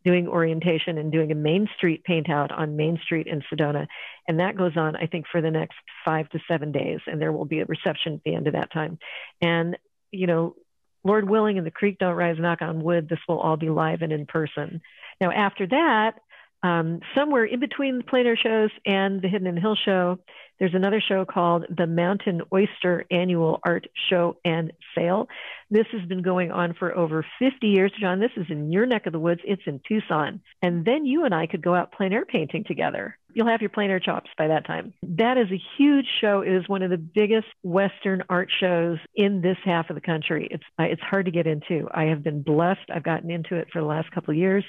doing 0.05 0.27
orientation 0.27 0.97
and 0.97 1.11
doing 1.11 1.31
a 1.31 1.35
Main 1.35 1.67
Street 1.75 2.03
paint 2.03 2.29
out 2.29 2.51
on 2.51 2.77
Main 2.77 2.99
Street 3.03 3.27
in 3.27 3.41
Sedona. 3.51 3.87
And 4.27 4.39
that 4.39 4.55
goes 4.55 4.77
on, 4.77 4.95
I 4.95 5.07
think, 5.07 5.25
for 5.31 5.41
the 5.41 5.51
next 5.51 5.75
five 6.05 6.29
to 6.29 6.39
seven 6.47 6.71
days. 6.71 6.99
And 7.07 7.21
there 7.21 7.31
will 7.31 7.45
be 7.45 7.59
a 7.59 7.65
reception 7.65 8.13
at 8.13 8.23
the 8.23 8.35
end 8.35 8.47
of 8.47 8.53
that 8.53 8.71
time. 8.71 8.99
And, 9.41 9.77
you 10.11 10.27
know, 10.27 10.55
Lord 11.03 11.29
willing 11.29 11.57
and 11.57 11.65
the 11.65 11.71
creek 11.71 11.99
don't 11.99 12.15
rise, 12.15 12.37
knock 12.39 12.61
on 12.61 12.83
wood, 12.83 13.07
this 13.09 13.19
will 13.27 13.39
all 13.39 13.57
be 13.57 13.69
live 13.69 14.01
and 14.01 14.11
in 14.11 14.25
person. 14.25 14.81
Now, 15.19 15.31
after 15.31 15.65
that, 15.67 16.15
um, 16.63 16.99
somewhere 17.15 17.45
in 17.45 17.59
between 17.59 17.99
the 17.99 18.03
plein 18.03 18.25
air 18.25 18.37
shows 18.37 18.71
and 18.85 19.21
the 19.21 19.27
Hidden 19.27 19.47
in 19.47 19.57
Hill 19.57 19.77
show, 19.83 20.19
there's 20.59 20.73
another 20.73 21.01
show 21.01 21.25
called 21.25 21.65
the 21.75 21.87
Mountain 21.87 22.41
Oyster 22.51 23.05
Annual 23.11 23.59
Art 23.63 23.87
Show 24.09 24.37
and 24.43 24.73
Sale. 24.95 25.27
This 25.69 25.85
has 25.91 26.07
been 26.07 26.21
going 26.21 26.51
on 26.51 26.73
for 26.73 26.95
over 26.95 27.25
50 27.39 27.67
years. 27.67 27.91
John, 27.99 28.19
this 28.19 28.31
is 28.35 28.45
in 28.49 28.71
your 28.71 28.85
neck 28.85 29.05
of 29.05 29.13
the 29.13 29.19
woods. 29.19 29.41
It's 29.43 29.61
in 29.65 29.81
Tucson. 29.87 30.41
And 30.61 30.85
then 30.85 31.05
you 31.05 31.25
and 31.25 31.33
I 31.33 31.47
could 31.47 31.61
go 31.61 31.75
out 31.75 31.91
plein 31.91 32.13
air 32.13 32.25
painting 32.25 32.63
together. 32.65 33.17
You'll 33.37 33.45
have 33.45 33.61
your 33.61 33.69
plein 33.69 33.91
air 33.91 33.99
chops 33.99 34.31
by 34.35 34.47
that 34.47 34.65
time. 34.65 34.95
That 35.03 35.37
is 35.37 35.45
a 35.51 35.61
huge 35.77 36.07
show. 36.21 36.41
It 36.41 36.51
is 36.51 36.67
one 36.67 36.81
of 36.81 36.89
the 36.89 36.97
biggest 36.97 37.45
Western 37.61 38.23
art 38.29 38.49
shows 38.59 38.97
in 39.13 39.41
this 39.41 39.57
half 39.63 39.91
of 39.91 39.95
the 39.95 40.01
country. 40.01 40.47
It's, 40.49 40.63
it's 40.79 41.01
hard 41.03 41.25
to 41.25 41.31
get 41.31 41.45
into. 41.45 41.87
I 41.93 42.05
have 42.05 42.23
been 42.23 42.41
blessed. 42.41 42.89
I've 42.91 43.03
gotten 43.03 43.29
into 43.29 43.53
it 43.53 43.67
for 43.71 43.79
the 43.79 43.85
last 43.85 44.09
couple 44.09 44.31
of 44.31 44.39
years. 44.39 44.63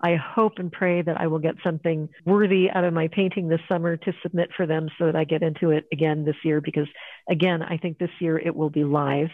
I 0.00 0.16
hope 0.16 0.54
and 0.56 0.72
pray 0.72 1.02
that 1.02 1.20
I 1.20 1.26
will 1.26 1.38
get 1.38 1.56
something 1.62 2.08
worthy 2.24 2.70
out 2.70 2.84
of 2.84 2.94
my 2.94 3.08
painting 3.08 3.46
this 3.46 3.60
summer 3.68 3.98
to 3.98 4.12
submit 4.22 4.48
for 4.56 4.66
them 4.66 4.88
so 4.98 5.04
that 5.04 5.16
I 5.16 5.24
get 5.24 5.42
into 5.42 5.68
it 5.68 5.84
again 5.92 6.24
this 6.24 6.36
year 6.44 6.62
because, 6.62 6.88
again, 7.28 7.60
I 7.62 7.76
think 7.76 7.98
this 7.98 8.08
year 8.20 8.38
it 8.38 8.56
will 8.56 8.70
be 8.70 8.84
live. 8.84 9.28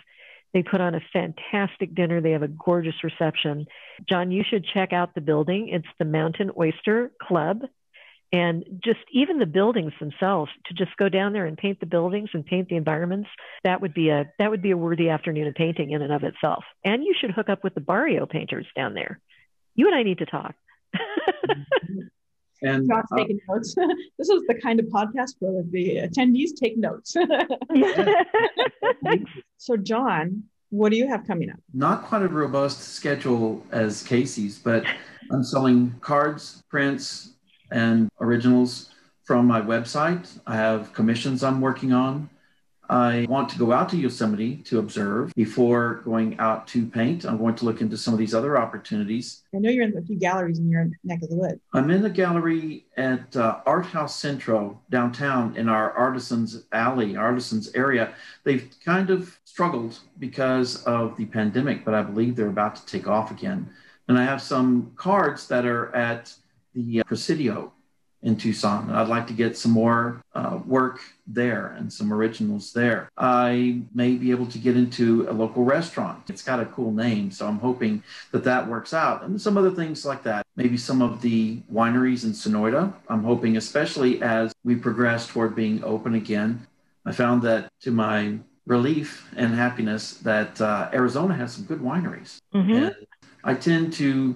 They 0.53 0.64
put 0.64 0.80
on 0.80 0.97
a 0.97 1.01
fantastic 1.12 1.95
dinner. 1.95 2.20
They 2.20 2.32
have 2.32 2.43
a 2.43 2.49
gorgeous 2.49 3.05
reception. 3.05 3.66
John, 4.09 4.32
you 4.32 4.43
should 4.51 4.66
check 4.74 4.93
out 4.93 5.14
the 5.14 5.20
building. 5.20 5.68
It's 5.68 5.86
the 6.01 6.05
Mountain 6.05 6.51
Oyster 6.59 7.12
Club. 7.22 7.61
And 8.32 8.64
just 8.84 9.00
even 9.12 9.38
the 9.38 9.46
buildings 9.46 9.92
themselves, 9.98 10.52
to 10.66 10.74
just 10.74 10.96
go 10.96 11.08
down 11.08 11.32
there 11.32 11.46
and 11.46 11.58
paint 11.58 11.80
the 11.80 11.86
buildings 11.86 12.30
and 12.32 12.46
paint 12.46 12.68
the 12.68 12.76
environments, 12.76 13.28
that 13.64 13.80
would 13.80 13.92
be 13.92 14.10
a 14.10 14.30
that 14.38 14.50
would 14.50 14.62
be 14.62 14.70
a 14.70 14.76
worthy 14.76 15.08
afternoon 15.08 15.48
of 15.48 15.54
painting 15.54 15.90
in 15.90 16.00
and 16.00 16.12
of 16.12 16.22
itself. 16.22 16.62
And 16.84 17.02
you 17.02 17.12
should 17.20 17.32
hook 17.32 17.48
up 17.48 17.64
with 17.64 17.74
the 17.74 17.80
barrio 17.80 18.26
painters 18.26 18.66
down 18.76 18.94
there 18.94 19.20
you 19.74 19.86
and 19.86 19.96
I 19.96 20.02
need 20.02 20.18
to 20.18 20.26
talk. 20.26 20.54
and 22.62 22.88
John's 22.88 23.06
uh, 23.12 23.16
taking 23.16 23.40
notes. 23.48 23.74
this 24.18 24.28
is 24.28 24.42
the 24.46 24.58
kind 24.62 24.80
of 24.80 24.86
podcast 24.86 25.36
where 25.38 25.62
the 25.70 25.96
attendees 25.96 26.50
take 26.54 26.76
notes. 26.76 27.14
so, 29.56 29.76
John, 29.76 30.44
what 30.70 30.90
do 30.90 30.96
you 30.96 31.08
have 31.08 31.26
coming 31.26 31.50
up? 31.50 31.58
Not 31.72 32.04
quite 32.04 32.22
a 32.22 32.28
robust 32.28 32.94
schedule 32.94 33.64
as 33.72 34.02
Casey's, 34.02 34.58
but 34.58 34.84
I'm 35.32 35.42
selling 35.42 35.94
cards, 36.00 36.62
prints, 36.68 37.34
and 37.70 38.08
originals 38.20 38.90
from 39.24 39.46
my 39.46 39.60
website. 39.60 40.40
I 40.46 40.56
have 40.56 40.92
commissions 40.92 41.42
I'm 41.44 41.60
working 41.60 41.92
on. 41.92 42.28
I 42.90 43.24
want 43.28 43.48
to 43.50 43.58
go 43.58 43.70
out 43.70 43.88
to 43.90 43.96
Yosemite 43.96 44.56
to 44.64 44.80
observe 44.80 45.32
before 45.36 46.00
going 46.04 46.36
out 46.40 46.66
to 46.68 46.84
paint. 46.84 47.24
I'm 47.24 47.38
going 47.38 47.54
to 47.54 47.64
look 47.64 47.80
into 47.80 47.96
some 47.96 48.12
of 48.12 48.18
these 48.18 48.34
other 48.34 48.58
opportunities. 48.58 49.42
I 49.54 49.58
know 49.58 49.70
you're 49.70 49.84
in 49.84 49.96
a 49.96 50.02
few 50.02 50.16
galleries 50.16 50.58
in 50.58 50.68
your 50.68 50.88
neck 51.04 51.22
of 51.22 51.28
the 51.28 51.36
woods. 51.36 51.60
I'm 51.72 51.88
in 51.90 52.02
the 52.02 52.10
gallery 52.10 52.86
at 52.96 53.36
uh, 53.36 53.60
Art 53.64 53.86
House 53.86 54.16
Centro 54.16 54.80
downtown 54.90 55.56
in 55.56 55.68
our 55.68 55.92
Artisans 55.92 56.64
Alley, 56.72 57.16
Artisans 57.16 57.70
area. 57.76 58.12
They've 58.42 58.68
kind 58.84 59.10
of 59.10 59.38
struggled 59.44 60.00
because 60.18 60.82
of 60.82 61.16
the 61.16 61.26
pandemic, 61.26 61.84
but 61.84 61.94
I 61.94 62.02
believe 62.02 62.34
they're 62.34 62.48
about 62.48 62.74
to 62.74 62.86
take 62.86 63.06
off 63.06 63.30
again. 63.30 63.70
And 64.08 64.18
I 64.18 64.24
have 64.24 64.42
some 64.42 64.90
cards 64.96 65.46
that 65.46 65.64
are 65.64 65.94
at 65.94 66.34
the 66.74 67.00
uh, 67.00 67.04
Presidio 67.04 67.72
in 68.22 68.36
Tucson. 68.36 68.90
I'd 68.90 69.08
like 69.08 69.26
to 69.28 69.32
get 69.32 69.56
some 69.56 69.72
more 69.72 70.22
uh, 70.34 70.58
work 70.66 71.00
there 71.26 71.68
and 71.78 71.90
some 71.90 72.12
originals 72.12 72.72
there. 72.72 73.08
I 73.16 73.80
may 73.94 74.16
be 74.16 74.30
able 74.30 74.46
to 74.46 74.58
get 74.58 74.76
into 74.76 75.26
a 75.30 75.32
local 75.32 75.64
restaurant. 75.64 76.28
It's 76.28 76.42
got 76.42 76.60
a 76.60 76.66
cool 76.66 76.92
name, 76.92 77.30
so 77.30 77.46
I'm 77.46 77.58
hoping 77.58 78.02
that 78.32 78.44
that 78.44 78.68
works 78.68 78.92
out. 78.92 79.22
And 79.22 79.40
some 79.40 79.56
other 79.56 79.70
things 79.70 80.04
like 80.04 80.22
that. 80.24 80.44
Maybe 80.56 80.76
some 80.76 81.00
of 81.00 81.22
the 81.22 81.60
wineries 81.72 82.24
in 82.24 82.32
Sonoita. 82.32 82.92
I'm 83.08 83.24
hoping, 83.24 83.56
especially 83.56 84.22
as 84.22 84.52
we 84.64 84.76
progress 84.76 85.26
toward 85.26 85.54
being 85.56 85.82
open 85.82 86.14
again. 86.14 86.66
I 87.06 87.12
found 87.12 87.40
that 87.42 87.70
to 87.80 87.90
my 87.90 88.38
relief 88.66 89.30
and 89.36 89.54
happiness 89.54 90.14
that 90.18 90.60
uh, 90.60 90.90
Arizona 90.92 91.34
has 91.34 91.54
some 91.54 91.64
good 91.64 91.80
wineries. 91.80 92.38
Mm-hmm. 92.54 92.72
And 92.72 92.96
I 93.42 93.54
tend 93.54 93.94
to 93.94 94.34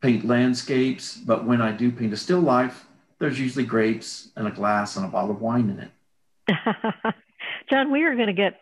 paint 0.00 0.24
landscapes, 0.24 1.16
but 1.16 1.44
when 1.44 1.60
I 1.60 1.72
do 1.72 1.92
paint 1.92 2.12
a 2.12 2.16
still 2.16 2.40
life, 2.40 2.86
there's 3.18 3.38
usually 3.38 3.64
grapes 3.64 4.30
and 4.36 4.48
a 4.48 4.50
glass 4.50 4.96
and 4.96 5.04
a 5.04 5.08
bottle 5.08 5.30
of 5.30 5.40
wine 5.40 5.70
in 5.70 5.78
it. 5.80 7.14
John, 7.70 7.92
we 7.92 8.02
are 8.04 8.14
going 8.14 8.28
to 8.28 8.32
get 8.32 8.60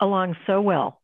along 0.00 0.36
so 0.46 0.60
well. 0.60 1.00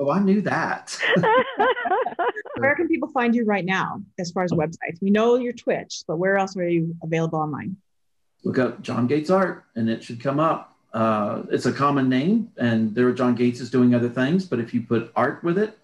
oh, 0.00 0.10
I 0.10 0.20
knew 0.20 0.40
that. 0.42 0.98
where 2.58 2.74
can 2.74 2.88
people 2.88 3.08
find 3.10 3.34
you 3.34 3.44
right 3.44 3.64
now 3.64 4.02
as 4.18 4.32
far 4.32 4.42
as 4.42 4.50
websites? 4.50 5.00
We 5.00 5.10
know 5.10 5.36
your 5.36 5.52
Twitch, 5.52 6.02
but 6.06 6.16
where 6.16 6.36
else 6.36 6.56
are 6.56 6.68
you 6.68 6.94
available 7.02 7.38
online? 7.38 7.76
Look 8.44 8.58
up 8.58 8.82
John 8.82 9.06
Gates 9.06 9.30
Art 9.30 9.64
and 9.76 9.88
it 9.88 10.02
should 10.02 10.20
come 10.20 10.40
up. 10.40 10.76
Uh, 10.92 11.44
it's 11.50 11.64
a 11.64 11.72
common 11.72 12.06
name, 12.10 12.50
and 12.58 12.94
there 12.94 13.08
are 13.08 13.14
John 13.14 13.34
Gates 13.34 13.60
is 13.60 13.70
doing 13.70 13.94
other 13.94 14.10
things, 14.10 14.44
but 14.44 14.58
if 14.58 14.74
you 14.74 14.82
put 14.82 15.10
art 15.16 15.42
with 15.42 15.56
it, 15.56 15.78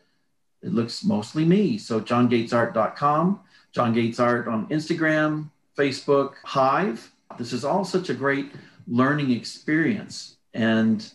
it 0.62 0.72
looks 0.72 1.04
mostly 1.04 1.44
me. 1.44 1.78
So 1.78 2.00
johngatesart.com, 2.00 3.40
John 3.72 3.92
Gates 3.92 4.18
Art 4.18 4.48
on 4.48 4.66
Instagram, 4.68 5.50
Facebook, 5.76 6.34
Hive. 6.44 7.12
This 7.38 7.52
is 7.52 7.64
all 7.64 7.84
such 7.84 8.10
a 8.10 8.14
great 8.14 8.52
learning 8.86 9.30
experience 9.30 10.36
and 10.54 11.08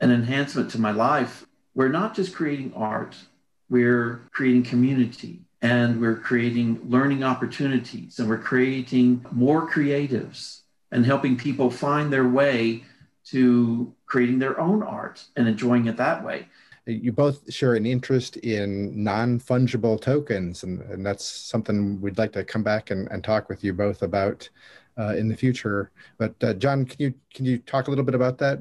an 0.00 0.10
enhancement 0.10 0.70
to 0.72 0.80
my 0.80 0.90
life. 0.90 1.46
We're 1.74 1.88
not 1.88 2.14
just 2.14 2.34
creating 2.34 2.72
art, 2.74 3.16
we're 3.68 4.28
creating 4.32 4.64
community 4.64 5.40
and 5.62 6.00
we're 6.00 6.16
creating 6.16 6.80
learning 6.88 7.24
opportunities 7.24 8.18
and 8.18 8.28
we're 8.28 8.38
creating 8.38 9.24
more 9.30 9.68
creatives 9.68 10.60
and 10.92 11.04
helping 11.04 11.36
people 11.36 11.70
find 11.70 12.12
their 12.12 12.28
way 12.28 12.84
to 13.26 13.92
creating 14.06 14.38
their 14.38 14.58
own 14.60 14.82
art 14.82 15.24
and 15.36 15.48
enjoying 15.48 15.86
it 15.86 15.96
that 15.96 16.24
way. 16.24 16.46
You 16.86 17.10
both 17.10 17.52
share 17.52 17.74
an 17.74 17.84
interest 17.84 18.36
in 18.38 19.02
non 19.02 19.40
fungible 19.40 20.00
tokens, 20.00 20.62
and, 20.62 20.80
and 20.82 21.04
that's 21.04 21.24
something 21.24 22.00
we'd 22.00 22.18
like 22.18 22.32
to 22.32 22.44
come 22.44 22.62
back 22.62 22.90
and, 22.90 23.08
and 23.10 23.24
talk 23.24 23.48
with 23.48 23.64
you 23.64 23.72
both 23.72 24.02
about 24.02 24.48
uh, 24.98 25.14
in 25.16 25.28
the 25.28 25.36
future. 25.36 25.90
But 26.16 26.34
uh, 26.42 26.54
John, 26.54 26.84
can 26.84 26.96
you 27.00 27.14
can 27.34 27.44
you 27.44 27.58
talk 27.58 27.88
a 27.88 27.90
little 27.90 28.04
bit 28.04 28.14
about 28.14 28.38
that? 28.38 28.60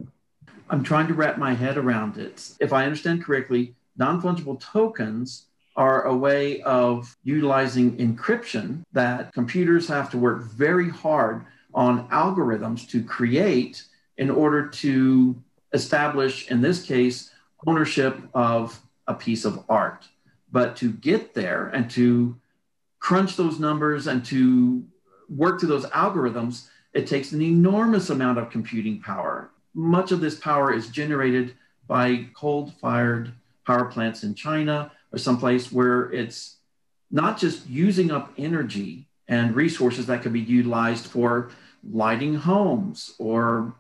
I'm 0.70 0.84
trying 0.84 1.08
to 1.08 1.14
wrap 1.14 1.38
my 1.38 1.54
head 1.54 1.78
around 1.78 2.18
it. 2.18 2.50
If 2.60 2.74
I 2.74 2.84
understand 2.84 3.24
correctly, 3.24 3.76
non 3.98 4.22
fungible 4.22 4.60
tokens 4.60 5.46
are 5.76 6.04
a 6.06 6.16
way 6.16 6.62
of 6.62 7.16
utilizing 7.24 7.98
encryption 7.98 8.84
that 8.94 9.34
computers 9.34 9.88
have 9.88 10.10
to 10.10 10.18
work 10.18 10.44
very 10.46 10.90
hard 10.90 11.46
on 11.74 12.08
algorithms 12.10 12.88
to 12.90 13.04
create 13.04 13.84
in 14.18 14.30
order 14.30 14.68
to 14.68 15.36
establish, 15.74 16.50
in 16.50 16.62
this 16.62 16.84
case, 16.84 17.32
ownership 17.66 18.18
of 18.34 18.80
a 19.08 19.14
piece 19.14 19.46
of 19.46 19.64
art. 19.70 20.08
But 20.52 20.76
to 20.78 20.92
get 20.92 21.34
there 21.34 21.68
and 21.68 21.90
to 21.92 22.36
crunch 23.00 23.36
those 23.36 23.60
numbers 23.60 24.08
and 24.08 24.24
to 24.26 24.84
work 25.30 25.60
through 25.60 25.70
those 25.70 25.86
algorithms, 25.88 26.68
it 26.94 27.08
takes 27.08 27.32
an 27.32 27.42
enormous 27.42 28.10
amount 28.10 28.38
of 28.38 28.50
computing 28.50 29.02
power. 29.02 29.52
Much 29.74 30.12
of 30.12 30.22
this 30.22 30.40
power 30.40 30.74
is 30.74 30.88
generated 30.88 31.56
by 31.88 32.28
coal 32.34 32.74
fired 32.82 33.34
power 33.66 33.86
plants 33.86 34.24
in 34.24 34.34
China 34.34 34.92
or 35.12 35.18
someplace 35.18 35.72
where 35.72 36.12
it's 36.12 36.58
not 37.12 37.38
just 37.38 37.68
using 37.68 38.12
up 38.12 38.34
energy 38.38 39.08
and 39.28 39.56
resources 39.56 40.06
that 40.08 40.22
could 40.22 40.34
be 40.34 40.40
utilized 40.40 41.06
for 41.08 41.50
lighting 41.92 42.36
homes 42.36 43.14
or 43.20 43.74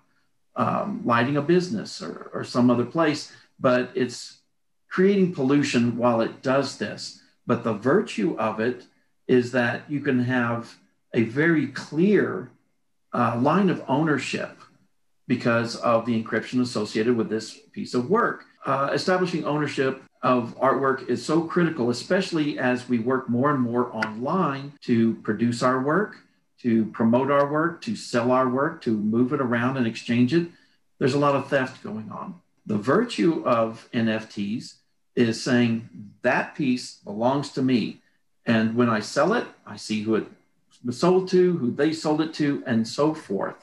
um, 0.55 1.01
lighting 1.03 1.37
a 1.37 1.41
business 1.41 2.01
or, 2.01 2.29
or 2.33 2.43
some 2.43 2.69
other 2.69 2.85
place, 2.85 3.31
but 3.59 3.91
it's 3.95 4.39
creating 4.89 5.33
pollution 5.33 5.97
while 5.97 6.21
it 6.21 6.41
does 6.41 6.77
this. 6.77 7.21
But 7.47 7.63
the 7.63 7.73
virtue 7.73 8.35
of 8.37 8.59
it 8.59 8.85
is 9.27 9.51
that 9.51 9.89
you 9.89 9.99
can 9.99 10.23
have 10.23 10.75
a 11.13 11.23
very 11.23 11.67
clear 11.67 12.51
uh, 13.13 13.37
line 13.39 13.69
of 13.69 13.83
ownership 13.87 14.59
because 15.27 15.75
of 15.77 16.05
the 16.05 16.21
encryption 16.21 16.61
associated 16.61 17.15
with 17.15 17.29
this 17.29 17.57
piece 17.71 17.93
of 17.93 18.09
work. 18.09 18.45
Uh, 18.65 18.89
establishing 18.93 19.45
ownership 19.45 20.03
of 20.21 20.57
artwork 20.59 21.07
is 21.07 21.23
so 21.23 21.41
critical, 21.41 21.89
especially 21.89 22.57
as 22.57 22.89
we 22.89 22.99
work 22.99 23.29
more 23.29 23.51
and 23.51 23.61
more 23.61 23.95
online 23.95 24.73
to 24.81 25.15
produce 25.15 25.61
our 25.61 25.81
work, 25.81 26.17
to 26.59 26.85
promote 26.85 27.29
our 27.29 27.51
work, 27.51 27.81
to 27.81 27.95
sell 27.95 28.31
our 28.31 28.49
work, 28.49 28.81
to 28.81 28.91
move 28.91 29.33
it 29.33 29.41
around 29.41 29.77
and 29.77 29.85
exchange 29.85 30.33
it. 30.33 30.47
There's 30.99 31.13
a 31.13 31.19
lot 31.19 31.35
of 31.35 31.49
theft 31.49 31.83
going 31.83 32.09
on. 32.11 32.41
The 32.65 32.77
virtue 32.77 33.43
of 33.45 33.87
NFTs 33.93 34.75
is 35.15 35.43
saying 35.43 35.89
that 36.23 36.55
piece 36.55 36.95
belongs 37.03 37.51
to 37.51 37.61
me. 37.61 38.01
And 38.45 38.75
when 38.75 38.89
I 38.89 38.99
sell 38.99 39.33
it, 39.33 39.45
I 39.65 39.75
see 39.75 40.01
who 40.01 40.15
it 40.15 40.27
was 40.83 40.99
sold 40.99 41.29
to, 41.29 41.57
who 41.57 41.71
they 41.71 41.93
sold 41.93 42.21
it 42.21 42.33
to, 42.35 42.63
and 42.65 42.87
so 42.87 43.13
forth. 43.13 43.55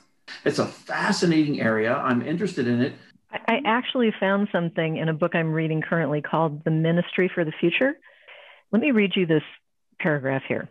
It's 0.45 0.59
a 0.59 0.67
fascinating 0.67 1.61
area. 1.61 1.95
I'm 1.95 2.23
interested 2.23 2.67
in 2.67 2.81
it. 2.81 2.95
I 3.33 3.61
actually 3.65 4.13
found 4.21 4.49
something 4.53 4.97
in 4.97 5.09
a 5.09 5.15
book 5.15 5.35
I'm 5.35 5.53
reading 5.53 5.83
currently 5.83 6.21
called 6.21 6.65
The 6.65 6.71
Ministry 6.71 7.31
for 7.33 7.45
the 7.45 7.53
Future. 7.61 7.95
Let 8.73 8.83
me 8.83 8.91
read 8.91 9.13
you 9.17 9.27
this 9.27 9.43
paragraph 9.99 10.43
here. 10.47 10.69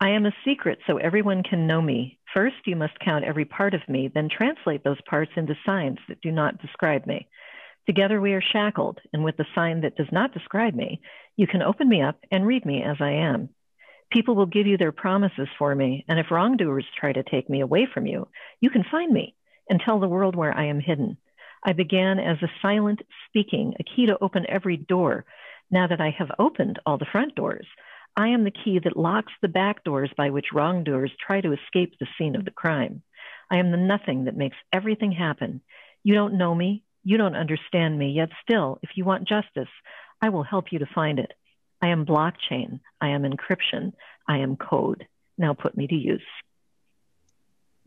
I 0.00 0.10
am 0.10 0.26
a 0.26 0.34
secret 0.44 0.78
so 0.86 0.96
everyone 0.96 1.42
can 1.42 1.66
know 1.66 1.80
me. 1.80 2.18
First, 2.34 2.56
you 2.66 2.76
must 2.76 2.98
count 3.00 3.24
every 3.24 3.44
part 3.44 3.74
of 3.74 3.88
me, 3.88 4.10
then 4.12 4.28
translate 4.28 4.84
those 4.84 5.00
parts 5.08 5.32
into 5.36 5.54
signs 5.64 5.98
that 6.08 6.20
do 6.20 6.32
not 6.32 6.60
describe 6.60 7.06
me. 7.06 7.28
Together 7.86 8.20
we 8.20 8.32
are 8.32 8.42
shackled, 8.52 9.00
and 9.12 9.24
with 9.24 9.36
the 9.36 9.46
sign 9.54 9.80
that 9.80 9.96
does 9.96 10.10
not 10.12 10.32
describe 10.32 10.74
me, 10.74 11.00
you 11.36 11.46
can 11.46 11.62
open 11.62 11.88
me 11.88 12.00
up 12.00 12.18
and 12.30 12.46
read 12.46 12.64
me 12.64 12.82
as 12.82 12.96
I 13.00 13.10
am. 13.10 13.48
People 14.12 14.34
will 14.34 14.46
give 14.46 14.66
you 14.66 14.76
their 14.76 14.92
promises 14.92 15.48
for 15.58 15.74
me, 15.74 16.04
and 16.06 16.18
if 16.18 16.30
wrongdoers 16.30 16.84
try 16.98 17.12
to 17.12 17.22
take 17.22 17.48
me 17.50 17.60
away 17.60 17.86
from 17.92 18.06
you, 18.06 18.28
you 18.60 18.70
can 18.70 18.84
find 18.90 19.12
me 19.12 19.34
and 19.68 19.80
tell 19.80 19.98
the 19.98 20.08
world 20.08 20.36
where 20.36 20.56
I 20.56 20.66
am 20.66 20.80
hidden. 20.80 21.16
I 21.64 21.72
began 21.72 22.18
as 22.18 22.36
a 22.42 22.50
silent 22.60 23.00
speaking, 23.28 23.74
a 23.80 23.84
key 23.84 24.06
to 24.06 24.18
open 24.20 24.44
every 24.48 24.76
door. 24.76 25.24
Now 25.70 25.86
that 25.86 26.00
I 26.00 26.10
have 26.18 26.30
opened 26.38 26.78
all 26.84 26.98
the 26.98 27.06
front 27.10 27.34
doors, 27.34 27.66
I 28.16 28.28
am 28.28 28.44
the 28.44 28.50
key 28.50 28.78
that 28.84 28.96
locks 28.96 29.32
the 29.40 29.48
back 29.48 29.82
doors 29.84 30.10
by 30.16 30.30
which 30.30 30.52
wrongdoers 30.52 31.12
try 31.24 31.40
to 31.40 31.52
escape 31.52 31.94
the 31.98 32.06
scene 32.18 32.36
of 32.36 32.44
the 32.44 32.50
crime. 32.50 33.02
I 33.50 33.56
am 33.56 33.70
the 33.70 33.76
nothing 33.76 34.24
that 34.24 34.36
makes 34.36 34.56
everything 34.72 35.12
happen. 35.12 35.62
You 36.04 36.14
don't 36.14 36.36
know 36.36 36.54
me, 36.54 36.82
you 37.04 37.16
don't 37.16 37.36
understand 37.36 37.98
me, 37.98 38.10
yet 38.10 38.30
still, 38.42 38.78
if 38.82 38.90
you 38.94 39.04
want 39.04 39.28
justice, 39.28 39.68
I 40.20 40.28
will 40.28 40.44
help 40.44 40.66
you 40.70 40.78
to 40.80 40.86
find 40.94 41.18
it. 41.18 41.32
I 41.80 41.88
am 41.88 42.06
blockchain. 42.06 42.80
I 43.00 43.08
am 43.08 43.24
encryption. 43.24 43.92
I 44.28 44.38
am 44.38 44.56
code. 44.56 45.06
Now 45.36 45.54
put 45.54 45.76
me 45.76 45.86
to 45.88 45.94
use. 45.94 46.22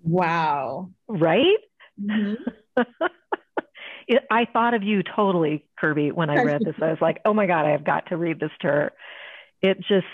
Wow. 0.03 0.89
Right? 1.07 1.59
Mm-hmm. 2.01 2.33
it, 4.07 4.23
I 4.29 4.45
thought 4.51 4.73
of 4.73 4.83
you 4.83 5.01
totally, 5.03 5.65
Kirby, 5.79 6.11
when 6.11 6.29
I 6.29 6.43
read 6.43 6.61
this. 6.63 6.75
I 6.81 6.89
was 6.89 7.01
like, 7.01 7.21
oh 7.23 7.33
my 7.33 7.47
God, 7.47 7.65
I 7.65 7.71
have 7.71 7.85
got 7.85 8.07
to 8.07 8.17
read 8.17 8.39
this 8.39 8.51
to 8.61 8.67
her. 8.67 8.91
It 9.61 9.79
just, 9.79 10.05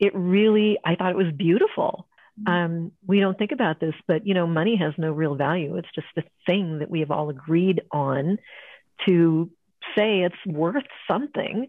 it 0.00 0.14
really, 0.14 0.78
I 0.84 0.96
thought 0.96 1.10
it 1.10 1.16
was 1.16 1.32
beautiful. 1.36 2.06
Um, 2.46 2.92
we 3.06 3.20
don't 3.20 3.36
think 3.38 3.52
about 3.52 3.78
this, 3.78 3.94
but 4.08 4.26
you 4.26 4.34
know, 4.34 4.46
money 4.46 4.76
has 4.76 4.94
no 4.98 5.12
real 5.12 5.34
value. 5.34 5.76
It's 5.76 5.88
just 5.94 6.06
the 6.16 6.24
thing 6.46 6.78
that 6.78 6.90
we 6.90 7.00
have 7.00 7.10
all 7.10 7.28
agreed 7.28 7.82
on 7.90 8.38
to 9.06 9.50
say 9.96 10.22
it's 10.22 10.34
worth 10.46 10.84
something 11.08 11.68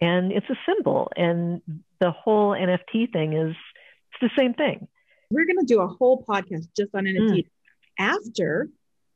and 0.00 0.32
it's 0.32 0.48
a 0.50 0.56
symbol. 0.66 1.10
And 1.16 1.62
the 2.00 2.10
whole 2.10 2.50
NFT 2.50 3.12
thing 3.12 3.32
is 3.34 3.56
it's 4.12 4.20
the 4.20 4.40
same 4.40 4.54
thing. 4.54 4.88
We're 5.30 5.46
going 5.46 5.60
to 5.60 5.64
do 5.64 5.80
a 5.80 5.88
whole 5.88 6.24
podcast 6.24 6.68
just 6.76 6.94
on 6.94 7.04
NFT 7.04 7.30
mm. 7.30 7.46
after 7.98 8.68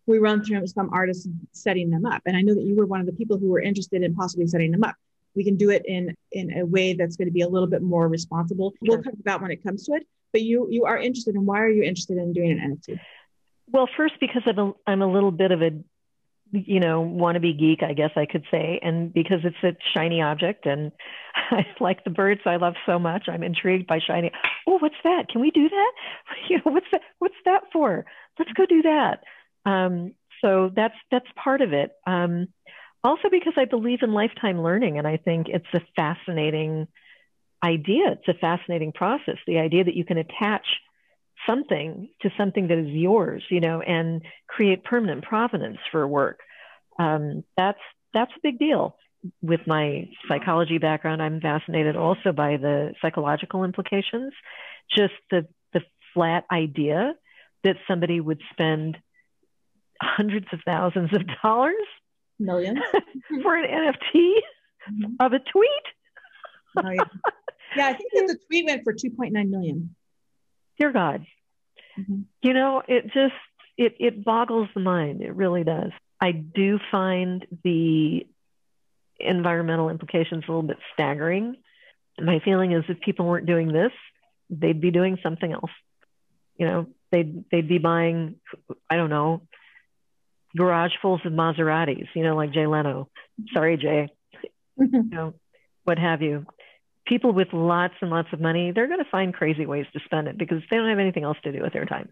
we 0.06 0.18
run 0.18 0.44
through 0.44 0.66
some 0.68 0.90
artists 0.92 1.28
setting 1.52 1.90
them 1.90 2.06
up. 2.06 2.22
And 2.26 2.36
I 2.36 2.40
know 2.40 2.54
that 2.54 2.62
you 2.62 2.76
were 2.76 2.86
one 2.86 3.00
of 3.00 3.06
the 3.06 3.12
people 3.12 3.38
who 3.38 3.50
were 3.50 3.60
interested 3.60 4.02
in 4.02 4.14
possibly 4.14 4.46
setting 4.46 4.70
them 4.70 4.84
up. 4.84 4.94
We 5.36 5.44
can 5.44 5.56
do 5.56 5.70
it 5.70 5.82
in 5.86 6.14
in 6.32 6.58
a 6.58 6.66
way 6.66 6.94
that's 6.94 7.16
going 7.16 7.28
to 7.28 7.32
be 7.32 7.42
a 7.42 7.48
little 7.48 7.68
bit 7.68 7.82
more 7.82 8.08
responsible. 8.08 8.72
Sure. 8.84 8.96
We'll 8.96 9.02
talk 9.02 9.14
about 9.20 9.42
when 9.42 9.50
it 9.50 9.62
comes 9.62 9.84
to 9.84 9.92
it. 9.92 10.06
But 10.32 10.42
you 10.42 10.68
you 10.70 10.84
are 10.84 10.98
interested 10.98 11.34
in 11.34 11.46
why 11.46 11.60
are 11.60 11.70
you 11.70 11.82
interested 11.82 12.18
in 12.18 12.32
doing 12.32 12.52
an 12.52 12.78
NFT? 12.78 12.98
Well, 13.68 13.88
first 13.96 14.14
because 14.20 14.42
I'm 14.46 14.58
a, 14.58 14.72
I'm 14.86 15.02
a 15.02 15.10
little 15.10 15.32
bit 15.32 15.50
of 15.50 15.62
a 15.62 15.70
you 16.52 16.80
know, 16.80 17.02
wannabe 17.02 17.58
geek, 17.58 17.82
I 17.82 17.92
guess 17.92 18.12
I 18.16 18.26
could 18.26 18.44
say. 18.50 18.78
And 18.82 19.12
because 19.12 19.40
it's 19.44 19.56
a 19.62 19.76
shiny 19.94 20.22
object 20.22 20.66
and 20.66 20.92
I 21.34 21.66
like 21.80 22.04
the 22.04 22.10
birds 22.10 22.42
I 22.46 22.56
love 22.56 22.74
so 22.86 22.98
much, 22.98 23.28
I'm 23.28 23.42
intrigued 23.42 23.86
by 23.86 23.98
shiny. 23.98 24.30
Oh, 24.66 24.78
what's 24.78 24.94
that? 25.04 25.28
Can 25.28 25.40
we 25.40 25.50
do 25.50 25.68
that? 25.68 25.92
You 26.48 26.58
know, 26.58 26.72
what's 26.72 26.86
that? 26.92 27.00
What's 27.18 27.34
that 27.44 27.62
for? 27.72 28.04
Let's 28.38 28.52
go 28.52 28.66
do 28.66 28.82
that. 28.82 29.24
Um, 29.64 30.14
so 30.40 30.70
that's 30.74 30.94
that's 31.10 31.26
part 31.34 31.60
of 31.60 31.72
it. 31.72 31.90
Um, 32.06 32.48
also 33.06 33.28
because 33.30 33.54
I 33.56 33.64
believe 33.64 34.00
in 34.02 34.12
lifetime 34.12 34.62
learning 34.62 34.98
and 34.98 35.06
I 35.06 35.16
think 35.16 35.46
it's 35.48 35.66
a 35.74 35.80
fascinating 35.94 36.88
idea. 37.64 38.12
It's 38.12 38.28
a 38.28 38.38
fascinating 38.38 38.92
process. 38.92 39.36
The 39.46 39.58
idea 39.58 39.84
that 39.84 39.94
you 39.94 40.04
can 40.04 40.18
attach 40.18 40.66
something 41.46 42.08
to 42.22 42.30
something 42.36 42.68
that 42.68 42.78
is 42.78 42.88
yours, 42.88 43.42
you 43.50 43.60
know, 43.60 43.80
and 43.80 44.22
create 44.48 44.84
permanent 44.84 45.24
provenance 45.24 45.78
for 45.92 46.06
work. 46.06 46.40
Um, 46.98 47.44
that's 47.56 47.78
that's 48.12 48.32
a 48.36 48.40
big 48.42 48.58
deal. 48.58 48.96
with 49.42 49.60
my 49.66 50.08
psychology 50.28 50.78
background, 50.78 51.22
I'm 51.22 51.40
fascinated 51.40 51.96
also 51.96 52.32
by 52.32 52.56
the 52.56 52.94
psychological 53.02 53.64
implications. 53.64 54.32
Just 54.94 55.14
the 55.30 55.46
the 55.72 55.80
flat 56.14 56.44
idea 56.50 57.14
that 57.64 57.76
somebody 57.88 58.20
would 58.20 58.40
spend 58.52 58.96
hundreds 60.00 60.46
of 60.52 60.60
thousands 60.64 61.10
of 61.14 61.22
dollars 61.42 61.74
Millions. 62.38 62.78
for 63.42 63.56
an 63.56 63.64
NFT 63.68 64.32
Mhm. 64.90 65.16
of 65.18 65.32
a 65.32 65.40
tweet. 65.40 65.86
Oh, 66.76 66.90
yeah. 66.90 67.02
yeah, 67.76 67.86
I 67.88 67.92
think 67.94 68.12
that 68.14 68.26
the 68.28 68.38
tweet 68.46 68.66
went 68.66 68.84
for 68.84 68.92
2.9 68.92 69.50
million. 69.50 69.94
Dear 70.78 70.92
God, 70.92 71.26
Mhm. 71.98 72.24
you 72.42 72.52
know, 72.52 72.82
it 72.86 73.06
just 73.12 73.34
it 73.76 73.96
it 73.98 74.24
boggles 74.24 74.68
the 74.74 74.80
mind. 74.80 75.22
It 75.22 75.34
really 75.34 75.64
does. 75.64 75.90
I 76.20 76.32
do 76.32 76.78
find 76.90 77.44
the 77.64 78.26
environmental 79.18 79.88
implications 79.90 80.44
a 80.44 80.50
little 80.52 80.62
bit 80.62 80.78
staggering. 80.92 81.56
My 82.20 82.38
feeling 82.44 82.72
is 82.72 82.84
if 82.88 83.00
people 83.00 83.26
weren't 83.26 83.46
doing 83.46 83.68
this, 83.72 83.92
they'd 84.50 84.80
be 84.80 84.90
doing 84.90 85.18
something 85.22 85.52
else. 85.52 85.70
You 86.58 86.66
know, 86.66 86.86
they'd 87.10 87.44
they'd 87.50 87.68
be 87.68 87.78
buying, 87.78 88.36
I 88.88 88.96
don't 88.96 89.10
know, 89.10 89.42
garage 90.56 90.92
fulls 91.02 91.20
of 91.24 91.32
Maseratis. 91.32 92.06
You 92.14 92.22
know, 92.22 92.34
like 92.36 92.52
Jay 92.52 92.66
Leno. 92.66 93.08
Sorry, 93.52 93.76
Jay. 93.76 94.08
You 94.78 95.02
know, 95.04 95.34
what 95.84 95.98
have 95.98 96.22
you. 96.22 96.46
People 97.06 97.32
with 97.32 97.52
lots 97.52 97.94
and 98.00 98.10
lots 98.10 98.28
of 98.32 98.40
money, 98.40 98.72
they're 98.72 98.88
going 98.88 99.02
to 99.02 99.10
find 99.10 99.32
crazy 99.32 99.64
ways 99.66 99.86
to 99.92 100.00
spend 100.04 100.26
it 100.28 100.36
because 100.36 100.62
they 100.70 100.76
don't 100.76 100.88
have 100.88 100.98
anything 100.98 101.22
else 101.24 101.38
to 101.44 101.52
do 101.52 101.62
with 101.62 101.72
their 101.72 101.84
time. 101.84 102.08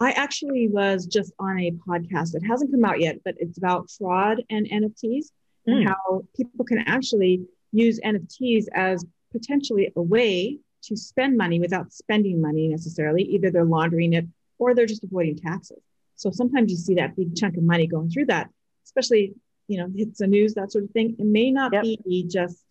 I 0.00 0.10
actually 0.12 0.68
was 0.68 1.06
just 1.06 1.32
on 1.38 1.58
a 1.58 1.70
podcast. 1.88 2.34
It 2.34 2.42
hasn't 2.46 2.70
come 2.72 2.84
out 2.84 3.00
yet, 3.00 3.20
but 3.24 3.36
it's 3.38 3.56
about 3.58 3.90
fraud 3.90 4.42
and 4.50 4.66
NFTs 4.66 5.26
and 5.66 5.76
Mm. 5.76 5.86
how 5.86 6.22
people 6.36 6.64
can 6.64 6.78
actually 6.86 7.46
use 7.72 7.98
NFTs 8.04 8.66
as 8.74 9.04
potentially 9.32 9.92
a 9.96 10.02
way 10.02 10.58
to 10.82 10.96
spend 10.96 11.38
money 11.38 11.58
without 11.58 11.92
spending 11.92 12.40
money 12.40 12.68
necessarily. 12.68 13.22
Either 13.22 13.50
they're 13.50 13.64
laundering 13.64 14.12
it 14.12 14.26
or 14.58 14.74
they're 14.74 14.84
just 14.84 15.04
avoiding 15.04 15.36
taxes. 15.38 15.82
So 16.16 16.30
sometimes 16.30 16.70
you 16.70 16.76
see 16.78 16.94
that 16.94 17.16
big 17.16 17.34
chunk 17.36 17.56
of 17.56 17.62
money 17.62 17.86
going 17.86 18.10
through 18.10 18.26
that, 18.26 18.48
especially, 18.84 19.34
you 19.68 19.78
know, 19.78 19.88
hits 19.94 20.18
the 20.18 20.26
news, 20.26 20.54
that 20.54 20.70
sort 20.72 20.84
of 20.84 20.90
thing. 20.90 21.16
It 21.18 21.26
may 21.26 21.50
not 21.50 21.72
Yep. 21.72 21.82
be 22.04 22.24
just 22.28 22.62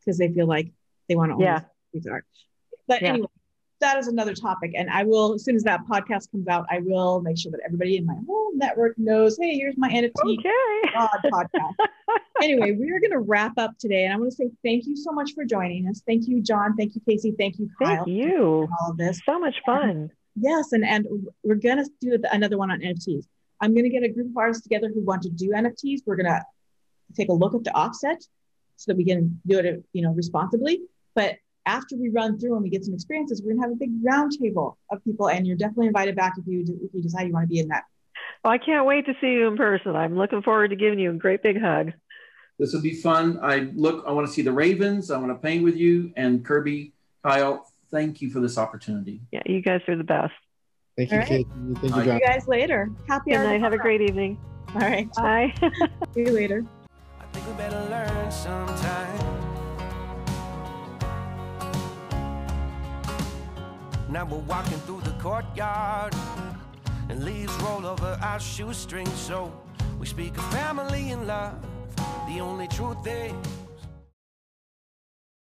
because 0.00 0.18
they 0.18 0.28
feel 0.32 0.46
like 0.46 0.70
they 1.08 1.16
want 1.16 1.30
to 1.30 1.34
own 1.34 1.40
Yeah. 1.40 1.60
these 1.92 2.06
art. 2.06 2.24
But 2.86 3.02
Yeah. 3.02 3.08
anyway, 3.14 3.28
that 3.80 3.98
is 3.98 4.08
another 4.08 4.34
topic. 4.34 4.72
And 4.74 4.88
I 4.90 5.04
will, 5.04 5.34
as 5.34 5.44
soon 5.44 5.54
as 5.54 5.62
that 5.64 5.84
podcast 5.86 6.30
comes 6.32 6.48
out, 6.48 6.66
I 6.70 6.80
will 6.80 7.20
make 7.20 7.38
sure 7.38 7.52
that 7.52 7.60
everybody 7.64 7.96
in 7.96 8.06
my 8.06 8.16
whole 8.26 8.52
network 8.54 8.98
knows, 8.98 9.36
hey, 9.38 9.54
here's 9.56 9.76
my 9.76 9.88
NFT 9.90 10.38
Okay. 10.38 10.96
Podcast. 11.30 11.74
anyway, 12.42 12.72
we 12.72 12.90
are 12.90 12.98
going 13.00 13.12
to 13.12 13.20
wrap 13.20 13.52
up 13.58 13.78
today. 13.78 14.04
And 14.04 14.12
I 14.12 14.16
want 14.16 14.30
to 14.30 14.36
say 14.36 14.50
thank 14.64 14.86
you 14.86 14.96
so 14.96 15.12
much 15.12 15.32
for 15.34 15.44
joining 15.44 15.86
us. 15.88 16.02
Thank 16.06 16.26
you, 16.26 16.40
John. 16.42 16.74
Thank 16.76 16.94
you, 16.94 17.00
Casey. 17.06 17.32
Thank 17.38 17.58
you, 17.58 17.68
Kyle. 17.80 18.04
Thank 18.04 18.08
you. 18.08 18.66
for 18.66 18.68
all 18.80 18.90
of 18.92 18.96
this. 18.96 19.20
So 19.24 19.38
much 19.38 19.56
fun. 19.64 20.10
Yes. 20.40 20.72
And, 20.72 20.84
and 20.84 21.06
we're 21.42 21.56
going 21.56 21.78
to 21.78 21.90
do 22.00 22.18
another 22.30 22.58
one 22.58 22.70
on 22.70 22.80
NFTs. 22.80 23.26
I'm 23.60 23.74
going 23.74 23.84
to 23.84 23.90
get 23.90 24.02
a 24.02 24.08
group 24.08 24.28
of 24.28 24.36
artists 24.36 24.62
together 24.62 24.90
who 24.92 25.04
want 25.04 25.22
to 25.22 25.30
do 25.30 25.50
NFTs. 25.50 26.00
We're 26.06 26.16
going 26.16 26.26
to 26.26 26.42
take 27.16 27.28
a 27.28 27.32
look 27.32 27.54
at 27.54 27.64
the 27.64 27.74
offset 27.74 28.22
so 28.76 28.92
that 28.92 28.96
we 28.96 29.04
can 29.04 29.40
do 29.46 29.58
it, 29.58 29.84
you 29.92 30.02
know, 30.02 30.12
responsibly. 30.12 30.80
But 31.14 31.36
after 31.66 31.96
we 31.96 32.08
run 32.08 32.38
through 32.38 32.54
and 32.54 32.62
we 32.62 32.70
get 32.70 32.84
some 32.84 32.94
experiences, 32.94 33.42
we're 33.44 33.54
gonna 33.54 33.62
have 33.62 33.72
a 33.72 33.76
big 33.76 34.02
roundtable 34.02 34.76
of 34.90 35.04
people, 35.04 35.28
and 35.28 35.46
you're 35.46 35.56
definitely 35.56 35.88
invited 35.88 36.16
back 36.16 36.34
if 36.38 36.46
you 36.46 36.60
if 36.60 36.94
you 36.94 37.02
decide 37.02 37.26
you 37.26 37.32
want 37.32 37.44
to 37.44 37.48
be 37.48 37.58
in 37.58 37.68
that. 37.68 37.84
Well, 38.44 38.52
I 38.52 38.58
can't 38.58 38.86
wait 38.86 39.04
to 39.06 39.14
see 39.20 39.32
you 39.32 39.48
in 39.48 39.56
person. 39.56 39.94
I'm 39.94 40.16
looking 40.16 40.42
forward 40.42 40.68
to 40.68 40.76
giving 40.76 40.98
you 40.98 41.10
a 41.10 41.14
great 41.14 41.42
big 41.42 41.60
hug. 41.60 41.92
This 42.58 42.72
will 42.72 42.80
be 42.80 42.94
fun. 42.94 43.38
I 43.42 43.70
look, 43.74 44.04
I 44.06 44.12
want 44.12 44.26
to 44.26 44.32
see 44.32 44.42
the 44.42 44.52
Ravens. 44.52 45.10
I 45.10 45.18
want 45.18 45.30
to 45.30 45.46
paint 45.46 45.62
with 45.62 45.76
you 45.76 46.12
and 46.16 46.44
Kirby, 46.44 46.92
Kyle. 47.24 47.66
Thank 47.90 48.20
you 48.20 48.30
for 48.30 48.40
this 48.40 48.58
opportunity. 48.58 49.22
Yeah, 49.32 49.42
you 49.46 49.62
guys 49.62 49.80
are 49.88 49.96
the 49.96 50.04
best. 50.04 50.32
Thank 50.96 51.10
you, 51.10 51.16
All 51.16 51.20
right. 51.20 51.28
Casey. 51.28 51.46
Thank 51.46 51.82
you, 51.82 51.90
John. 51.90 52.04
See 52.04 52.12
you 52.12 52.20
guys 52.20 52.48
later. 52.48 52.90
Happy 53.08 53.30
Good 53.30 53.38
night. 53.38 53.60
Have 53.60 53.72
a 53.72 53.78
great 53.78 54.00
evening. 54.00 54.38
All 54.74 54.80
right. 54.80 55.12
Bye. 55.14 55.54
See 56.14 56.20
you 56.20 56.32
later. 56.32 56.64
I 57.20 57.24
think 57.32 57.46
we 57.46 57.52
better 57.54 57.80
learn 57.88 58.30
sometime. 58.30 59.38
Now 64.10 64.24
we're 64.24 64.38
walking 64.38 64.78
through 64.78 65.02
the 65.02 65.12
courtyard, 65.20 66.14
and 67.08 67.24
leaves 67.24 67.54
roll 67.56 67.86
over 67.86 68.18
our 68.22 68.40
shoestrings. 68.40 69.12
So 69.12 69.52
we 69.98 70.06
speak 70.06 70.36
of 70.36 70.44
family 70.52 71.10
and 71.10 71.26
love, 71.26 71.54
the 72.26 72.40
only 72.40 72.68
truth 72.68 73.02
they 73.04 73.34